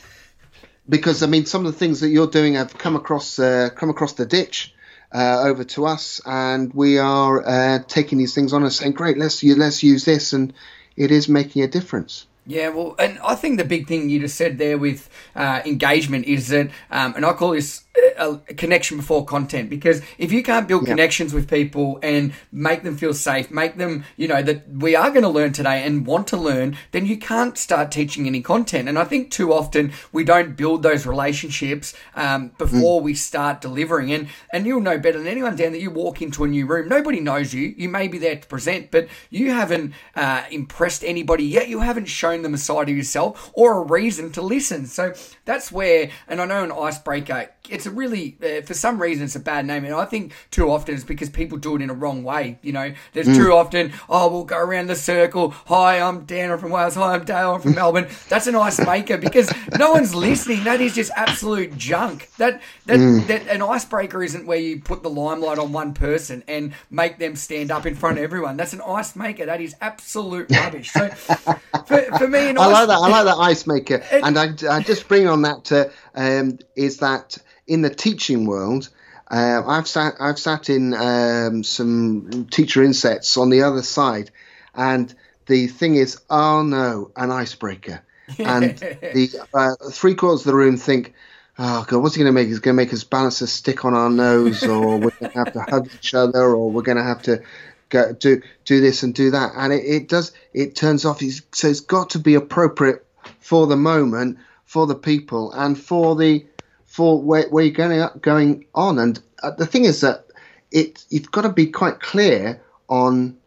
Because 0.88 1.24
I 1.24 1.28
mean, 1.28 1.46
some 1.46 1.66
of 1.66 1.72
the 1.72 1.78
things 1.78 2.02
that 2.02 2.10
you're 2.10 2.28
doing 2.28 2.56
have 2.56 2.78
come 2.78 2.96
across 2.96 3.40
uh, 3.40 3.70
come 3.76 3.90
across 3.90 4.14
the 4.14 4.26
ditch 4.26 4.74
uh, 5.14 5.42
over 5.44 5.64
to 5.64 5.86
us, 5.86 6.22
and 6.26 6.74
we 6.74 6.98
are 6.98 7.46
uh, 7.46 7.80
taking 7.88 8.18
these 8.18 8.34
things 8.34 8.52
on 8.54 8.64
and 8.64 8.74
saying, 8.74 8.94
"Great, 8.94 9.18
let's 9.18 9.44
let's 9.44 9.84
use 9.84 10.06
this," 10.06 10.34
and 10.34 10.54
it 10.96 11.12
is 11.12 11.30
making 11.30 11.64
a 11.64 11.68
difference. 11.68 12.26
Yeah, 12.46 12.70
well, 12.70 12.96
and 12.98 13.20
I 13.20 13.36
think 13.36 13.60
the 13.60 13.64
big 13.64 13.88
thing 13.88 14.10
you 14.10 14.20
just 14.20 14.36
said 14.36 14.58
there 14.58 14.78
with 14.78 15.10
uh, 15.36 15.62
engagement 15.64 16.26
is 16.26 16.48
that, 16.48 16.72
um, 16.90 17.14
and 17.16 17.24
I 17.24 17.34
call 17.34 17.52
this, 17.52 17.84
a 18.18 18.38
connection 18.56 18.98
before 18.98 19.26
content 19.26 19.70
because 19.70 20.02
if 20.18 20.32
you 20.32 20.44
can't 20.44 20.68
build 20.68 20.84
yeah. 20.84 20.94
connections 20.94 21.34
with 21.34 21.50
people 21.50 22.00
and 22.04 22.34
make 22.52 22.84
them 22.84 22.98
feel 22.98 23.14
safe, 23.14 23.52
make 23.52 23.78
them, 23.78 24.04
you 24.18 24.28
know, 24.28 24.42
that 24.42 24.68
we 24.70 24.96
are 24.96 25.10
going 25.10 25.24
to 25.24 25.30
learn 25.30 25.54
today 25.54 25.84
and 25.84 26.06
want 26.06 26.28
to 26.28 26.38
learn, 26.38 26.78
then 26.92 27.06
you 27.06 27.18
can't 27.18 27.58
start 27.58 27.92
teaching 27.92 28.28
any 28.28 28.42
content. 28.42 28.88
And 28.88 28.98
I 28.98 29.04
think 29.04 29.32
too 29.32 29.54
often 29.54 29.92
we 30.12 30.24
don't 30.24 30.56
build 30.56 30.84
those 30.84 31.06
relationships 31.06 31.94
um, 32.16 32.52
before 32.58 33.02
mm. 33.02 33.06
we 33.06 33.14
start 33.14 33.62
delivering. 33.62 34.12
And 34.12 34.28
and 34.52 34.66
you'll 34.66 34.82
know 34.82 34.98
better 34.98 35.18
than 35.18 35.28
anyone, 35.28 35.56
Dan, 35.56 35.72
that 35.72 35.82
you 35.82 35.92
walk 35.92 36.22
into 36.22 36.44
a 36.44 36.48
new 36.48 36.66
room, 36.66 36.88
nobody 36.90 37.20
knows 37.20 37.54
you. 37.54 37.74
You 37.78 37.90
may 37.90 38.08
be 38.08 38.18
there 38.18 38.36
to 38.36 38.48
present, 38.48 38.92
but 38.92 39.08
you 39.30 39.52
haven't 39.52 39.94
uh, 40.16 40.44
impressed 40.52 41.04
anybody 41.04 41.46
yet. 41.46 41.70
You 41.70 41.80
haven't 41.80 42.06
shown 42.06 42.42
them 42.42 42.54
a 42.54 42.58
side 42.58 42.90
of 42.90 42.96
yourself 42.96 43.52
or 43.54 43.82
a 43.82 43.86
reason 43.86 44.32
to 44.34 44.42
listen. 44.42 44.86
So 44.86 45.14
that's 45.46 45.72
where, 45.72 46.10
and 46.28 46.42
I 46.42 46.46
know 46.46 46.64
an 46.64 46.72
icebreaker, 46.72 47.50
it's 47.70 47.86
a 47.86 47.91
really, 47.92 48.38
uh, 48.44 48.62
for 48.62 48.74
some 48.74 49.02
reason, 49.02 49.26
it's 49.26 49.36
a 49.36 49.40
bad 49.40 49.66
name. 49.66 49.86
And 49.86 49.94
I 49.94 50.06
think 50.06 50.34
too 50.50 50.70
often 50.70 50.96
it's 50.96 51.04
because 51.04 51.30
people 51.30 51.58
do 51.58 51.76
it 51.76 51.82
in 51.82 51.90
a 51.90 51.94
wrong 51.94 52.24
way. 52.24 52.60
You 52.62 52.74
know, 52.74 52.94
there's 53.14 53.28
mm. 53.28 53.36
too 53.36 53.54
often, 53.54 53.94
oh, 54.10 54.32
we'll 54.32 54.44
go 54.44 54.58
around 54.58 54.88
the 54.88 54.96
circle. 54.96 55.52
Hi, 55.68 56.00
I'm 56.00 56.26
Dan, 56.26 56.52
I'm 56.52 56.60
from 56.60 56.72
Wales. 56.72 56.96
Hi, 56.96 57.14
I'm 57.14 57.26
Dale, 57.26 57.54
I'm 57.54 57.62
from 57.62 57.76
Melbourne. 57.76 58.08
That's 58.28 58.48
an 58.48 58.56
ice 58.56 58.72
icebreaker 58.80 59.18
because 59.18 59.52
no 59.78 59.92
one's 59.92 60.14
listening. 60.14 60.64
That 60.64 60.82
is 60.82 60.96
just 60.96 61.12
absolute 61.16 61.78
junk. 61.78 62.30
That, 62.38 62.62
that, 62.86 63.00
mm. 63.00 63.28
that 63.28 63.48
an 63.48 63.62
icebreaker 63.62 64.24
isn't 64.24 64.46
where 64.46 64.58
you 64.58 64.82
put 64.82 65.04
the 65.04 65.10
limelight 65.10 65.60
on 65.60 65.72
one 65.72 65.94
person 65.94 66.44
and 66.48 66.74
make 66.90 67.18
them 67.18 67.36
stand 67.36 67.72
up 67.72 67.86
in 67.86 67.96
front 67.96 68.18
of 68.18 68.24
everyone. 68.24 68.58
That's 68.58 68.74
an 68.74 68.82
ice 68.82 69.16
maker. 69.16 69.46
That 69.46 69.62
is 69.62 69.76
absolute 69.82 70.50
rubbish. 70.52 70.92
So 70.92 71.10
for, 71.86 72.02
for 72.18 72.28
me, 72.28 72.40
I 72.40 72.52
like 72.52 72.88
that. 72.88 73.00
I 73.00 73.08
like 73.08 73.26
that 73.26 73.38
ice 73.38 73.68
maker. 73.68 74.04
and 74.12 74.38
I, 74.38 74.54
I 74.70 74.82
just 74.82 75.08
bring 75.08 75.28
on 75.28 75.44
that 75.44 75.66
to, 75.66 75.92
um, 76.16 76.60
is 76.76 76.98
that 76.98 77.38
in 77.72 77.82
the 77.82 77.90
teaching 77.90 78.46
world, 78.46 78.90
uh, 79.30 79.64
I've 79.66 79.88
sat 79.88 80.16
I've 80.20 80.38
sat 80.38 80.70
in 80.70 80.94
um, 80.94 81.64
some 81.64 82.48
teacher 82.52 82.84
insets 82.84 83.38
on 83.38 83.50
the 83.50 83.64
other 83.64 83.82
side, 83.82 84.30
and 84.76 85.14
the 85.46 85.68
thing 85.68 85.96
is, 85.96 86.20
oh 86.30 86.64
no, 86.64 87.12
an 87.16 87.32
icebreaker, 87.32 88.04
and 88.40 88.78
the 88.78 89.48
uh, 89.54 89.90
three 89.90 90.16
quarters 90.16 90.42
of 90.42 90.48
the 90.48 90.56
room 90.56 90.76
think, 90.76 91.14
oh 91.58 91.86
god, 91.88 92.00
what's 92.04 92.16
he 92.16 92.20
going 92.20 92.34
to 92.34 92.38
make? 92.38 92.50
He's 92.50 92.60
going 92.60 92.76
to 92.76 92.84
make 92.84 92.92
us 92.92 93.06
balance 93.06 93.40
a 93.40 93.48
stick 93.48 93.86
on 93.86 93.94
our 93.94 94.10
nose, 94.10 94.64
or 94.64 94.98
we're 94.98 95.12
going 95.12 95.32
to 95.32 95.38
have 95.38 95.54
to 95.54 95.62
hug 95.70 95.90
each 95.96 96.14
other, 96.14 96.54
or 96.54 96.70
we're 96.70 96.82
going 96.82 96.98
to 96.98 97.04
have 97.04 97.22
to 97.22 97.42
go, 97.88 98.12
do 98.12 98.42
do 98.66 98.82
this 98.82 99.02
and 99.04 99.16
do 99.16 99.32
that, 99.32 99.54
and 99.56 99.72
it, 99.72 99.86
it 99.86 100.10
does 100.10 100.34
it 100.54 100.76
turns 100.76 101.06
off. 101.06 101.22
So 101.54 101.70
it's 101.70 101.80
got 101.80 102.10
to 102.10 102.20
be 102.20 102.36
appropriate 102.36 103.06
for 103.40 103.66
the 103.66 103.78
moment, 103.78 104.40
for 104.66 104.88
the 104.88 104.96
people, 104.96 105.54
and 105.54 105.80
for 105.80 106.18
the 106.18 106.46
for 106.92 107.22
where, 107.22 107.48
where 107.50 107.64
you're 107.64 107.74
going 107.74 108.10
going 108.22 108.66
on. 108.76 109.00
And 109.00 109.20
uh, 109.42 109.52
the 109.52 109.66
thing 109.66 109.86
is 109.86 110.02
that 110.02 110.26
it 110.72 111.06
you've 111.10 111.32
got 111.32 111.44
to 111.44 111.50
be 111.50 111.68
quite 111.68 112.02
clear 112.02 112.62
on 112.90 113.38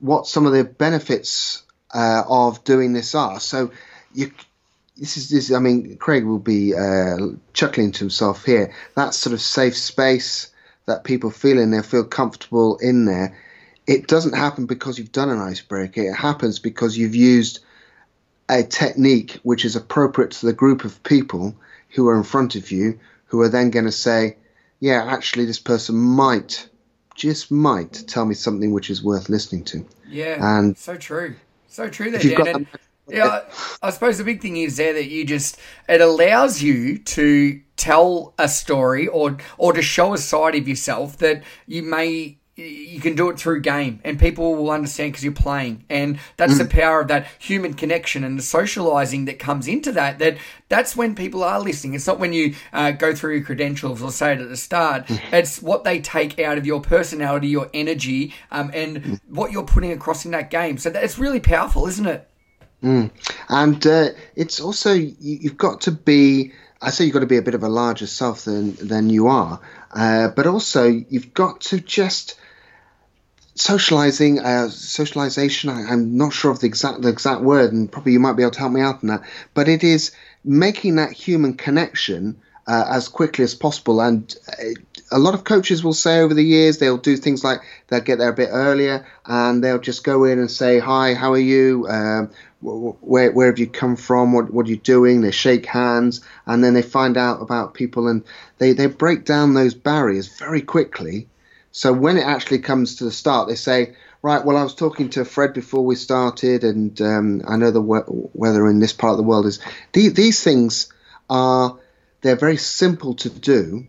what 0.00 0.26
some 0.26 0.44
of 0.44 0.52
the 0.52 0.64
benefits 0.64 1.62
uh, 1.94 2.22
of 2.28 2.62
doing 2.64 2.92
this 2.92 3.14
are. 3.14 3.40
So 3.40 3.72
you 4.12 4.30
this 4.98 5.16
is 5.16 5.30
this. 5.30 5.50
I 5.50 5.58
mean, 5.58 5.96
Craig 5.96 6.26
will 6.26 6.38
be 6.38 6.74
uh, 6.74 7.16
chuckling 7.54 7.92
to 7.92 8.00
himself 8.00 8.44
here. 8.44 8.74
That 8.94 9.14
sort 9.14 9.32
of 9.32 9.40
safe 9.40 9.74
space 9.74 10.52
that 10.84 11.04
people 11.04 11.30
feel 11.30 11.58
in 11.58 11.70
there, 11.70 11.82
feel 11.82 12.04
comfortable 12.04 12.76
in 12.76 13.06
there. 13.06 13.38
It 13.86 14.06
doesn't 14.06 14.36
happen 14.36 14.66
because 14.66 14.98
you've 14.98 15.12
done 15.12 15.30
an 15.30 15.40
icebreaker. 15.40 16.02
It 16.02 16.14
happens 16.14 16.58
because 16.58 16.98
you've 16.98 17.16
used 17.16 17.60
a 18.50 18.62
technique 18.62 19.40
which 19.44 19.64
is 19.64 19.76
appropriate 19.76 20.32
to 20.32 20.46
the 20.46 20.52
group 20.52 20.84
of 20.84 21.02
people 21.04 21.56
who 21.92 22.08
are 22.08 22.16
in 22.16 22.22
front 22.22 22.56
of 22.56 22.70
you, 22.70 22.98
who 23.26 23.40
are 23.40 23.48
then 23.48 23.70
going 23.70 23.84
to 23.84 23.92
say, 23.92 24.36
"Yeah, 24.80 25.04
actually, 25.04 25.44
this 25.44 25.58
person 25.58 25.96
might, 25.96 26.68
just 27.14 27.50
might, 27.50 28.04
tell 28.06 28.24
me 28.24 28.34
something 28.34 28.72
which 28.72 28.90
is 28.90 29.02
worth 29.02 29.28
listening 29.28 29.64
to." 29.64 29.84
Yeah, 30.08 30.58
and 30.58 30.76
so 30.76 30.96
true, 30.96 31.34
so 31.68 31.88
true. 31.88 32.10
There, 32.10 32.20
Dan. 32.20 32.66
yeah, 33.08 33.44
I 33.82 33.90
suppose 33.90 34.18
the 34.18 34.24
big 34.24 34.40
thing 34.40 34.56
is 34.56 34.76
there 34.76 34.92
that 34.92 35.08
you 35.08 35.24
just 35.24 35.58
it 35.88 36.00
allows 36.00 36.62
you 36.62 36.98
to 36.98 37.60
tell 37.76 38.34
a 38.38 38.48
story 38.48 39.08
or 39.08 39.38
or 39.58 39.72
to 39.72 39.82
show 39.82 40.14
a 40.14 40.18
side 40.18 40.54
of 40.54 40.68
yourself 40.68 41.18
that 41.18 41.42
you 41.66 41.82
may 41.82 42.38
you 42.54 43.00
can 43.00 43.14
do 43.14 43.30
it 43.30 43.38
through 43.38 43.60
game 43.60 43.98
and 44.04 44.20
people 44.20 44.54
will 44.54 44.70
understand 44.70 45.10
because 45.10 45.24
you're 45.24 45.32
playing 45.32 45.84
and 45.88 46.18
that's 46.36 46.54
mm. 46.54 46.58
the 46.58 46.64
power 46.66 47.00
of 47.00 47.08
that 47.08 47.26
human 47.38 47.72
connection 47.72 48.24
and 48.24 48.38
the 48.38 48.42
socializing 48.42 49.24
that 49.24 49.38
comes 49.38 49.66
into 49.66 49.90
that 49.90 50.18
that 50.18 50.36
that's 50.68 50.94
when 50.94 51.14
people 51.14 51.42
are 51.42 51.60
listening 51.60 51.94
it's 51.94 52.06
not 52.06 52.18
when 52.18 52.34
you 52.34 52.54
uh, 52.74 52.90
go 52.90 53.14
through 53.14 53.36
your 53.36 53.44
credentials 53.44 54.02
or 54.02 54.10
say 54.10 54.32
it 54.34 54.40
at 54.40 54.50
the 54.50 54.56
start 54.56 55.06
mm. 55.06 55.18
it's 55.32 55.62
what 55.62 55.84
they 55.84 55.98
take 55.98 56.38
out 56.38 56.58
of 56.58 56.66
your 56.66 56.82
personality 56.82 57.48
your 57.48 57.70
energy 57.72 58.34
um, 58.50 58.70
and 58.74 59.02
mm. 59.02 59.20
what 59.28 59.50
you're 59.50 59.64
putting 59.64 59.92
across 59.92 60.26
in 60.26 60.30
that 60.32 60.50
game 60.50 60.76
so 60.76 60.90
that's 60.90 61.18
really 61.18 61.40
powerful 61.40 61.86
isn't 61.86 62.06
it 62.06 62.28
mm. 62.82 63.10
and 63.48 63.86
uh, 63.86 64.08
it's 64.36 64.60
also 64.60 64.92
you, 64.92 65.14
you've 65.18 65.56
got 65.56 65.80
to 65.80 65.90
be 65.90 66.52
I 66.82 66.90
say 66.90 67.04
you've 67.04 67.14
got 67.14 67.20
to 67.20 67.26
be 67.26 67.36
a 67.36 67.42
bit 67.42 67.54
of 67.54 67.62
a 67.62 67.68
larger 67.68 68.08
self 68.08 68.44
than 68.44 68.74
than 68.74 69.08
you 69.08 69.28
are, 69.28 69.60
uh, 69.92 70.30
but 70.30 70.48
also 70.48 70.86
you've 70.86 71.32
got 71.32 71.60
to 71.60 71.78
just 71.78 72.34
socializing, 73.54 74.40
uh, 74.40 74.68
socialization. 74.68 75.70
I, 75.70 75.92
am 75.92 76.16
not 76.16 76.32
sure 76.32 76.50
of 76.50 76.60
the 76.60 76.66
exact 76.66 77.02
the 77.02 77.08
exact 77.08 77.42
word, 77.42 77.72
and 77.72 77.90
probably 77.90 78.12
you 78.12 78.20
might 78.20 78.34
be 78.34 78.42
able 78.42 78.52
to 78.52 78.60
help 78.60 78.72
me 78.72 78.80
out 78.80 79.02
on 79.02 79.08
that. 79.08 79.22
But 79.54 79.68
it 79.68 79.84
is 79.84 80.12
making 80.44 80.96
that 80.96 81.12
human 81.12 81.54
connection 81.54 82.40
uh, 82.66 82.84
as 82.88 83.08
quickly 83.08 83.44
as 83.44 83.54
possible. 83.54 84.00
And 84.00 84.34
uh, 84.48 84.80
a 85.10 85.18
lot 85.18 85.34
of 85.34 85.44
coaches 85.44 85.84
will 85.84 85.94
say 85.94 86.20
over 86.20 86.34
the 86.34 86.44
years 86.44 86.78
they'll 86.78 86.96
do 86.96 87.16
things 87.16 87.44
like 87.44 87.60
they'll 87.88 88.00
get 88.00 88.18
there 88.18 88.30
a 88.30 88.34
bit 88.34 88.48
earlier 88.50 89.06
and 89.26 89.62
they'll 89.62 89.78
just 89.78 90.04
go 90.04 90.24
in 90.24 90.38
and 90.38 90.50
say, 90.50 90.78
"Hi, 90.78 91.14
how 91.14 91.32
are 91.32 91.38
you? 91.38 91.86
Um, 91.88 92.30
where 92.62 93.32
where 93.32 93.48
have 93.48 93.58
you 93.58 93.66
come 93.66 93.96
from? 93.96 94.32
What 94.32 94.52
what 94.52 94.66
are 94.66 94.70
you 94.70 94.76
doing?" 94.76 95.20
They 95.20 95.30
shake 95.30 95.66
hands 95.66 96.20
and 96.46 96.64
then 96.64 96.74
they 96.74 96.82
find 96.82 97.16
out 97.16 97.42
about 97.42 97.74
people 97.74 98.08
and 98.08 98.24
they 98.58 98.72
they 98.72 98.86
break 98.86 99.24
down 99.24 99.54
those 99.54 99.74
barriers 99.74 100.28
very 100.38 100.62
quickly 100.62 101.28
so 101.72 101.92
when 101.92 102.18
it 102.18 102.26
actually 102.26 102.58
comes 102.58 102.96
to 102.96 103.04
the 103.04 103.10
start, 103.10 103.48
they 103.48 103.54
say, 103.54 103.94
right, 104.20 104.44
well, 104.44 104.58
I 104.58 104.62
was 104.62 104.74
talking 104.74 105.08
to 105.10 105.24
Fred 105.24 105.54
before 105.54 105.84
we 105.84 105.96
started, 105.96 106.64
and 106.64 107.00
um, 107.00 107.42
I 107.48 107.56
know 107.56 107.70
the 107.70 107.80
we- 107.80 108.00
weather 108.06 108.68
in 108.68 108.78
this 108.78 108.92
part 108.92 109.12
of 109.12 109.16
the 109.16 109.24
world 109.24 109.46
is. 109.46 109.58
these 109.92 110.42
things 110.42 110.92
are 111.28 111.78
they're 112.20 112.36
very 112.36 112.58
simple 112.58 113.14
to 113.14 113.30
do, 113.30 113.86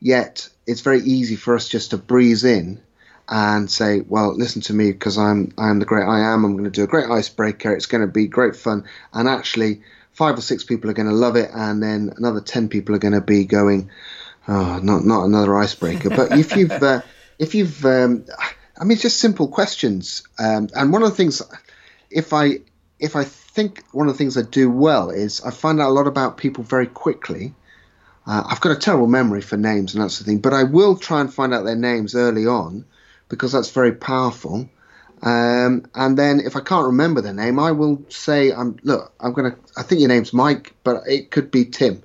yet 0.00 0.48
it's 0.66 0.82
very 0.82 1.00
easy 1.00 1.34
for 1.34 1.54
us 1.54 1.68
just 1.68 1.90
to 1.90 1.96
breeze 1.96 2.44
in 2.44 2.80
and 3.26 3.70
say, 3.70 4.02
well, 4.06 4.36
listen 4.36 4.60
to 4.62 4.74
me 4.74 4.92
because 4.92 5.16
I'm 5.16 5.52
I'm 5.56 5.78
the 5.78 5.86
great 5.86 6.04
I 6.04 6.32
am. 6.32 6.44
I'm 6.44 6.52
going 6.52 6.64
to 6.64 6.70
do 6.70 6.84
a 6.84 6.86
great 6.86 7.10
icebreaker. 7.10 7.74
It's 7.74 7.86
going 7.86 8.02
to 8.02 8.12
be 8.12 8.26
great 8.28 8.54
fun, 8.54 8.84
and 9.14 9.28
actually, 9.28 9.82
five 10.12 10.36
or 10.36 10.42
six 10.42 10.62
people 10.62 10.90
are 10.90 10.94
going 10.94 11.08
to 11.08 11.14
love 11.14 11.36
it, 11.36 11.50
and 11.54 11.82
then 11.82 12.12
another 12.18 12.42
ten 12.42 12.68
people 12.68 12.94
are 12.94 12.98
going 12.98 13.14
to 13.14 13.22
be 13.22 13.46
going, 13.46 13.90
oh, 14.46 14.78
not 14.82 15.06
not 15.06 15.24
another 15.24 15.56
icebreaker. 15.56 16.10
But 16.10 16.32
if 16.32 16.54
you've 16.54 16.70
uh, 16.70 17.00
if 17.38 17.54
you've, 17.54 17.84
um, 17.84 18.24
I 18.78 18.84
mean, 18.84 18.92
it's 18.92 19.02
just 19.02 19.18
simple 19.18 19.48
questions. 19.48 20.22
Um, 20.38 20.68
and 20.74 20.92
one 20.92 21.02
of 21.02 21.10
the 21.10 21.16
things, 21.16 21.42
if 22.10 22.32
I 22.32 22.60
if 22.98 23.16
I 23.16 23.24
think 23.24 23.84
one 23.92 24.08
of 24.08 24.14
the 24.14 24.18
things 24.18 24.36
I 24.36 24.42
do 24.42 24.70
well 24.70 25.10
is 25.10 25.40
I 25.40 25.50
find 25.50 25.80
out 25.80 25.90
a 25.90 25.92
lot 25.92 26.06
about 26.06 26.36
people 26.36 26.64
very 26.64 26.86
quickly. 26.86 27.54
Uh, 28.26 28.42
I've 28.46 28.60
got 28.60 28.72
a 28.72 28.80
terrible 28.80 29.06
memory 29.06 29.42
for 29.42 29.56
names 29.56 29.94
and 29.94 30.02
that's 30.02 30.18
the 30.18 30.24
thing, 30.24 30.38
but 30.38 30.54
I 30.54 30.62
will 30.62 30.96
try 30.96 31.20
and 31.20 31.32
find 31.32 31.52
out 31.52 31.64
their 31.64 31.76
names 31.76 32.14
early 32.14 32.46
on 32.46 32.86
because 33.28 33.52
that's 33.52 33.70
very 33.70 33.92
powerful. 33.92 34.70
Um, 35.22 35.86
and 35.94 36.16
then 36.16 36.40
if 36.40 36.56
I 36.56 36.60
can't 36.60 36.86
remember 36.86 37.20
their 37.20 37.34
name, 37.34 37.58
I 37.58 37.72
will 37.72 38.02
say, 38.08 38.52
"I'm 38.52 38.76
look, 38.82 39.12
I'm 39.18 39.32
gonna. 39.32 39.56
I 39.76 39.82
think 39.82 40.00
your 40.00 40.08
name's 40.08 40.32
Mike, 40.32 40.74
but 40.84 41.02
it 41.06 41.30
could 41.30 41.50
be 41.50 41.64
Tim." 41.64 42.02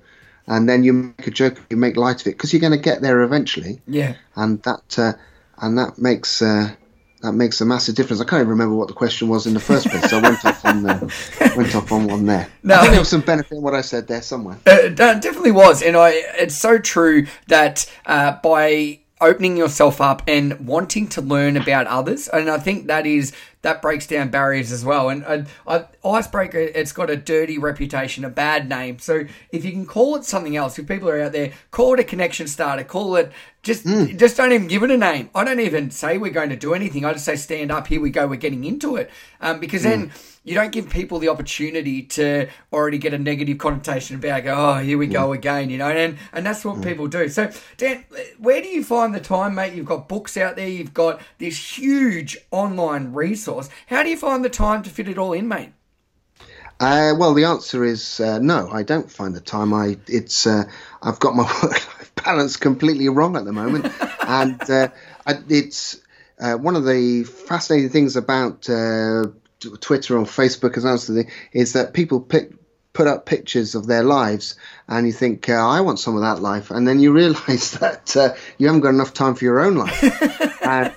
And 0.50 0.68
then 0.68 0.82
you 0.82 0.92
make 0.92 1.26
a 1.28 1.30
joke, 1.30 1.58
you 1.70 1.76
make 1.76 1.96
light 1.96 2.20
of 2.20 2.26
it 2.26 2.32
because 2.32 2.52
you're 2.52 2.60
going 2.60 2.72
to 2.72 2.78
get 2.78 3.00
there 3.00 3.22
eventually. 3.22 3.80
Yeah. 3.86 4.16
And 4.34 4.60
that 4.64 4.98
uh, 4.98 5.12
and 5.58 5.78
that 5.78 5.96
makes 5.96 6.42
uh, 6.42 6.74
that 7.22 7.32
makes 7.32 7.60
a 7.60 7.64
massive 7.64 7.94
difference. 7.94 8.20
I 8.20 8.24
can't 8.24 8.40
even 8.40 8.48
remember 8.48 8.74
what 8.74 8.88
the 8.88 8.94
question 8.94 9.28
was 9.28 9.46
in 9.46 9.54
the 9.54 9.60
first 9.60 9.86
place. 9.88 10.12
I 10.12 10.20
went 10.20 10.44
off 10.44 10.64
on 10.64 10.84
uh, 10.84 11.08
went 11.56 11.74
off 11.76 11.92
on 11.92 12.08
one 12.08 12.26
there. 12.26 12.48
No, 12.64 12.74
I 12.74 12.80
think 12.80 12.90
there 12.90 13.00
was 13.00 13.08
some 13.08 13.20
benefit 13.20 13.58
in 13.58 13.62
what 13.62 13.74
I 13.74 13.80
said 13.80 14.08
there 14.08 14.22
somewhere. 14.22 14.58
Uh, 14.66 14.88
definitely 14.88 15.52
was, 15.52 15.82
and 15.82 15.96
I 15.96 16.10
it's 16.10 16.56
so 16.56 16.78
true 16.78 17.28
that 17.46 17.88
uh, 18.06 18.32
by 18.42 18.98
opening 19.20 19.56
yourself 19.56 20.00
up 20.00 20.22
and 20.26 20.66
wanting 20.66 21.06
to 21.06 21.20
learn 21.20 21.56
about 21.56 21.86
others. 21.86 22.26
And 22.28 22.50
I 22.50 22.58
think 22.58 22.86
that 22.86 23.06
is 23.06 23.32
that 23.62 23.82
breaks 23.82 24.06
down 24.06 24.30
barriers 24.30 24.72
as 24.72 24.84
well. 24.84 25.08
And, 25.08 25.24
and 25.24 25.46
uh, 25.66 25.82
icebreaker, 26.04 26.58
it's 26.58 26.92
got 26.92 27.10
a 27.10 27.16
dirty 27.16 27.58
reputation, 27.58 28.24
a 28.24 28.30
bad 28.30 28.68
name. 28.68 28.98
So 28.98 29.24
if 29.52 29.64
you 29.64 29.72
can 29.72 29.86
call 29.86 30.16
it 30.16 30.24
something 30.24 30.56
else, 30.56 30.78
if 30.78 30.86
people 30.86 31.08
are 31.08 31.20
out 31.20 31.32
there, 31.32 31.52
call 31.70 31.94
it 31.94 32.00
a 32.00 32.04
connection 32.04 32.46
starter, 32.46 32.84
call 32.84 33.16
it 33.16 33.32
just 33.62 33.84
mm. 33.84 34.16
just 34.18 34.36
don't 34.38 34.52
even 34.52 34.68
give 34.68 34.82
it 34.82 34.90
a 34.90 34.96
name. 34.96 35.28
I 35.34 35.44
don't 35.44 35.60
even 35.60 35.90
say 35.90 36.16
we're 36.16 36.32
going 36.32 36.48
to 36.48 36.56
do 36.56 36.72
anything. 36.72 37.04
I 37.04 37.12
just 37.12 37.26
say 37.26 37.36
stand 37.36 37.70
up. 37.70 37.86
Here 37.88 38.00
we 38.00 38.10
go. 38.10 38.26
We're 38.26 38.36
getting 38.36 38.64
into 38.64 38.96
it. 38.96 39.10
Um, 39.40 39.60
because 39.60 39.82
then 39.82 40.08
mm. 40.08 40.36
you 40.44 40.54
don't 40.54 40.72
give 40.72 40.88
people 40.88 41.18
the 41.18 41.28
opportunity 41.28 42.02
to 42.02 42.48
already 42.72 42.96
get 42.96 43.12
a 43.12 43.18
negative 43.18 43.58
connotation 43.58 44.16
about 44.16 44.44
go. 44.44 44.54
Oh, 44.56 44.78
here 44.78 44.96
we 44.96 45.08
mm. 45.08 45.12
go 45.12 45.34
again. 45.34 45.68
You 45.68 45.76
know, 45.76 45.90
and 45.90 46.16
and 46.32 46.46
that's 46.46 46.64
what 46.64 46.76
mm. 46.76 46.84
people 46.84 47.06
do. 47.06 47.28
So 47.28 47.50
Dan, 47.76 48.04
where 48.38 48.62
do 48.62 48.68
you 48.68 48.82
find 48.82 49.14
the 49.14 49.20
time, 49.20 49.54
mate? 49.56 49.74
You've 49.74 49.84
got 49.84 50.08
books 50.08 50.38
out 50.38 50.56
there. 50.56 50.68
You've 50.68 50.94
got 50.94 51.20
this 51.36 51.78
huge 51.78 52.38
online 52.50 53.12
resource. 53.12 53.49
How 53.86 54.02
do 54.02 54.10
you 54.10 54.16
find 54.16 54.44
the 54.44 54.50
time 54.50 54.82
to 54.82 54.90
fit 54.90 55.08
it 55.08 55.18
all 55.18 55.32
in, 55.32 55.48
mate? 55.48 55.72
Uh, 56.80 57.12
well, 57.18 57.34
the 57.34 57.44
answer 57.44 57.84
is 57.84 58.20
uh, 58.20 58.38
no. 58.38 58.70
I 58.70 58.82
don't 58.82 59.10
find 59.10 59.34
the 59.34 59.40
time. 59.40 59.74
I 59.74 59.98
it's 60.06 60.46
uh, 60.46 60.64
I've 61.02 61.20
got 61.20 61.36
my 61.36 61.42
work 61.62 61.72
life 61.72 62.12
balance 62.24 62.56
completely 62.56 63.08
wrong 63.10 63.36
at 63.36 63.44
the 63.44 63.52
moment, 63.52 63.92
and 64.26 64.70
uh, 64.70 64.88
it's 65.48 66.00
uh, 66.40 66.54
one 66.54 66.76
of 66.76 66.86
the 66.86 67.24
fascinating 67.24 67.90
things 67.90 68.16
about 68.16 68.68
uh, 68.70 69.26
Twitter 69.80 70.16
or 70.16 70.24
Facebook 70.24 70.78
as 70.78 70.84
well 70.84 71.24
is 71.52 71.74
that 71.74 71.92
people 71.92 72.18
pick, 72.18 72.52
put 72.94 73.06
up 73.06 73.26
pictures 73.26 73.74
of 73.74 73.86
their 73.86 74.02
lives, 74.02 74.56
and 74.88 75.06
you 75.06 75.12
think, 75.12 75.50
I 75.50 75.82
want 75.82 75.98
some 75.98 76.16
of 76.16 76.22
that 76.22 76.40
life, 76.40 76.70
and 76.70 76.88
then 76.88 76.98
you 76.98 77.12
realise 77.12 77.72
that 77.78 78.38
you 78.56 78.68
haven't 78.68 78.80
got 78.80 78.94
enough 78.94 79.12
time 79.12 79.34
for 79.34 79.44
your 79.44 79.60
own 79.60 79.76
life, 79.76 80.02
and 80.64 80.94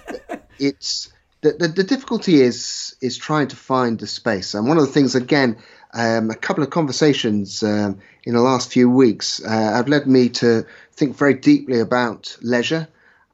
it's 0.59 1.12
the, 1.43 1.51
the, 1.53 1.67
the 1.67 1.83
difficulty 1.83 2.41
is 2.41 2.95
is 3.01 3.17
trying 3.17 3.49
to 3.49 3.55
find 3.55 3.99
the 3.99 4.07
space, 4.07 4.53
and 4.53 4.67
one 4.67 4.77
of 4.77 4.85
the 4.85 4.91
things 4.91 5.15
again 5.15 5.57
um, 5.93 6.31
a 6.31 6.35
couple 6.35 6.63
of 6.63 6.69
conversations 6.69 7.61
um, 7.61 7.99
in 8.23 8.33
the 8.33 8.41
last 8.41 8.71
few 8.71 8.89
weeks 8.89 9.43
uh, 9.43 9.49
have 9.49 9.87
led 9.87 10.07
me 10.07 10.29
to 10.29 10.65
think 10.93 11.15
very 11.15 11.35
deeply 11.35 11.79
about 11.79 12.35
leisure 12.41 12.87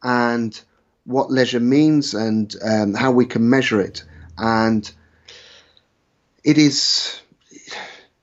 and 0.04 0.60
what 1.06 1.32
leisure 1.32 1.60
means 1.60 2.14
and 2.14 2.56
um, 2.62 2.94
how 2.94 3.12
we 3.12 3.26
can 3.26 3.50
measure 3.50 3.80
it. 3.80 4.04
And 4.38 4.90
it 6.44 6.58
is 6.58 7.22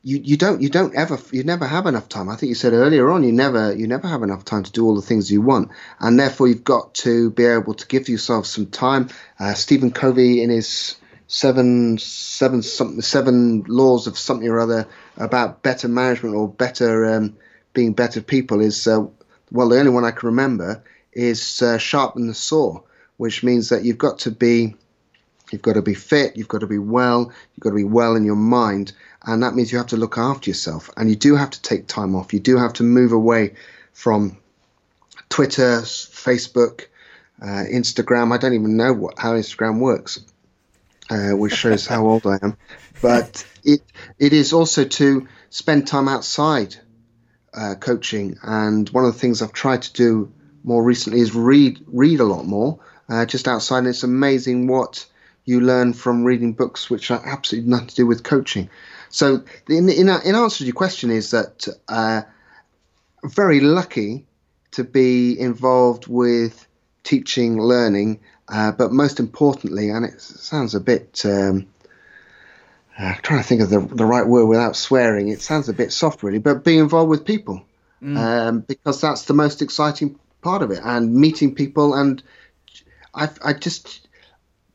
you, 0.07 0.21
you 0.23 0.37
don't 0.37 0.63
you 0.63 0.69
don't 0.69 0.95
ever 0.95 1.19
you 1.33 1.43
never 1.43 1.67
have 1.67 1.87
enough 1.87 2.09
time. 2.09 2.29
I 2.29 2.37
think 2.37 2.51
you 2.51 2.55
said 2.55 2.75
earlier 2.75 3.11
on 3.11 3.25
you 3.25 3.33
never 3.33 3.75
you 3.75 3.89
never 3.89 4.07
have 4.07 4.23
enough 4.23 4.45
time 4.45 4.63
to 4.63 4.71
do 4.71 4.87
all 4.87 4.95
the 4.95 5.03
things 5.03 5.33
you 5.33 5.43
want, 5.43 5.73
and 5.99 6.17
therefore 6.17 6.47
you've 6.47 6.63
got 6.63 6.95
to 7.07 7.31
be 7.31 7.45
able 7.45 7.75
to 7.75 7.87
give 7.89 8.09
yourself 8.09 8.47
some 8.47 8.67
time. 8.67 9.09
Uh, 9.41 9.55
Stephen 9.55 9.91
Covey 9.91 10.45
in 10.45 10.51
his 10.51 10.95
seven 11.27 11.99
seven 11.99 12.63
something 12.63 13.01
seven 13.03 13.65
laws 13.67 14.07
of 14.07 14.17
something 14.17 14.49
or 14.49 14.61
other 14.61 14.87
about 15.17 15.65
better 15.65 15.89
management 15.89 16.37
or 16.37 16.49
better 16.49 17.05
um, 17.17 17.37
being 17.73 17.93
better 17.93 18.23
people 18.23 18.61
is 18.61 18.87
uh, 18.87 19.05
well 19.51 19.69
the 19.69 19.79
only 19.81 19.91
one 19.91 20.05
I 20.05 20.13
can 20.13 20.29
remember 20.29 20.85
is 21.13 21.61
uh, 21.63 21.79
sharpen 21.79 22.29
the 22.29 22.35
saw, 22.35 22.81
which 23.17 23.43
means 23.43 23.71
that 23.71 23.85
you've 23.85 23.99
got 23.99 24.21
to 24.21 24.31
be 24.31 24.77
you've 25.53 25.63
got 25.63 25.75
to 25.75 25.83
be 25.83 25.95
fit, 25.95 26.37
you've 26.37 26.49
got 26.49 26.61
to 26.61 26.67
be 26.67 26.79
well, 26.79 27.33
you've 27.55 27.61
got 27.61 27.71
to 27.71 27.77
be 27.77 27.85
well 27.85 28.17
in 28.17 28.25
your 28.25 28.37
mind, 28.37 28.93
and 29.25 29.43
that 29.43 29.55
means 29.55 29.73
you 29.73 29.79
have 29.79 29.89
to 29.89 29.97
look 29.97 30.19
after 30.19 30.51
yourself, 30.51 30.91
and 30.97 31.09
you 31.09 31.17
do 31.17 31.37
have 31.37 31.51
to 31.51 31.63
take 31.63 31.87
time 31.87 32.15
off. 32.15 32.33
You 32.33 32.41
do 32.41 32.57
have 32.57 32.75
to 32.75 32.83
move 32.83 33.13
away 33.13 33.55
from 33.93 34.39
Twitter, 35.29 35.81
Facebook, 35.83 36.87
uh, 37.43 37.65
Instagram. 37.71 38.33
I 38.33 38.39
don't 38.39 38.55
even 38.55 38.77
know 38.77 38.93
what 38.93 39.19
how 39.19 39.33
Instagram 39.33 39.79
works 39.79 40.21
uh, 41.11 41.31
which 41.31 41.55
shows 41.55 41.87
how 41.87 42.07
old 42.09 42.27
I 42.27 42.39
am. 42.43 42.57
But 43.03 43.47
it 43.65 43.83
it 44.19 44.33
is 44.33 44.53
also 44.53 44.85
to 44.85 45.29
spend 45.51 45.87
time 45.87 46.09
outside 46.09 46.77
uh, 47.55 47.75
coaching, 47.75 48.39
and 48.43 48.89
one 48.91 49.05
of 49.05 49.13
the 49.13 49.19
things 49.19 49.43
I've 49.43 49.53
tried 49.53 49.83
to 49.83 49.93
do 49.93 50.33
more 50.65 50.83
recently 50.83 51.21
is 51.21 51.35
read 51.35 51.85
read 51.87 52.21
a 52.21 52.25
lot 52.25 52.47
more, 52.47 52.81
uh, 53.09 53.27
just 53.27 53.49
outside. 53.49 53.79
And 53.79 53.89
it's 53.89 54.03
amazing 54.03 54.67
what 54.67 55.07
you 55.47 55.61
learn 55.61 55.95
from 55.95 56.25
reading 56.25 56.53
books 56.53 56.91
which 56.91 57.11
are 57.11 57.23
absolutely 57.25 57.71
nothing 57.71 57.87
to 57.87 57.95
do 57.95 58.07
with 58.07 58.23
coaching. 58.23 58.69
So, 59.09 59.45
in 59.69 59.89
in, 59.89 60.09
in 60.09 60.35
answer 60.35 60.59
to 60.59 60.65
your 60.65 60.75
question, 60.75 61.11
is 61.11 61.31
that 61.31 61.69
uh, 61.89 62.23
very 63.25 63.61
lucky 63.61 64.27
to 64.73 64.85
be 64.85 65.39
involved 65.39 66.07
with 66.07 66.67
teaching, 67.03 67.59
learning, 67.59 68.21
uh, 68.49 68.73
but 68.73 68.93
most 68.93 69.21
importantly, 69.21 69.89
and 69.89 70.05
it 70.05 70.21
sounds 70.21 70.75
a 70.75 70.81
bit. 70.81 71.23
Um, 71.25 71.67
uh, 72.99 73.15
trying 73.23 73.41
to 73.41 73.47
think 73.47 73.61
of 73.61 73.69
the, 73.69 73.81
the 73.81 74.07
right 74.07 74.27
word 74.27 74.47
without 74.47 74.75
swearing. 74.75 75.29
It 75.29 75.43
sounds 75.43 75.69
a 75.69 75.75
bit 75.75 75.93
soft, 75.93 76.23
really, 76.23 76.39
but 76.39 76.65
be 76.65 76.79
involved 76.79 77.11
with 77.11 77.27
people 77.27 77.63
mm. 78.03 78.17
um, 78.17 78.61
because 78.61 79.01
that's 79.01 79.25
the 79.25 79.35
most 79.35 79.63
exciting 79.63 80.19
part 80.41 80.63
of 80.63 80.71
it. 80.71 80.81
And 80.83 81.15
meeting 81.15 81.55
people, 81.55 81.95
and 81.95 82.23
I, 83.15 83.29
I 83.45 83.53
just 83.53 84.06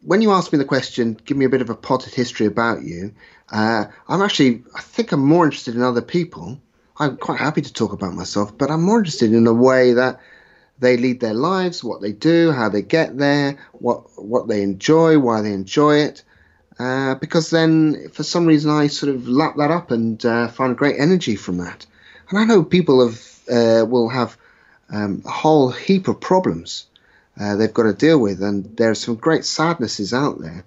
when 0.04 0.22
you 0.22 0.32
ask 0.32 0.52
me 0.52 0.58
the 0.58 0.66
question, 0.66 1.18
give 1.26 1.38
me 1.38 1.46
a 1.46 1.50
bit 1.50 1.62
of 1.62 1.70
a 1.70 1.76
potted 1.76 2.14
history 2.14 2.46
about 2.46 2.84
you. 2.84 3.14
Uh, 3.52 3.86
I'm 4.08 4.22
actually, 4.22 4.64
I 4.76 4.82
think 4.82 5.12
I'm 5.12 5.26
more 5.26 5.46
interested 5.46 5.76
in 5.76 5.82
other 5.82 6.02
people. 6.02 6.60
I'm 6.98 7.18
quite 7.18 7.40
happy 7.40 7.62
to 7.62 7.74
talk 7.74 7.94
about 7.94 8.14
myself, 8.14 8.58
but 8.58 8.72
I'm 8.72 8.82
more 8.82 9.00
interested 9.00 9.34
in 9.34 9.44
the 9.44 9.54
way 9.54 9.94
that 9.94 10.20
they 10.80 10.98
lead 10.98 11.20
their 11.20 11.34
lives, 11.34 11.84
what 11.84 12.02
they 12.02 12.12
do, 12.12 12.52
how 12.52 12.70
they 12.70 12.82
get 12.82 13.18
there, 13.18 13.58
what 13.74 14.04
what 14.22 14.48
they 14.48 14.64
enjoy, 14.64 15.20
why 15.20 15.42
they 15.42 15.54
enjoy 15.54 15.98
it. 15.98 16.24
Uh, 16.80 17.16
because 17.16 17.52
then, 17.52 18.10
for 18.10 18.24
some 18.24 18.48
reason, 18.48 18.72
I 18.72 18.88
sort 18.88 19.14
of 19.14 19.28
lap 19.28 19.56
that 19.58 19.70
up 19.70 19.92
and 19.92 20.24
uh, 20.26 20.48
find 20.48 20.76
great 20.76 21.00
energy 21.00 21.36
from 21.36 21.58
that. 21.58 21.86
And 22.30 22.40
I 22.40 22.46
know 22.46 22.64
people 22.64 23.08
have 23.08 23.22
uh, 23.52 23.86
will 23.86 24.10
have 24.10 24.38
um, 24.90 25.22
a 25.26 25.32
whole 25.32 25.70
heap 25.70 26.08
of 26.08 26.20
problems 26.20 26.88
uh, 27.40 27.56
they've 27.56 27.74
got 27.74 27.84
to 27.84 27.94
deal 27.94 28.20
with, 28.20 28.42
and 28.42 28.78
there 28.78 28.92
are 28.92 28.96
some 28.96 29.16
great 29.16 29.46
sadnesses 29.46 30.14
out 30.14 30.40
there. 30.40 30.64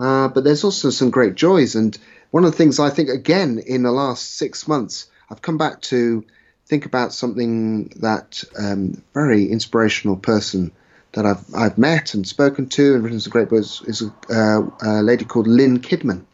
Uh, 0.00 0.28
but 0.28 0.44
there's 0.44 0.64
also 0.64 0.90
some 0.90 1.10
great 1.10 1.34
joys. 1.34 1.74
And 1.74 1.96
one 2.30 2.44
of 2.44 2.52
the 2.52 2.56
things 2.56 2.78
I 2.78 2.90
think, 2.90 3.08
again, 3.08 3.58
in 3.58 3.82
the 3.82 3.90
last 3.90 4.36
six 4.36 4.68
months, 4.68 5.08
I've 5.30 5.42
come 5.42 5.58
back 5.58 5.80
to 5.82 6.24
think 6.66 6.86
about 6.86 7.12
something 7.12 7.88
that 7.96 8.44
um, 8.58 9.02
very 9.14 9.50
inspirational 9.50 10.16
person 10.16 10.72
that 11.12 11.24
I've 11.24 11.54
I've 11.54 11.78
met 11.78 12.14
and 12.14 12.26
spoken 12.26 12.68
to 12.70 12.94
and 12.94 13.02
written 13.02 13.20
some 13.20 13.30
great 13.30 13.48
books 13.48 13.82
is 13.86 14.02
a, 14.02 14.12
uh, 14.30 14.70
a 14.82 15.02
lady 15.02 15.24
called 15.24 15.46
Lynn 15.46 15.80
Kidman, 15.80 16.24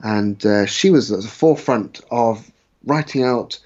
and 0.00 0.44
uh, 0.46 0.66
she 0.66 0.90
was 0.90 1.12
at 1.12 1.20
the 1.20 1.28
forefront 1.28 2.00
of 2.10 2.50
writing 2.84 3.22
out 3.22 3.58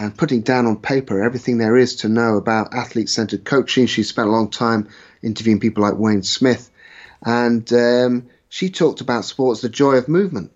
and 0.00 0.16
putting 0.16 0.40
down 0.40 0.66
on 0.66 0.78
paper 0.78 1.22
everything 1.22 1.58
there 1.58 1.76
is 1.76 1.96
to 1.96 2.08
know 2.08 2.36
about 2.36 2.74
athlete-centered 2.74 3.44
coaching. 3.44 3.86
She 3.86 4.02
spent 4.02 4.28
a 4.28 4.32
long 4.32 4.50
time 4.50 4.88
interviewing 5.22 5.60
people 5.60 5.82
like 5.82 5.98
Wayne 5.98 6.22
Smith, 6.22 6.70
and 7.22 7.70
um, 7.72 8.30
she 8.48 8.70
talked 8.70 9.02
about 9.02 9.26
sports, 9.26 9.60
the 9.60 9.68
joy 9.68 9.96
of 9.96 10.08
movement. 10.08 10.52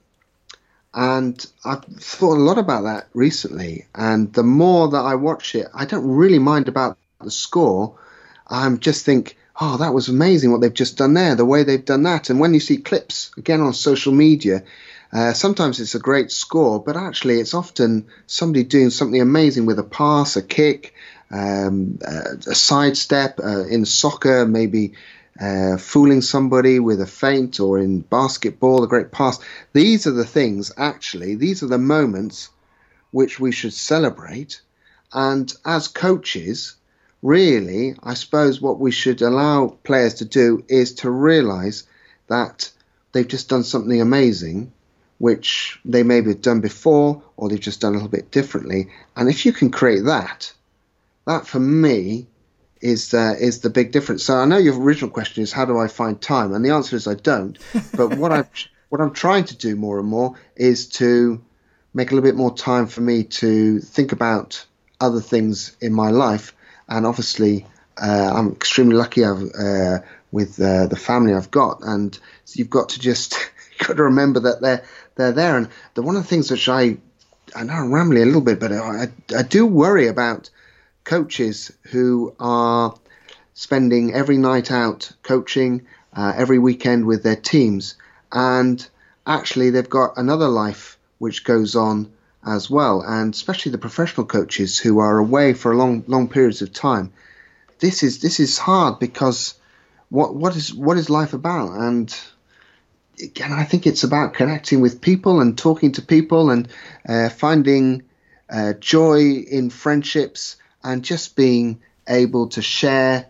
And 0.95 1.45
I've 1.65 1.85
thought 1.85 2.39
a 2.39 2.41
lot 2.41 2.57
about 2.57 2.85
that 2.85 3.09
recently. 3.15 3.87
And 3.95 4.33
the 4.33 4.45
more 4.45 4.89
that 4.91 5.05
I 5.05 5.17
watch 5.17 5.55
it, 5.57 5.67
I 5.75 5.85
don't 5.87 6.07
really 6.07 6.39
mind 6.39 6.69
about 6.69 6.97
the 7.21 7.33
score. 7.33 7.99
I 8.47 8.71
just 8.77 9.05
think, 9.05 9.37
oh, 9.61 9.77
that 9.79 9.93
was 9.93 10.09
amazing 10.09 10.53
what 10.53 10.61
they've 10.61 10.73
just 10.73 10.97
done 10.97 11.15
there, 11.15 11.35
the 11.35 11.45
way 11.45 11.65
they've 11.65 11.85
done 11.85 12.05
that. 12.05 12.31
And 12.31 12.39
when 12.39 12.55
you 12.55 12.61
see 12.61 12.77
clips 12.77 13.33
again 13.37 13.61
on 13.61 13.75
social 13.75 14.13
media, 14.13 14.63
uh, 15.15 15.33
sometimes 15.33 15.79
it's 15.79 15.95
a 15.95 16.01
great 16.01 16.33
score, 16.33 16.83
but 16.83 16.97
actually 16.97 17.39
it's 17.39 17.55
often 17.55 18.07
somebody 18.27 18.65
doing 18.65 18.91
something 18.91 19.21
amazing 19.21 19.65
with 19.65 19.79
a 19.79 19.85
pass, 19.85 20.37
a 20.37 20.43
kick, 20.43 20.93
um, 21.31 22.01
a, 22.03 22.55
sidestep. 22.55 23.39
Uh, 23.39 23.65
in 23.67 23.85
soccer, 23.85 24.45
maybe 24.45 24.95
uh, 25.41 25.77
fooling 25.77 26.21
somebody 26.21 26.81
with 26.81 27.01
a 27.01 27.07
feint, 27.07 27.61
or 27.61 27.79
in 27.79 28.01
basketball, 28.01 28.83
a 28.83 28.89
great 28.89 29.13
pass. 29.13 29.39
These 29.73 30.09
are 30.09 30.13
the 30.13 30.27
things, 30.27 30.73
actually, 30.77 31.37
these 31.37 31.63
are 31.63 31.69
the 31.69 31.79
moments 31.79 32.51
which 33.13 33.39
we 33.39 33.53
should 33.53 33.73
celebrate. 33.73 34.61
And 35.13 35.53
as 35.65 35.87
coaches, 35.87 36.75
really, 37.23 37.95
I 38.03 38.15
suppose 38.15 38.61
what 38.61 38.81
we 38.81 38.91
should 38.91 39.23
allow 39.23 39.79
players 39.85 40.15
to 40.15 40.25
do 40.25 40.65
is 40.69 40.95
to 40.97 41.11
realize 41.11 41.85
that 42.27 42.71
they've 43.13 43.29
just 43.29 43.49
done 43.49 43.63
something 43.63 44.01
amazing, 44.01 44.73
which 45.19 45.79
they 45.85 46.03
maybe 46.03 46.31
have 46.31 46.43
done 46.43 46.61
before, 46.61 47.23
or 47.37 47.49
they've 47.49 47.61
just 47.61 47.81
done 47.81 47.93
a 47.93 47.97
little 47.97 48.09
bit 48.09 48.31
differently. 48.31 48.91
And 49.17 49.29
if 49.29 49.47
you 49.47 49.53
can 49.53 49.71
create 49.71 50.05
that, 50.05 50.53
that 51.27 51.47
for 51.47 51.61
me 51.61 52.27
is 52.81 53.15
uh, 53.15 53.35
is 53.41 53.61
the 53.61 53.71
big 53.71 53.93
difference. 53.93 54.25
So 54.25 54.37
I 54.37 54.45
know 54.45 54.59
your 54.59 54.79
original 54.81 55.11
question 55.11 55.43
is 55.43 55.53
how 55.53 55.65
do 55.65 55.79
I 55.79 55.89
find 55.89 56.21
time, 56.21 56.53
and 56.53 56.65
the 56.65 56.71
answer 56.71 56.97
is 56.97 57.07
I 57.07 57.15
don't. 57.15 57.59
But 57.97 58.17
what 58.17 58.33
I 58.33 58.45
what 58.91 59.01
I'm 59.01 59.13
trying 59.13 59.45
to 59.45 59.57
do 59.57 59.75
more 59.75 59.99
and 59.99 60.09
more 60.09 60.35
is 60.55 60.89
to 61.01 61.43
make 61.95 62.11
a 62.11 62.15
little 62.15 62.29
bit 62.29 62.37
more 62.37 62.55
time 62.55 62.87
for 62.87 63.01
me 63.01 63.25
to 63.25 63.81
think 63.81 64.13
about 64.13 64.65
other 65.01 65.21
things 65.21 65.77
in 65.81 65.93
my 65.93 66.11
life, 66.11 66.55
and 66.89 67.07
obviously 67.07 67.67
uh, 67.97 68.33
I'm 68.35 68.53
extremely 68.53 68.97
lucky 68.97 69.25
I've, 69.25 69.51
uh, 69.59 69.99
with 70.33 70.61
uh, 70.61 70.87
the 70.87 70.97
family 70.97 71.33
I've 71.33 71.51
got, 71.51 71.81
and 71.83 72.19
you've 72.53 72.71
got 72.71 72.91
to 72.91 73.01
just 73.01 73.37
got 73.79 73.97
to 73.97 74.03
remember 74.05 74.41
that 74.41 74.61
they're 74.61 74.85
they're 75.17 75.33
there. 75.33 75.57
And 75.57 75.69
the 75.95 76.03
one 76.03 76.17
of 76.17 76.23
the 76.23 76.29
things 76.29 76.51
which 76.51 76.69
I 76.69 76.97
I 77.55 77.63
know 77.63 77.75
I'm 77.75 77.93
rambling 77.93 78.23
a 78.23 78.27
little 78.27 78.41
bit, 78.41 78.59
but 78.59 78.73
I, 78.73 79.09
I 79.37 79.43
do 79.43 79.67
worry 79.67 80.09
about 80.09 80.51
coaches 81.05 81.71
who 81.91 82.35
are 82.41 82.95
spending 83.53 84.13
every 84.15 84.39
night 84.39 84.73
out 84.73 85.13
coaching, 85.23 85.83
uh, 86.15 86.33
every 86.37 86.59
weekend 86.59 87.07
with 87.07 87.23
their 87.23 87.37
teams, 87.37 87.95
and 88.33 88.87
actually 89.27 89.71
they've 89.71 89.89
got 89.89 90.17
another 90.17 90.49
life 90.49 90.99
which 91.19 91.45
goes 91.45 91.77
on 91.77 92.11
as 92.47 92.69
well, 92.69 93.03
and 93.03 93.35
especially 93.35 93.73
the 93.73 93.79
professional 93.79 94.27
coaches 94.27 94.79
who 94.79 94.99
are 94.99 95.19
away 95.19 95.53
for 95.55 95.75
long 95.75 96.05
long 96.07 96.29
periods 96.29 96.63
of 96.63 96.73
time. 96.73 97.13
This 97.79 98.03
is 98.03 98.21
this 98.21 98.41
is 98.41 98.59
hard 98.59 98.99
because 98.99 99.55
what 100.09 100.35
what 100.35 100.57
is 100.57 100.75
what 100.75 100.97
is 100.97 101.09
life 101.09 101.33
about? 101.33 101.73
And 101.73 102.15
again, 103.23 103.53
I 103.53 103.65
think 103.65 103.87
it's 103.87 104.05
about 104.05 104.35
connecting 104.35 104.81
with 104.81 105.01
people 105.01 105.41
and 105.41 105.57
talking 105.57 105.93
to 105.93 106.03
people 106.03 106.51
and 106.51 106.69
uh, 107.09 107.29
finding 107.29 108.03
uh, 108.51 108.75
joy 108.75 109.45
in 109.51 109.71
friendships 109.71 110.57
and 110.83 111.05
just 111.05 111.37
being 111.37 111.81
able 112.09 112.49
to 112.49 112.63
share 112.63 113.27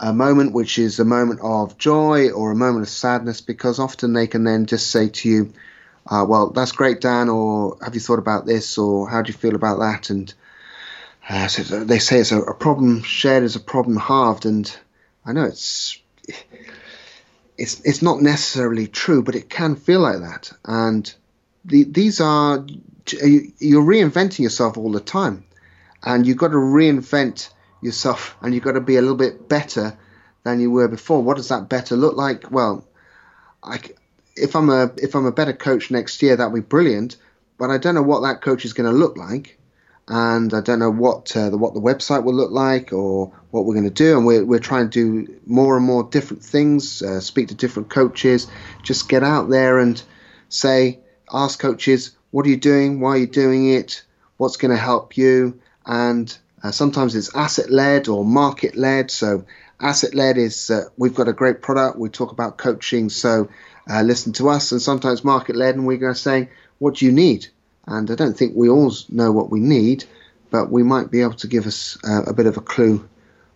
a 0.00 0.12
moment 0.12 0.52
which 0.52 0.78
is 0.78 0.98
a 0.98 1.04
moment 1.04 1.40
of 1.42 1.78
joy 1.78 2.30
or 2.30 2.50
a 2.50 2.56
moment 2.56 2.82
of 2.82 2.88
sadness 2.88 3.40
because 3.40 3.78
often 3.78 4.12
they 4.12 4.26
can 4.26 4.44
then 4.44 4.66
just 4.66 4.90
say 4.90 5.08
to 5.08 5.28
you, 5.28 5.52
uh, 6.06 6.24
well, 6.28 6.50
that's 6.50 6.72
great, 6.72 7.00
Dan, 7.00 7.28
or 7.28 7.78
have 7.82 7.94
you 7.94 8.00
thought 8.00 8.18
about 8.18 8.44
this, 8.44 8.76
or 8.76 9.08
how 9.08 9.22
do 9.22 9.28
you 9.28 9.38
feel 9.38 9.54
about 9.54 9.78
that? 9.78 10.10
And 10.10 10.32
uh, 11.28 11.46
so 11.48 11.84
they 11.84 11.98
say 11.98 12.18
it's 12.18 12.32
a, 12.32 12.42
a, 12.42 12.54
problem 12.54 13.02
shared 13.02 13.42
is 13.42 13.56
a 13.56 13.60
problem 13.60 13.96
halved, 13.96 14.44
and 14.44 14.74
I 15.24 15.32
know 15.32 15.44
it's 15.44 15.98
it's 17.56 17.80
it's 17.80 18.02
not 18.02 18.20
necessarily 18.20 18.86
true, 18.86 19.22
but 19.22 19.34
it 19.34 19.48
can 19.48 19.76
feel 19.76 20.00
like 20.00 20.20
that. 20.20 20.52
And 20.64 21.12
the, 21.64 21.84
these 21.84 22.20
are 22.20 22.64
you're 23.06 23.84
reinventing 23.84 24.40
yourself 24.40 24.76
all 24.76 24.92
the 24.92 25.00
time, 25.00 25.44
and 26.02 26.26
you've 26.26 26.38
got 26.38 26.48
to 26.48 26.56
reinvent 26.56 27.50
yourself, 27.80 28.36
and 28.40 28.54
you've 28.54 28.64
got 28.64 28.72
to 28.72 28.80
be 28.80 28.96
a 28.96 29.02
little 29.02 29.16
bit 29.16 29.48
better 29.48 29.96
than 30.42 30.60
you 30.60 30.70
were 30.70 30.88
before. 30.88 31.22
What 31.22 31.36
does 31.36 31.48
that 31.48 31.68
better 31.68 31.96
look 31.96 32.16
like? 32.16 32.50
Well, 32.50 32.86
I 33.62 33.80
if 34.36 34.56
I'm 34.56 34.70
a 34.70 34.90
if 34.96 35.14
I'm 35.14 35.26
a 35.26 35.32
better 35.32 35.52
coach 35.52 35.90
next 35.90 36.22
year, 36.22 36.36
that'll 36.36 36.52
be 36.52 36.60
brilliant. 36.60 37.16
But 37.56 37.70
I 37.70 37.78
don't 37.78 37.94
know 37.94 38.02
what 38.02 38.22
that 38.22 38.42
coach 38.42 38.64
is 38.64 38.72
going 38.72 38.90
to 38.90 38.96
look 38.96 39.16
like, 39.16 39.58
and 40.08 40.52
I 40.52 40.60
don't 40.60 40.78
know 40.78 40.90
what 40.90 41.34
uh, 41.36 41.50
the 41.50 41.56
what 41.56 41.74
the 41.74 41.80
website 41.80 42.24
will 42.24 42.34
look 42.34 42.50
like 42.50 42.92
or 42.92 43.32
what 43.50 43.64
we're 43.64 43.74
going 43.74 43.88
to 43.88 43.90
do. 43.90 44.16
And 44.16 44.26
we're 44.26 44.44
we're 44.44 44.58
trying 44.58 44.90
to 44.90 45.26
do 45.26 45.40
more 45.46 45.76
and 45.76 45.86
more 45.86 46.04
different 46.04 46.44
things, 46.44 47.02
uh, 47.02 47.20
speak 47.20 47.48
to 47.48 47.54
different 47.54 47.90
coaches, 47.90 48.46
just 48.82 49.08
get 49.08 49.22
out 49.22 49.48
there 49.48 49.78
and 49.78 50.02
say, 50.48 51.00
ask 51.32 51.58
coaches, 51.58 52.16
what 52.30 52.46
are 52.46 52.50
you 52.50 52.56
doing? 52.56 53.00
Why 53.00 53.10
are 53.10 53.18
you 53.18 53.26
doing 53.26 53.70
it? 53.70 54.04
What's 54.36 54.56
going 54.56 54.72
to 54.72 54.76
help 54.76 55.16
you? 55.16 55.60
And 55.86 56.36
uh, 56.62 56.70
sometimes 56.70 57.14
it's 57.14 57.34
asset 57.34 57.70
led 57.70 58.08
or 58.08 58.24
market 58.24 58.76
led. 58.76 59.10
So 59.10 59.46
asset 59.80 60.14
led 60.14 60.36
is 60.36 60.70
uh, 60.70 60.84
we've 60.96 61.14
got 61.14 61.28
a 61.28 61.32
great 61.32 61.62
product. 61.62 61.98
We 61.98 62.08
talk 62.08 62.32
about 62.32 62.58
coaching, 62.58 63.08
so 63.08 63.48
uh, 63.88 64.02
listen 64.02 64.32
to 64.34 64.48
us, 64.48 64.72
and 64.72 64.82
sometimes 64.82 65.24
market 65.24 65.56
led, 65.56 65.76
and 65.76 65.86
we're 65.86 65.98
going 65.98 66.14
to 66.14 66.18
say, 66.20 66.50
what 66.78 66.96
do 66.96 67.06
you 67.06 67.12
need? 67.12 67.48
And 67.86 68.10
I 68.10 68.14
don't 68.14 68.36
think 68.36 68.54
we 68.54 68.68
all 68.68 68.92
know 69.08 69.32
what 69.32 69.50
we 69.50 69.60
need, 69.60 70.04
but 70.50 70.70
we 70.70 70.82
might 70.82 71.10
be 71.10 71.22
able 71.22 71.34
to 71.34 71.46
give 71.46 71.66
us 71.66 71.98
uh, 72.04 72.22
a 72.26 72.32
bit 72.32 72.46
of 72.46 72.56
a 72.56 72.62
clue 72.62 73.08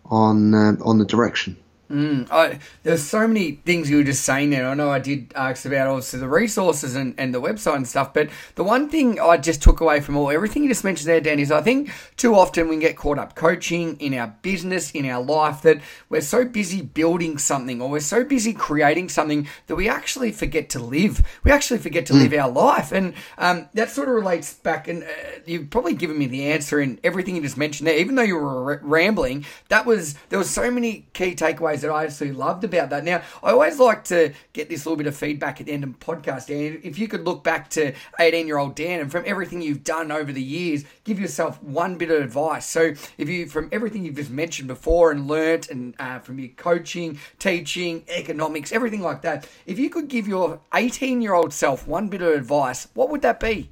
on 0.04 0.54
uh, 0.54 0.76
on 0.82 0.98
the 0.98 1.04
direction. 1.04 1.56
Mm, 1.90 2.30
I, 2.30 2.58
there's 2.82 3.02
so 3.02 3.26
many 3.26 3.52
things 3.52 3.88
you 3.88 3.96
were 3.96 4.04
just 4.04 4.24
saying 4.24 4.50
there. 4.50 4.68
I 4.68 4.74
know 4.74 4.90
I 4.90 4.98
did 4.98 5.32
ask 5.34 5.64
about 5.64 5.86
obviously 5.86 6.20
the 6.20 6.28
resources 6.28 6.94
and, 6.94 7.14
and 7.16 7.34
the 7.34 7.40
website 7.40 7.76
and 7.76 7.88
stuff, 7.88 8.12
but 8.12 8.28
the 8.56 8.64
one 8.64 8.90
thing 8.90 9.18
I 9.18 9.38
just 9.38 9.62
took 9.62 9.80
away 9.80 10.00
from 10.00 10.16
all 10.16 10.30
everything 10.30 10.64
you 10.64 10.68
just 10.68 10.84
mentioned 10.84 11.08
there, 11.08 11.20
Dan, 11.20 11.38
is 11.38 11.50
I 11.50 11.62
think 11.62 11.90
too 12.16 12.34
often 12.34 12.68
we 12.68 12.76
get 12.76 12.96
caught 12.96 13.18
up 13.18 13.34
coaching 13.34 13.96
in 14.00 14.12
our 14.12 14.34
business, 14.42 14.90
in 14.90 15.06
our 15.06 15.22
life, 15.22 15.62
that 15.62 15.80
we're 16.10 16.20
so 16.20 16.44
busy 16.44 16.82
building 16.82 17.38
something 17.38 17.80
or 17.80 17.88
we're 17.88 18.00
so 18.00 18.22
busy 18.22 18.52
creating 18.52 19.08
something 19.08 19.48
that 19.66 19.76
we 19.76 19.88
actually 19.88 20.30
forget 20.30 20.68
to 20.70 20.78
live. 20.78 21.22
We 21.42 21.50
actually 21.50 21.78
forget 21.78 22.04
to 22.06 22.12
mm. 22.12 22.20
live 22.20 22.34
our 22.34 22.50
life, 22.50 22.92
and 22.92 23.14
um, 23.38 23.68
that 23.72 23.88
sort 23.88 24.08
of 24.08 24.14
relates 24.14 24.52
back. 24.52 24.88
And 24.88 25.04
uh, 25.04 25.06
you've 25.46 25.70
probably 25.70 25.94
given 25.94 26.18
me 26.18 26.26
the 26.26 26.52
answer 26.52 26.80
in 26.80 27.00
everything 27.02 27.36
you 27.36 27.42
just 27.42 27.56
mentioned 27.56 27.86
there, 27.86 27.96
even 27.96 28.14
though 28.14 28.22
you 28.22 28.36
were 28.36 28.74
r- 28.74 28.80
rambling. 28.82 29.46
That 29.68 29.86
was 29.86 30.14
there 30.28 30.38
was 30.38 30.50
so 30.50 30.70
many 30.70 31.06
key 31.14 31.34
takeaways 31.34 31.77
that 31.82 31.90
I 31.90 32.04
absolutely 32.04 32.38
loved 32.38 32.64
about 32.64 32.90
that. 32.90 33.04
Now, 33.04 33.22
I 33.42 33.50
always 33.50 33.78
like 33.78 34.04
to 34.04 34.32
get 34.52 34.68
this 34.68 34.86
little 34.86 34.96
bit 34.96 35.06
of 35.06 35.16
feedback 35.16 35.60
at 35.60 35.66
the 35.66 35.72
end 35.72 35.84
of 35.84 35.98
the 35.98 36.04
podcast, 36.04 36.46
Dan. 36.48 36.80
If 36.82 36.98
you 36.98 37.08
could 37.08 37.24
look 37.24 37.44
back 37.44 37.70
to 37.70 37.92
18 38.18 38.46
year 38.46 38.58
old 38.58 38.74
Dan 38.74 39.00
and 39.00 39.10
from 39.10 39.24
everything 39.26 39.62
you've 39.62 39.84
done 39.84 40.10
over 40.10 40.32
the 40.32 40.42
years, 40.42 40.84
give 41.04 41.18
yourself 41.18 41.62
one 41.62 41.96
bit 41.96 42.10
of 42.10 42.22
advice. 42.22 42.66
So, 42.66 42.92
if 43.16 43.28
you, 43.28 43.46
from 43.46 43.68
everything 43.72 44.04
you've 44.04 44.16
just 44.16 44.30
mentioned 44.30 44.68
before 44.68 45.10
and 45.10 45.26
learnt, 45.26 45.70
and 45.70 45.94
uh, 45.98 46.18
from 46.20 46.38
your 46.38 46.48
coaching, 46.50 47.18
teaching, 47.38 48.04
economics, 48.08 48.72
everything 48.72 49.02
like 49.02 49.22
that, 49.22 49.48
if 49.66 49.78
you 49.78 49.90
could 49.90 50.08
give 50.08 50.28
your 50.28 50.60
18 50.74 51.20
year 51.20 51.34
old 51.34 51.52
self 51.52 51.86
one 51.86 52.08
bit 52.08 52.22
of 52.22 52.32
advice, 52.34 52.88
what 52.94 53.10
would 53.10 53.22
that 53.22 53.40
be? 53.40 53.70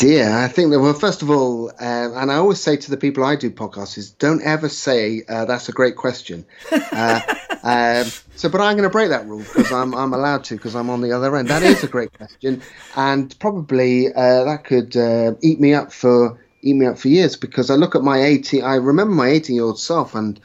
Dear. 0.00 0.32
I 0.32 0.48
think 0.48 0.70
that, 0.70 0.80
well, 0.80 0.94
first 0.94 1.20
of 1.20 1.28
all, 1.28 1.68
uh, 1.68 1.74
and 2.14 2.32
I 2.32 2.36
always 2.36 2.58
say 2.58 2.74
to 2.74 2.90
the 2.90 2.96
people 2.96 3.22
I 3.22 3.36
do 3.36 3.50
podcasts 3.50 3.98
is 3.98 4.12
don't 4.12 4.40
ever 4.40 4.70
say 4.70 5.24
uh, 5.28 5.44
that's 5.44 5.68
a 5.68 5.72
great 5.72 5.96
question. 5.96 6.46
Uh, 6.72 7.20
um, 7.62 8.10
so, 8.34 8.48
but 8.48 8.62
I'm 8.62 8.78
going 8.78 8.88
to 8.88 8.90
break 8.90 9.10
that 9.10 9.26
rule 9.26 9.40
because 9.40 9.70
I'm, 9.70 9.94
I'm 9.94 10.14
allowed 10.14 10.44
to 10.44 10.56
because 10.56 10.74
I'm 10.74 10.88
on 10.88 11.02
the 11.02 11.12
other 11.12 11.36
end. 11.36 11.48
That 11.48 11.62
is 11.62 11.84
a 11.84 11.86
great 11.86 12.14
question. 12.14 12.62
And 12.96 13.38
probably 13.40 14.08
uh, 14.08 14.44
that 14.44 14.64
could 14.64 14.96
uh, 14.96 15.34
eat 15.42 15.60
me 15.60 15.74
up 15.74 15.92
for 15.92 16.40
eat 16.62 16.76
me 16.76 16.86
up 16.86 16.98
for 16.98 17.08
years 17.08 17.36
because 17.36 17.68
I 17.68 17.74
look 17.74 17.94
at 17.94 18.00
my 18.00 18.22
18, 18.22 18.64
I 18.64 18.76
remember 18.76 19.12
my 19.12 19.28
18 19.28 19.54
year 19.54 19.66
old 19.66 19.78
self 19.78 20.14
and 20.14 20.40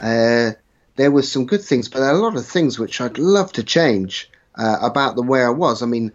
uh, 0.00 0.52
there 0.96 1.10
was 1.10 1.30
some 1.30 1.44
good 1.44 1.62
things, 1.62 1.90
but 1.90 1.98
there 1.98 2.08
are 2.08 2.16
a 2.16 2.22
lot 2.22 2.36
of 2.36 2.46
things 2.46 2.78
which 2.78 3.02
I'd 3.02 3.18
love 3.18 3.52
to 3.52 3.64
change 3.64 4.30
about 4.56 5.16
the 5.16 5.22
way 5.22 5.42
I 5.42 5.50
was. 5.50 5.82
I 5.82 5.86
mean, 5.86 6.12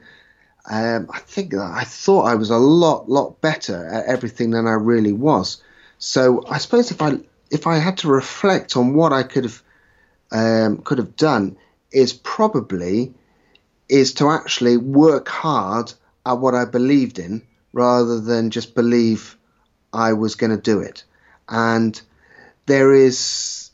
um, 0.65 1.09
I 1.11 1.19
think 1.19 1.53
I 1.53 1.83
thought 1.83 2.23
I 2.23 2.35
was 2.35 2.49
a 2.49 2.57
lot, 2.57 3.09
lot 3.09 3.41
better 3.41 3.87
at 3.87 4.05
everything 4.05 4.51
than 4.51 4.67
I 4.67 4.73
really 4.73 5.13
was. 5.13 5.61
So 5.97 6.45
I 6.47 6.57
suppose 6.57 6.91
if 6.91 7.01
I 7.01 7.19
if 7.51 7.65
I 7.65 7.77
had 7.77 7.97
to 7.99 8.07
reflect 8.07 8.77
on 8.77 8.93
what 8.93 9.11
I 9.11 9.23
could 9.23 9.43
have 9.45 9.63
um, 10.31 10.77
could 10.79 10.97
have 10.97 11.15
done, 11.15 11.57
is 11.91 12.13
probably 12.13 13.13
is 13.87 14.13
to 14.15 14.29
actually 14.29 14.77
work 14.77 15.27
hard 15.27 15.91
at 16.25 16.33
what 16.33 16.53
I 16.53 16.65
believed 16.65 17.17
in 17.17 17.41
rather 17.73 18.19
than 18.19 18.51
just 18.51 18.75
believe 18.75 19.35
I 19.91 20.13
was 20.13 20.35
going 20.35 20.51
to 20.51 20.61
do 20.61 20.79
it. 20.79 21.03
And 21.47 21.99
there 22.67 22.93
is, 22.93 23.71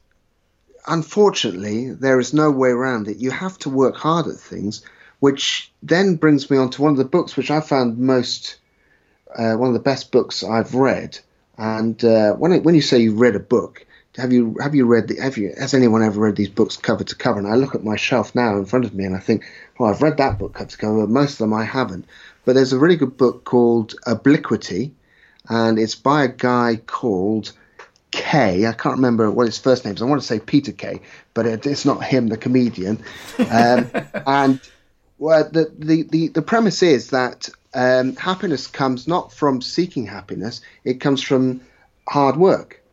unfortunately, 0.87 1.91
there 1.91 2.19
is 2.19 2.33
no 2.33 2.49
way 2.51 2.69
around 2.69 3.09
it. 3.09 3.17
You 3.17 3.31
have 3.31 3.57
to 3.59 3.69
work 3.69 3.95
hard 3.95 4.27
at 4.27 4.35
things 4.35 4.81
which 5.25 5.71
then 5.81 6.17
brings 6.17 6.51
me 6.51 6.57
on 6.57 6.69
to 6.69 6.83
one 6.83 6.91
of 6.91 6.97
the 6.97 7.03
books 7.03 7.35
which 7.35 7.49
I 7.49 7.59
found 7.59 7.97
most 7.97 8.57
uh, 9.35 9.55
one 9.55 9.69
of 9.69 9.73
the 9.73 9.79
best 9.79 10.11
books 10.11 10.43
I've 10.43 10.75
read. 10.75 11.17
And 11.57 12.05
uh, 12.05 12.33
when 12.33 12.51
it, 12.51 12.63
when 12.63 12.75
you 12.75 12.81
say 12.81 12.99
you 12.99 13.15
read 13.15 13.35
a 13.35 13.39
book, 13.39 13.87
have 14.17 14.31
you 14.31 14.55
have 14.61 14.75
you 14.75 14.85
read 14.85 15.07
the, 15.07 15.19
have 15.19 15.35
you 15.35 15.51
has 15.57 15.73
anyone 15.73 16.03
ever 16.03 16.19
read 16.19 16.35
these 16.35 16.49
books 16.49 16.77
cover 16.77 17.03
to 17.03 17.15
cover? 17.15 17.39
And 17.39 17.47
I 17.47 17.55
look 17.55 17.73
at 17.73 17.83
my 17.83 17.95
shelf 17.95 18.35
now 18.35 18.55
in 18.55 18.65
front 18.65 18.85
of 18.85 18.93
me 18.93 19.03
and 19.03 19.15
I 19.15 19.19
think, 19.19 19.43
oh, 19.79 19.85
I've 19.85 20.03
read 20.03 20.17
that 20.17 20.37
book 20.37 20.53
cover 20.53 20.69
to 20.69 20.77
cover. 20.77 20.99
but 20.99 21.09
Most 21.09 21.31
of 21.33 21.37
them 21.39 21.55
I 21.55 21.63
haven't. 21.63 22.05
But 22.45 22.53
there's 22.53 22.73
a 22.73 22.77
really 22.77 22.95
good 22.95 23.17
book 23.17 23.45
called 23.45 23.95
Obliquity, 24.05 24.93
and 25.49 25.79
it's 25.79 25.95
by 25.95 26.25
a 26.25 26.27
guy 26.27 26.79
called 26.85 27.51
Kay. 28.11 28.67
I 28.67 28.73
can't 28.73 28.97
remember 28.97 29.31
what 29.31 29.47
his 29.47 29.57
first 29.57 29.85
name 29.85 29.95
is. 29.95 30.03
I 30.03 30.05
want 30.05 30.21
to 30.21 30.27
say 30.27 30.39
Peter 30.39 30.71
Kay, 30.71 31.01
but 31.33 31.47
it, 31.47 31.65
it's 31.65 31.83
not 31.83 32.03
him, 32.03 32.27
the 32.27 32.37
comedian. 32.37 33.03
Um, 33.39 33.89
and 34.27 34.61
well, 35.25 35.49
the, 35.51 35.73
the, 35.79 36.03
the, 36.03 36.27
the 36.27 36.41
premise 36.43 36.83
is 36.83 37.09
that 37.09 37.49
um, 37.73 38.15
happiness 38.15 38.67
comes 38.67 39.07
not 39.07 39.33
from 39.33 39.59
seeking 39.59 40.05
happiness, 40.05 40.61
it 40.83 41.01
comes 41.01 41.19
from 41.19 41.61
hard 42.07 42.37
work 42.37 42.83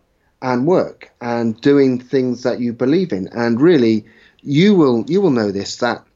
and 0.40 0.66
work 0.66 1.12
and 1.20 1.60
doing 1.60 1.98
things 1.98 2.44
that 2.44 2.58
you 2.58 2.72
believe 2.72 3.12
in. 3.12 3.28
And 3.28 3.60
really, 3.60 4.06
you 4.40 4.74
will 4.74 5.04
you 5.08 5.20
will 5.20 5.30
know 5.30 5.52
this 5.52 5.76
that 5.76 6.06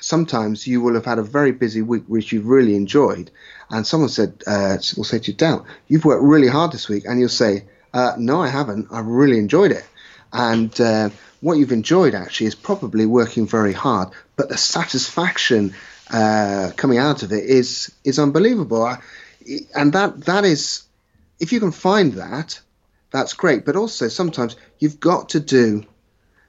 sometimes 0.00 0.66
you 0.66 0.80
will 0.80 0.94
have 0.94 1.04
had 1.04 1.20
a 1.20 1.22
very 1.22 1.52
busy 1.52 1.82
week 1.82 2.02
which 2.08 2.32
you've 2.32 2.46
really 2.46 2.74
enjoyed, 2.74 3.30
and 3.70 3.86
someone 3.86 4.08
said 4.08 4.42
uh, 4.44 4.78
will 4.96 5.04
say 5.04 5.20
to 5.20 5.30
you, 5.30 5.36
"Dan, 5.36 5.62
you've 5.86 6.04
worked 6.04 6.24
really 6.24 6.48
hard 6.48 6.72
this 6.72 6.88
week," 6.88 7.04
and 7.06 7.20
you'll 7.20 7.28
say, 7.28 7.62
uh, 7.94 8.14
"No, 8.18 8.42
I 8.42 8.48
haven't. 8.48 8.88
I 8.90 9.00
really 9.00 9.38
enjoyed 9.38 9.70
it." 9.70 9.86
And 10.32 10.78
uh, 10.80 11.10
what 11.40 11.58
you've 11.58 11.72
enjoyed 11.72 12.14
actually 12.14 12.48
is 12.48 12.54
probably 12.54 13.06
working 13.06 13.46
very 13.46 13.72
hard, 13.72 14.08
but 14.36 14.48
the 14.48 14.56
satisfaction 14.56 15.74
uh, 16.10 16.70
coming 16.76 16.98
out 16.98 17.22
of 17.22 17.32
it 17.32 17.44
is 17.44 17.92
is 18.04 18.18
unbelievable. 18.18 18.96
and 19.74 19.92
that 19.92 20.24
that 20.24 20.44
is, 20.44 20.82
if 21.38 21.52
you 21.52 21.60
can 21.60 21.72
find 21.72 22.14
that, 22.14 22.60
that's 23.10 23.34
great. 23.34 23.64
But 23.64 23.76
also 23.76 24.08
sometimes 24.08 24.56
you've 24.78 25.00
got 25.00 25.30
to 25.30 25.40
do 25.40 25.84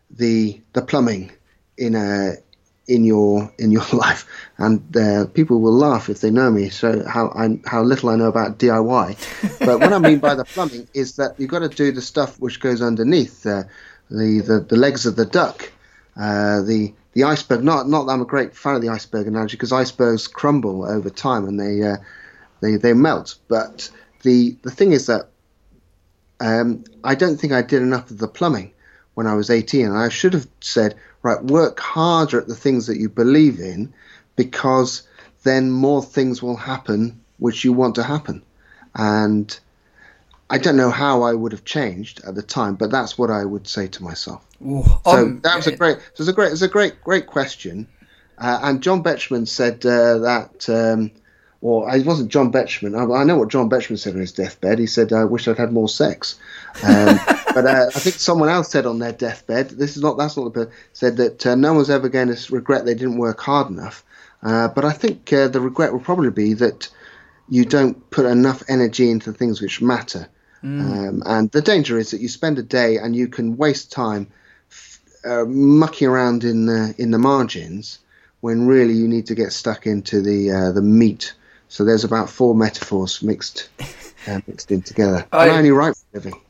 the 0.09 0.61
the 0.73 0.81
plumbing 0.81 1.31
in 1.77 1.95
a 1.95 2.35
in 2.87 3.03
your 3.03 3.51
in 3.59 3.71
your 3.71 3.85
life, 3.93 4.27
and 4.57 4.97
uh, 4.97 5.25
people 5.27 5.61
will 5.61 5.73
laugh 5.73 6.09
if 6.09 6.19
they 6.21 6.31
know 6.31 6.49
me. 6.49 6.69
So 6.69 7.07
how 7.07 7.29
I, 7.29 7.59
how 7.65 7.83
little 7.83 8.09
I 8.09 8.15
know 8.15 8.27
about 8.27 8.57
DIY. 8.57 9.59
But 9.59 9.79
what 9.79 9.93
I 9.93 9.99
mean 9.99 10.19
by 10.19 10.35
the 10.35 10.45
plumbing 10.45 10.87
is 10.93 11.17
that 11.17 11.35
you've 11.39 11.51
got 11.51 11.59
to 11.59 11.69
do 11.69 11.91
the 11.91 12.01
stuff 12.01 12.39
which 12.39 12.59
goes 12.59 12.81
underneath 12.81 13.45
uh, 13.45 13.63
the, 14.09 14.41
the 14.41 14.59
the 14.61 14.75
legs 14.75 15.05
of 15.05 15.15
the 15.15 15.25
duck, 15.25 15.71
uh, 16.15 16.61
the 16.61 16.93
the 17.13 17.23
iceberg. 17.23 17.63
Not 17.63 17.87
not 17.87 18.05
that 18.05 18.13
I'm 18.13 18.21
a 18.21 18.25
great 18.25 18.55
fan 18.55 18.75
of 18.75 18.81
the 18.81 18.89
iceberg 18.89 19.27
analogy 19.27 19.55
because 19.55 19.71
icebergs 19.71 20.27
crumble 20.27 20.85
over 20.85 21.09
time 21.09 21.47
and 21.47 21.59
they 21.59 21.83
uh, 21.83 21.97
they 22.61 22.75
they 22.75 22.93
melt. 22.93 23.35
But 23.47 23.89
the 24.23 24.57
the 24.63 24.71
thing 24.71 24.91
is 24.91 25.05
that 25.07 25.29
um, 26.39 26.83
I 27.03 27.15
don't 27.15 27.37
think 27.37 27.53
I 27.53 27.61
did 27.61 27.81
enough 27.81 28.11
of 28.11 28.17
the 28.17 28.27
plumbing 28.27 28.71
when 29.13 29.27
I 29.27 29.33
was 29.33 29.49
18. 29.49 29.87
And 29.87 29.97
I 29.97 30.09
should 30.09 30.33
have 30.33 30.47
said, 30.61 30.95
right, 31.23 31.43
work 31.43 31.79
harder 31.79 32.39
at 32.39 32.47
the 32.47 32.55
things 32.55 32.87
that 32.87 32.97
you 32.97 33.09
believe 33.09 33.59
in 33.59 33.93
because 34.35 35.03
then 35.43 35.71
more 35.71 36.01
things 36.01 36.41
will 36.41 36.55
happen 36.55 37.19
which 37.37 37.63
you 37.63 37.73
want 37.73 37.95
to 37.95 38.03
happen. 38.03 38.43
And 38.95 39.57
I 40.49 40.57
don't 40.57 40.77
know 40.77 40.89
how 40.89 41.23
I 41.23 41.33
would 41.33 41.51
have 41.51 41.65
changed 41.65 42.21
at 42.25 42.35
the 42.35 42.41
time, 42.41 42.75
but 42.75 42.89
that's 42.91 43.17
what 43.17 43.29
I 43.29 43.45
would 43.45 43.67
say 43.67 43.87
to 43.87 44.03
myself. 44.03 44.43
Ooh, 44.65 44.83
so 45.05 45.11
um, 45.11 45.41
that 45.41 45.55
was 45.55 45.67
a 45.67 45.75
great, 45.75 45.97
so 46.13 46.23
it's 46.23 46.27
a 46.27 46.33
great, 46.33 46.51
it's 46.51 46.61
a 46.61 46.67
great, 46.67 47.03
great 47.03 47.27
question. 47.27 47.87
Uh, 48.37 48.59
and 48.63 48.81
John 48.81 49.03
Betjeman 49.03 49.47
said 49.47 49.85
uh, 49.85 50.17
that 50.19 50.69
um, 50.69 51.11
or 51.61 51.93
it 51.93 52.05
wasn't 52.05 52.31
John 52.31 52.51
Betjeman. 52.51 52.97
I, 52.97 53.21
I, 53.21 53.23
know 53.25 53.37
what 53.37 53.49
John 53.49 53.69
Betjeman 53.69 53.99
said 53.99 54.13
on 54.13 54.21
his 54.21 54.31
deathbed. 54.31 54.79
He 54.79 54.87
said, 54.87 55.11
"I 55.11 55.25
wish 55.25 55.47
I'd 55.47 55.57
had 55.57 55.73
more 55.73 55.89
sex." 55.89 56.39
Um, 56.83 57.19
but 57.53 57.65
uh, 57.65 57.87
I 57.93 57.99
think 57.99 58.15
someone 58.15 58.49
else 58.49 58.69
said 58.69 58.85
on 58.85 58.99
their 58.99 59.11
deathbed, 59.11 59.71
"This 59.71 59.97
is 59.97 60.01
not 60.01 60.17
that's 60.17 60.37
not 60.37 60.53
the 60.53 60.71
said 60.93 61.17
that 61.17 61.45
uh, 61.45 61.55
no 61.55 61.73
one's 61.73 61.89
ever 61.89 62.07
going 62.07 62.33
to 62.33 62.53
regret 62.53 62.85
they 62.85 62.93
didn't 62.93 63.17
work 63.17 63.41
hard 63.41 63.69
enough." 63.69 64.03
Uh, 64.41 64.69
but 64.69 64.85
I 64.85 64.93
think 64.93 65.33
uh, 65.33 65.49
the 65.49 65.59
regret 65.59 65.91
will 65.91 65.99
probably 65.99 66.29
be 66.29 66.53
that 66.53 66.87
you 67.49 67.65
don't 67.65 68.09
put 68.09 68.25
enough 68.25 68.63
energy 68.69 69.11
into 69.11 69.31
the 69.31 69.37
things 69.37 69.61
which 69.61 69.81
matter. 69.81 70.29
Mm. 70.63 70.81
Um, 70.81 71.23
and 71.25 71.51
the 71.51 71.61
danger 71.61 71.97
is 71.97 72.11
that 72.11 72.21
you 72.21 72.27
spend 72.27 72.59
a 72.59 72.63
day 72.63 72.97
and 72.97 73.15
you 73.15 73.27
can 73.27 73.57
waste 73.57 73.91
time 73.91 74.27
uh, 75.25 75.45
mucking 75.45 76.07
around 76.07 76.43
in 76.43 76.65
the 76.65 76.93
in 76.97 77.11
the 77.11 77.17
margins 77.17 77.99
when 78.41 78.67
really 78.67 78.93
you 78.93 79.07
need 79.07 79.25
to 79.27 79.35
get 79.35 79.51
stuck 79.51 79.85
into 79.85 80.21
the 80.21 80.51
uh, 80.51 80.71
the 80.71 80.81
meat 80.81 81.33
so 81.69 81.85
there's 81.85 82.03
about 82.03 82.29
four 82.29 82.55
metaphors 82.55 83.21
mixed 83.21 83.69
uh, 84.27 84.41
mixed 84.47 84.71
in 84.71 84.81
together. 84.81 85.25
I, 85.31 85.49
I 85.49 85.57
only 85.57 85.71
write 85.71 85.95
for 85.95 85.98
living. 85.98 85.98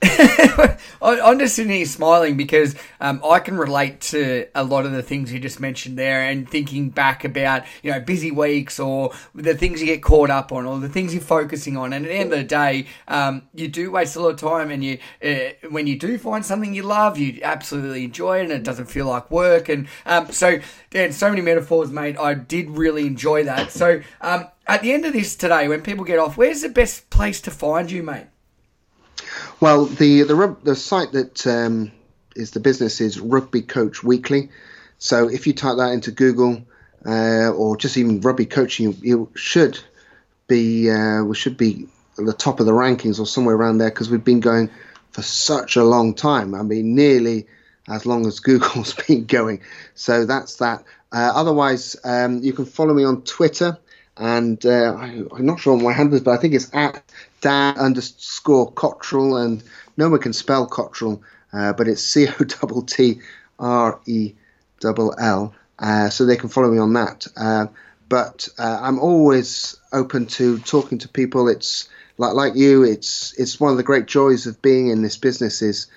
I'm 1.01 1.38
just 1.38 1.55
sitting 1.55 1.74
here 1.74 1.86
smiling 1.86 2.38
because 2.38 2.76
um, 3.01 3.22
I 3.26 3.39
can 3.39 3.57
relate 3.57 3.99
to 4.01 4.47
a 4.55 4.64
lot 4.64 4.86
of 4.86 4.93
the 4.93 5.03
things 5.03 5.34
you 5.34 5.39
just 5.39 5.60
mentioned 5.60 5.97
there, 5.97 6.22
and 6.24 6.49
thinking 6.49 6.89
back 6.89 7.26
about 7.26 7.64
you 7.84 7.91
know 7.91 7.99
busy 7.99 8.32
weeks 8.32 8.80
or 8.80 9.12
the 9.36 9.55
things 9.55 9.82
you 9.82 9.86
get 9.86 10.01
caught 10.01 10.30
up 10.30 10.53
on 10.53 10.66
or 10.66 10.80
the 10.80 10.88
things 10.88 11.14
you're 11.14 11.22
focusing 11.22 11.76
on. 11.76 11.91
And 11.91 12.05
at 12.05 12.10
the 12.10 12.16
end 12.16 12.32
of 12.32 12.39
the 12.39 12.45
day, 12.45 12.88
um, 13.10 13.43
you 13.53 13.68
do 13.68 13.91
waste 13.91 14.16
a 14.16 14.22
lot 14.22 14.30
of 14.30 14.39
time, 14.39 14.72
and 14.72 14.82
you 14.84 14.97
uh, 15.24 15.68
when 15.70 15.88
you 15.88 15.99
do 15.99 16.18
find 16.18 16.45
something 16.45 16.74
you 16.74 16.84
love, 16.84 17.18
you 17.18 17.41
absolutely 17.43 18.05
enjoy 18.05 18.39
it, 18.39 18.43
and 18.43 18.53
it 18.53 18.64
doesn't 18.64 18.86
feel 18.86 19.07
like 19.07 19.30
work. 19.30 19.68
And 19.68 19.89
um, 20.05 20.32
so, 20.32 20.60
Dan, 20.89 21.12
so 21.12 21.30
many 21.30 21.41
metaphors, 21.41 21.91
mate. 21.91 22.18
I 22.18 22.34
did 22.34 22.70
really 22.70 23.05
enjoy 23.05 23.43
that. 23.43 23.72
So. 23.72 24.01
Um, 24.22 24.47
at 24.68 24.84
the 24.84 24.93
end 24.93 25.03
of 25.03 25.14
this 25.14 25.36
today, 25.36 25.68
when 25.68 25.82
people 25.82 26.05
get 26.05 26.20
off, 26.20 26.38
where's 26.38 26.62
the 26.62 26.70
best 26.70 27.10
place 27.10 27.41
to 27.41 27.49
find 27.49 27.89
you, 27.89 28.03
mate? 28.03 28.28
Well, 29.62 29.86
the 29.86 30.24
the 30.24 30.55
the 30.64 30.76
site 30.76 31.12
that 31.12 31.45
um, 31.45 31.91
is 32.36 32.51
the 32.51 32.62
business 32.62 33.01
is 33.01 33.20
Rugby 33.20 33.62
Coach 33.62 34.03
Weekly. 34.03 34.49
So 34.99 35.30
if 35.30 35.47
you 35.47 35.53
type 35.53 35.78
that 35.78 35.91
into 35.91 36.12
Google 36.12 36.64
uh, 37.05 37.49
or 37.49 37.76
just 37.76 37.97
even 37.97 38.22
rugby 38.22 38.45
coaching, 38.45 38.86
you, 38.86 38.97
you 39.01 39.32
should 39.36 39.80
be 40.47 40.89
uh, 40.89 41.24
we 41.24 41.36
should 41.36 41.57
be 41.57 41.88
at 42.18 42.26
the 42.26 42.34
top 42.34 42.62
of 42.62 42.66
the 42.68 42.72
rankings 42.72 43.20
or 43.20 43.26
somewhere 43.26 43.55
around 43.55 43.80
there 43.80 43.89
because 43.89 44.10
we've 44.10 44.24
been 44.24 44.39
going 44.39 44.70
for 45.12 45.24
such 45.24 45.76
a 45.76 45.84
long 45.84 46.14
time. 46.14 46.55
I 46.55 46.64
mean, 46.64 46.95
nearly 46.95 47.47
as 47.89 48.05
long 48.05 48.28
as 48.28 48.39
Google's 48.49 48.93
been 48.93 49.26
going. 49.26 49.62
So 49.93 50.26
that's 50.26 50.55
that. 50.57 50.86
Uh, 51.12 51.32
otherwise, 51.36 51.97
um, 52.05 52.39
you 52.43 52.53
can 52.53 52.66
follow 52.66 52.93
me 52.93 53.03
on 53.03 53.24
Twitter 53.24 53.78
and 54.20 54.63
uh, 54.65 54.95
I, 54.99 55.07
am 55.07 55.45
not 55.45 55.61
sure 55.61 55.74
on 55.74 55.84
my 55.84 55.93
handles, 55.93 56.22
but 56.22 56.32
I 56.32 56.38
think 56.38 56.53
it's 56.53 56.70
at 56.74 57.01
Dan 57.39 57.78
underscore 57.78 58.72
Cottrell, 58.74 59.38
and 59.38 59.63
no 59.95 60.09
one 60.09 60.20
can 60.20 60.34
spell 60.34 60.67
Cottrell, 60.67 61.24
uh, 61.53 61.74
but 61.74 61.88
it's 61.88 62.03
C 62.05 62.28
O 62.28 62.43
T 62.43 63.13
T 63.13 63.22
R 63.57 63.99
E 64.05 64.34
L 64.84 65.15
L, 65.17 65.55
uh, 65.80 66.09
so 66.09 66.26
they 66.26 66.36
can 66.36 66.49
follow 66.49 66.70
me 66.70 66.78
on 66.78 66.93
that. 66.93 67.28
Uh, 67.38 67.67
but 68.09 68.49
uh, 68.57 68.80
I'm 68.82 68.99
always 68.99 69.78
open 69.93 70.26
to 70.28 70.59
talking 70.59 70.97
to 70.99 71.07
people. 71.07 71.47
It's 71.47 71.88
like 72.17 72.34
like 72.34 72.55
you. 72.55 72.84
It's 72.84 73.34
it's 73.39 73.59
one 73.59 73.72
of 73.72 73.78
the 73.78 73.84
great 73.84 74.05
joys 74.05 74.47
of 74.47 74.61
being 74.61 74.89
in 74.89 75.01
this 75.01 75.15
business 75.15 75.61
is 75.61 75.88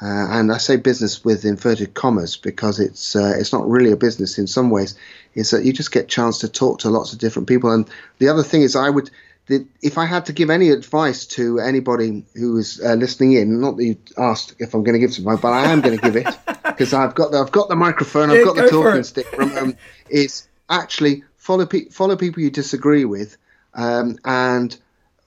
uh, 0.00 0.26
and 0.30 0.52
I 0.52 0.58
say 0.58 0.76
business 0.76 1.24
with 1.24 1.46
inverted 1.46 1.94
commas 1.94 2.36
because 2.36 2.80
it's 2.80 3.16
uh, 3.16 3.34
it's 3.38 3.52
not 3.52 3.68
really 3.68 3.92
a 3.92 3.96
business 3.96 4.38
in 4.38 4.46
some 4.46 4.68
ways. 4.68 4.94
Is 5.34 5.50
that 5.50 5.64
you 5.64 5.72
just 5.72 5.92
get 5.92 6.04
a 6.04 6.08
chance 6.08 6.38
to 6.40 6.48
talk 6.48 6.80
to 6.80 6.90
lots 6.90 7.12
of 7.12 7.18
different 7.18 7.48
people. 7.48 7.70
And 7.70 7.88
the 8.18 8.28
other 8.28 8.42
thing 8.42 8.62
is, 8.62 8.76
I 8.76 8.90
would, 8.90 9.10
if 9.48 9.96
I 9.96 10.04
had 10.04 10.26
to 10.26 10.34
give 10.34 10.50
any 10.50 10.68
advice 10.68 11.24
to 11.26 11.60
anybody 11.60 12.24
who 12.34 12.58
is 12.58 12.80
uh, 12.84 12.94
listening 12.94 13.34
in, 13.34 13.60
not 13.60 13.78
that 13.78 13.84
you 13.84 13.96
asked 14.18 14.54
if 14.58 14.74
I'm 14.74 14.82
going 14.82 14.94
to 14.94 14.98
give 14.98 15.14
some, 15.14 15.24
but 15.24 15.44
I 15.46 15.70
am 15.72 15.80
going 15.80 15.98
to 15.98 16.02
give 16.02 16.16
it 16.16 16.26
because 16.64 16.92
I've 16.92 17.14
got 17.14 17.30
the, 17.30 17.38
I've 17.38 17.52
got 17.52 17.68
the 17.68 17.76
microphone, 17.76 18.30
I've 18.30 18.38
yeah, 18.38 18.44
got 18.44 18.56
the 18.56 18.68
talking 18.68 19.02
stick. 19.02 19.26
From, 19.26 19.56
um, 19.56 19.76
is 20.10 20.46
actually 20.68 21.24
follow 21.36 21.64
pe- 21.64 21.88
follow 21.88 22.16
people 22.16 22.42
you 22.42 22.50
disagree 22.50 23.06
with, 23.06 23.38
um, 23.72 24.18
and 24.26 24.76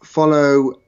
follow 0.04 0.80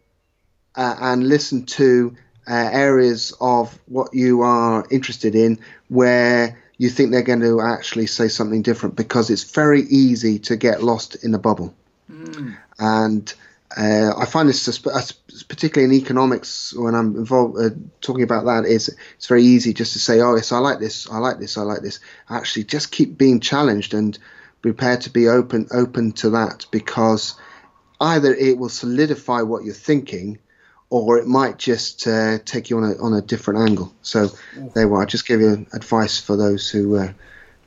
uh, 0.75 0.95
and 0.99 1.27
listen 1.27 1.65
to 1.65 2.15
uh, 2.47 2.69
areas 2.71 3.33
of 3.39 3.77
what 3.87 4.13
you 4.13 4.41
are 4.41 4.85
interested 4.89 5.35
in 5.35 5.59
where 5.89 6.57
you 6.77 6.89
think 6.89 7.11
they're 7.11 7.21
going 7.21 7.41
to 7.41 7.61
actually 7.61 8.07
say 8.07 8.27
something 8.27 8.61
different 8.61 8.95
because 8.95 9.29
it's 9.29 9.51
very 9.51 9.81
easy 9.83 10.39
to 10.39 10.55
get 10.55 10.81
lost 10.81 11.23
in 11.23 11.33
a 11.35 11.39
bubble. 11.39 11.75
Mm. 12.11 12.57
And 12.79 13.33
uh, 13.77 14.13
I 14.17 14.25
find 14.25 14.49
this 14.49 14.79
particularly 15.47 15.95
in 15.95 16.01
economics 16.01 16.73
when 16.73 16.95
I'm 16.95 17.15
involved 17.15 17.57
uh, 17.59 17.69
talking 18.01 18.23
about 18.23 18.45
that 18.45 18.65
is 18.65 18.89
it's 19.15 19.27
very 19.27 19.43
easy 19.43 19.73
just 19.73 19.93
to 19.93 19.99
say, 19.99 20.19
oh 20.19 20.35
yes, 20.35 20.51
I 20.51 20.57
like 20.57 20.79
this, 20.79 21.09
I 21.09 21.19
like 21.19 21.39
this, 21.39 21.57
I 21.57 21.61
like 21.61 21.81
this. 21.81 21.99
Actually, 22.29 22.65
just 22.65 22.91
keep 22.91 23.17
being 23.17 23.39
challenged 23.39 23.93
and 23.93 24.17
prepared 24.61 25.01
to 25.01 25.09
be 25.09 25.27
open 25.27 25.67
open 25.71 26.11
to 26.13 26.31
that 26.31 26.65
because 26.71 27.35
either 27.99 28.33
it 28.33 28.57
will 28.57 28.69
solidify 28.69 29.41
what 29.41 29.63
you're 29.63 29.73
thinking 29.73 30.39
or 30.91 31.17
it 31.17 31.25
might 31.25 31.57
just 31.57 32.05
uh, 32.05 32.37
take 32.45 32.69
you 32.69 32.77
on 32.77 32.83
a 32.83 33.01
on 33.01 33.13
a 33.13 33.21
different 33.21 33.67
angle. 33.67 33.91
So 34.03 34.27
there 34.75 34.85
you 34.85 34.93
are. 34.93 35.01
I 35.01 35.05
just 35.05 35.25
give 35.25 35.41
you 35.41 35.65
advice 35.73 36.19
for 36.19 36.35
those 36.35 36.69
who 36.69 36.97
uh, 36.97 37.13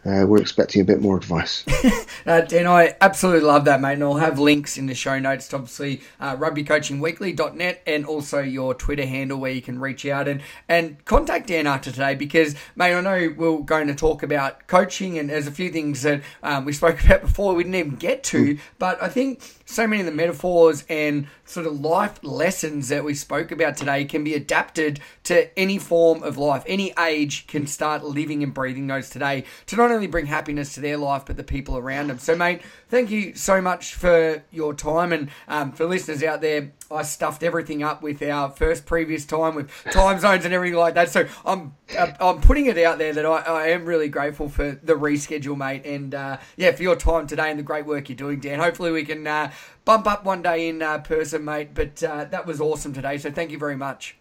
uh, 0.06 0.26
we're 0.26 0.40
expecting 0.40 0.82
a 0.82 0.84
bit 0.84 1.00
more 1.00 1.16
advice. 1.16 1.64
uh, 2.26 2.42
Dan, 2.42 2.66
I 2.66 2.94
absolutely 3.00 3.40
love 3.40 3.64
that, 3.64 3.80
mate. 3.80 3.94
And 3.94 4.04
I'll 4.04 4.16
have 4.16 4.38
links 4.38 4.76
in 4.76 4.86
the 4.86 4.94
show 4.94 5.18
notes 5.18 5.48
to 5.48 5.56
obviously 5.56 6.02
uh, 6.20 6.36
rugbycoachingweekly.net 6.36 7.82
and 7.86 8.04
also 8.04 8.40
your 8.40 8.74
Twitter 8.74 9.06
handle 9.06 9.38
where 9.38 9.50
you 9.50 9.62
can 9.62 9.80
reach 9.80 10.04
out 10.04 10.28
and, 10.28 10.42
and 10.68 11.02
contact 11.06 11.46
Dan 11.46 11.66
after 11.66 11.90
today 11.90 12.14
because, 12.14 12.54
mate, 12.76 12.94
I 12.94 13.00
know 13.00 13.34
we're 13.34 13.60
going 13.60 13.86
to 13.86 13.94
talk 13.94 14.22
about 14.22 14.66
coaching 14.66 15.18
and 15.18 15.30
there's 15.30 15.46
a 15.46 15.52
few 15.52 15.70
things 15.70 16.02
that 16.02 16.22
um, 16.42 16.66
we 16.66 16.74
spoke 16.74 17.02
about 17.04 17.22
before 17.22 17.54
we 17.54 17.64
didn't 17.64 17.76
even 17.76 17.96
get 17.96 18.22
to. 18.24 18.56
Mm. 18.56 18.60
But 18.78 19.02
I 19.02 19.08
think 19.08 19.40
so 19.64 19.86
many 19.86 20.00
of 20.00 20.06
the 20.06 20.12
metaphors 20.12 20.84
and 20.88 21.26
sort 21.44 21.66
of 21.66 21.80
life 21.80 22.22
lessons 22.22 22.88
that 22.88 23.04
we 23.04 23.14
spoke 23.14 23.50
about 23.50 23.76
today 23.76 24.04
can 24.04 24.24
be 24.24 24.34
adapted 24.34 25.00
to 25.24 25.58
any 25.58 25.78
form 25.78 26.22
of 26.22 26.36
life. 26.36 26.62
Any 26.66 26.92
age 26.98 27.46
can 27.46 27.66
start 27.66 28.04
living 28.04 28.42
and 28.42 28.52
breathing 28.52 28.86
those 28.86 29.10
today 29.10 29.44
to 29.66 29.76
not 29.76 29.90
only 29.90 30.06
bring 30.06 30.26
happiness 30.26 30.74
to 30.74 30.80
their 30.80 30.96
life 30.96 31.24
but 31.26 31.36
the 31.36 31.44
people 31.44 31.76
around 31.76 32.08
them. 32.08 32.18
So, 32.18 32.36
mate, 32.36 32.62
thank 32.88 33.10
you 33.10 33.34
so 33.34 33.60
much 33.60 33.94
for 33.94 34.42
your 34.50 34.74
time 34.74 35.12
and 35.12 35.30
um, 35.48 35.72
for 35.72 35.86
listeners 35.86 36.22
out 36.22 36.40
there. 36.40 36.72
I 36.90 37.02
stuffed 37.02 37.42
everything 37.42 37.82
up 37.82 38.02
with 38.02 38.22
our 38.22 38.50
first 38.50 38.86
previous 38.86 39.24
time 39.24 39.54
with 39.54 39.70
time 39.90 40.20
zones 40.20 40.44
and 40.44 40.52
everything 40.52 40.78
like 40.78 40.94
that. 40.94 41.08
So 41.10 41.26
I'm 41.44 41.74
uh, 41.96 42.12
I'm 42.20 42.40
putting 42.40 42.66
it 42.66 42.78
out 42.78 42.98
there 42.98 43.12
that 43.12 43.26
I, 43.26 43.38
I 43.40 43.66
am 43.68 43.84
really 43.84 44.08
grateful 44.08 44.48
for 44.48 44.72
the 44.82 44.94
reschedule, 44.94 45.56
mate, 45.56 45.84
and 45.84 46.14
uh, 46.14 46.38
yeah, 46.56 46.72
for 46.72 46.82
your 46.82 46.96
time 46.96 47.26
today 47.26 47.50
and 47.50 47.58
the 47.58 47.62
great 47.62 47.86
work 47.86 48.08
you're 48.08 48.16
doing, 48.16 48.40
Dan. 48.40 48.60
Hopefully 48.60 48.90
we 48.90 49.04
can 49.04 49.26
uh, 49.26 49.52
bump 49.84 50.06
up 50.06 50.24
one 50.24 50.42
day 50.42 50.68
in 50.68 50.82
uh, 50.82 50.98
person, 50.98 51.44
mate. 51.44 51.70
But 51.74 52.02
uh, 52.02 52.24
that 52.26 52.46
was 52.46 52.60
awesome 52.60 52.92
today. 52.92 53.18
So 53.18 53.30
thank 53.30 53.50
you 53.50 53.58
very 53.58 53.76
much. 53.76 54.16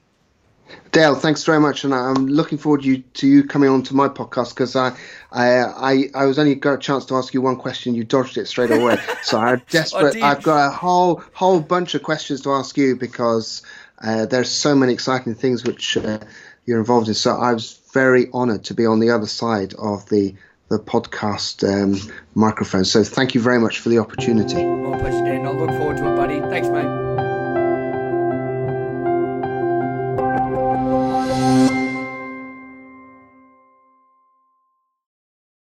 Dale, 0.92 1.16
thanks 1.16 1.44
very 1.44 1.60
much, 1.60 1.84
and 1.84 1.94
I'm 1.94 2.28
looking 2.28 2.58
forward 2.58 2.86
you, 2.86 3.00
to 3.00 3.28
you 3.28 3.44
coming 3.44 3.70
on 3.70 3.82
to 3.84 3.96
my 3.96 4.08
podcast 4.08 4.50
because 4.50 4.76
I, 4.76 4.96
I, 5.32 5.64
I, 5.64 6.10
I, 6.14 6.26
was 6.26 6.38
only 6.38 6.54
got 6.56 6.74
a 6.74 6.78
chance 6.78 7.06
to 7.06 7.16
ask 7.16 7.34
you 7.34 7.42
one 7.42 7.56
question, 7.56 7.96
you 7.96 8.04
dodged 8.04 8.38
it 8.38 8.48
straight 8.48 8.70
away. 8.70 8.98
so 9.24 9.40
I'm 9.40 9.62
desperate. 9.70 10.16
oh, 10.22 10.26
I've 10.26 10.44
got 10.44 10.68
a 10.68 10.72
whole 10.72 11.24
whole 11.34 11.60
bunch 11.60 11.96
of 11.96 12.04
questions 12.04 12.42
to 12.42 12.52
ask 12.52 12.78
you 12.78 12.96
because 12.96 13.64
uh, 14.04 14.28
there's 14.28 14.52
so 14.52 14.76
many 14.76 14.94
exciting 14.94 15.34
things 15.34 15.64
which 15.64 15.98
uh, 15.98 16.20
you're 16.66 16.80
involved 16.80 17.08
in. 17.08 17.16
So 17.16 17.36
I 17.36 17.54
was 17.54 17.80
very 17.92 18.32
honoured 18.32 18.64
to 18.66 18.76
be 18.76 18.86
on 18.86 19.00
the 19.00 19.10
other 19.10 19.28
side 19.28 19.74
of 19.76 20.08
the 20.10 20.36
the 20.70 20.80
podcast 20.80 21.64
um, 21.68 22.12
microphone. 22.36 22.86
So 22.86 23.04
thank 23.04 23.36
you 23.36 23.42
very 23.42 23.60
much 23.60 23.80
for 23.80 23.90
the 23.90 24.00
opportunity. 24.00 24.64
My 24.64 24.98
pleasure, 25.00 25.24
Dan. 25.24 25.46
I 25.46 25.52
look 25.52 25.70
forward 25.72 25.98
to 25.98 26.12
it, 26.12 26.16
buddy. 26.16 26.40
Thanks, 26.40 26.68
mate. 26.70 27.23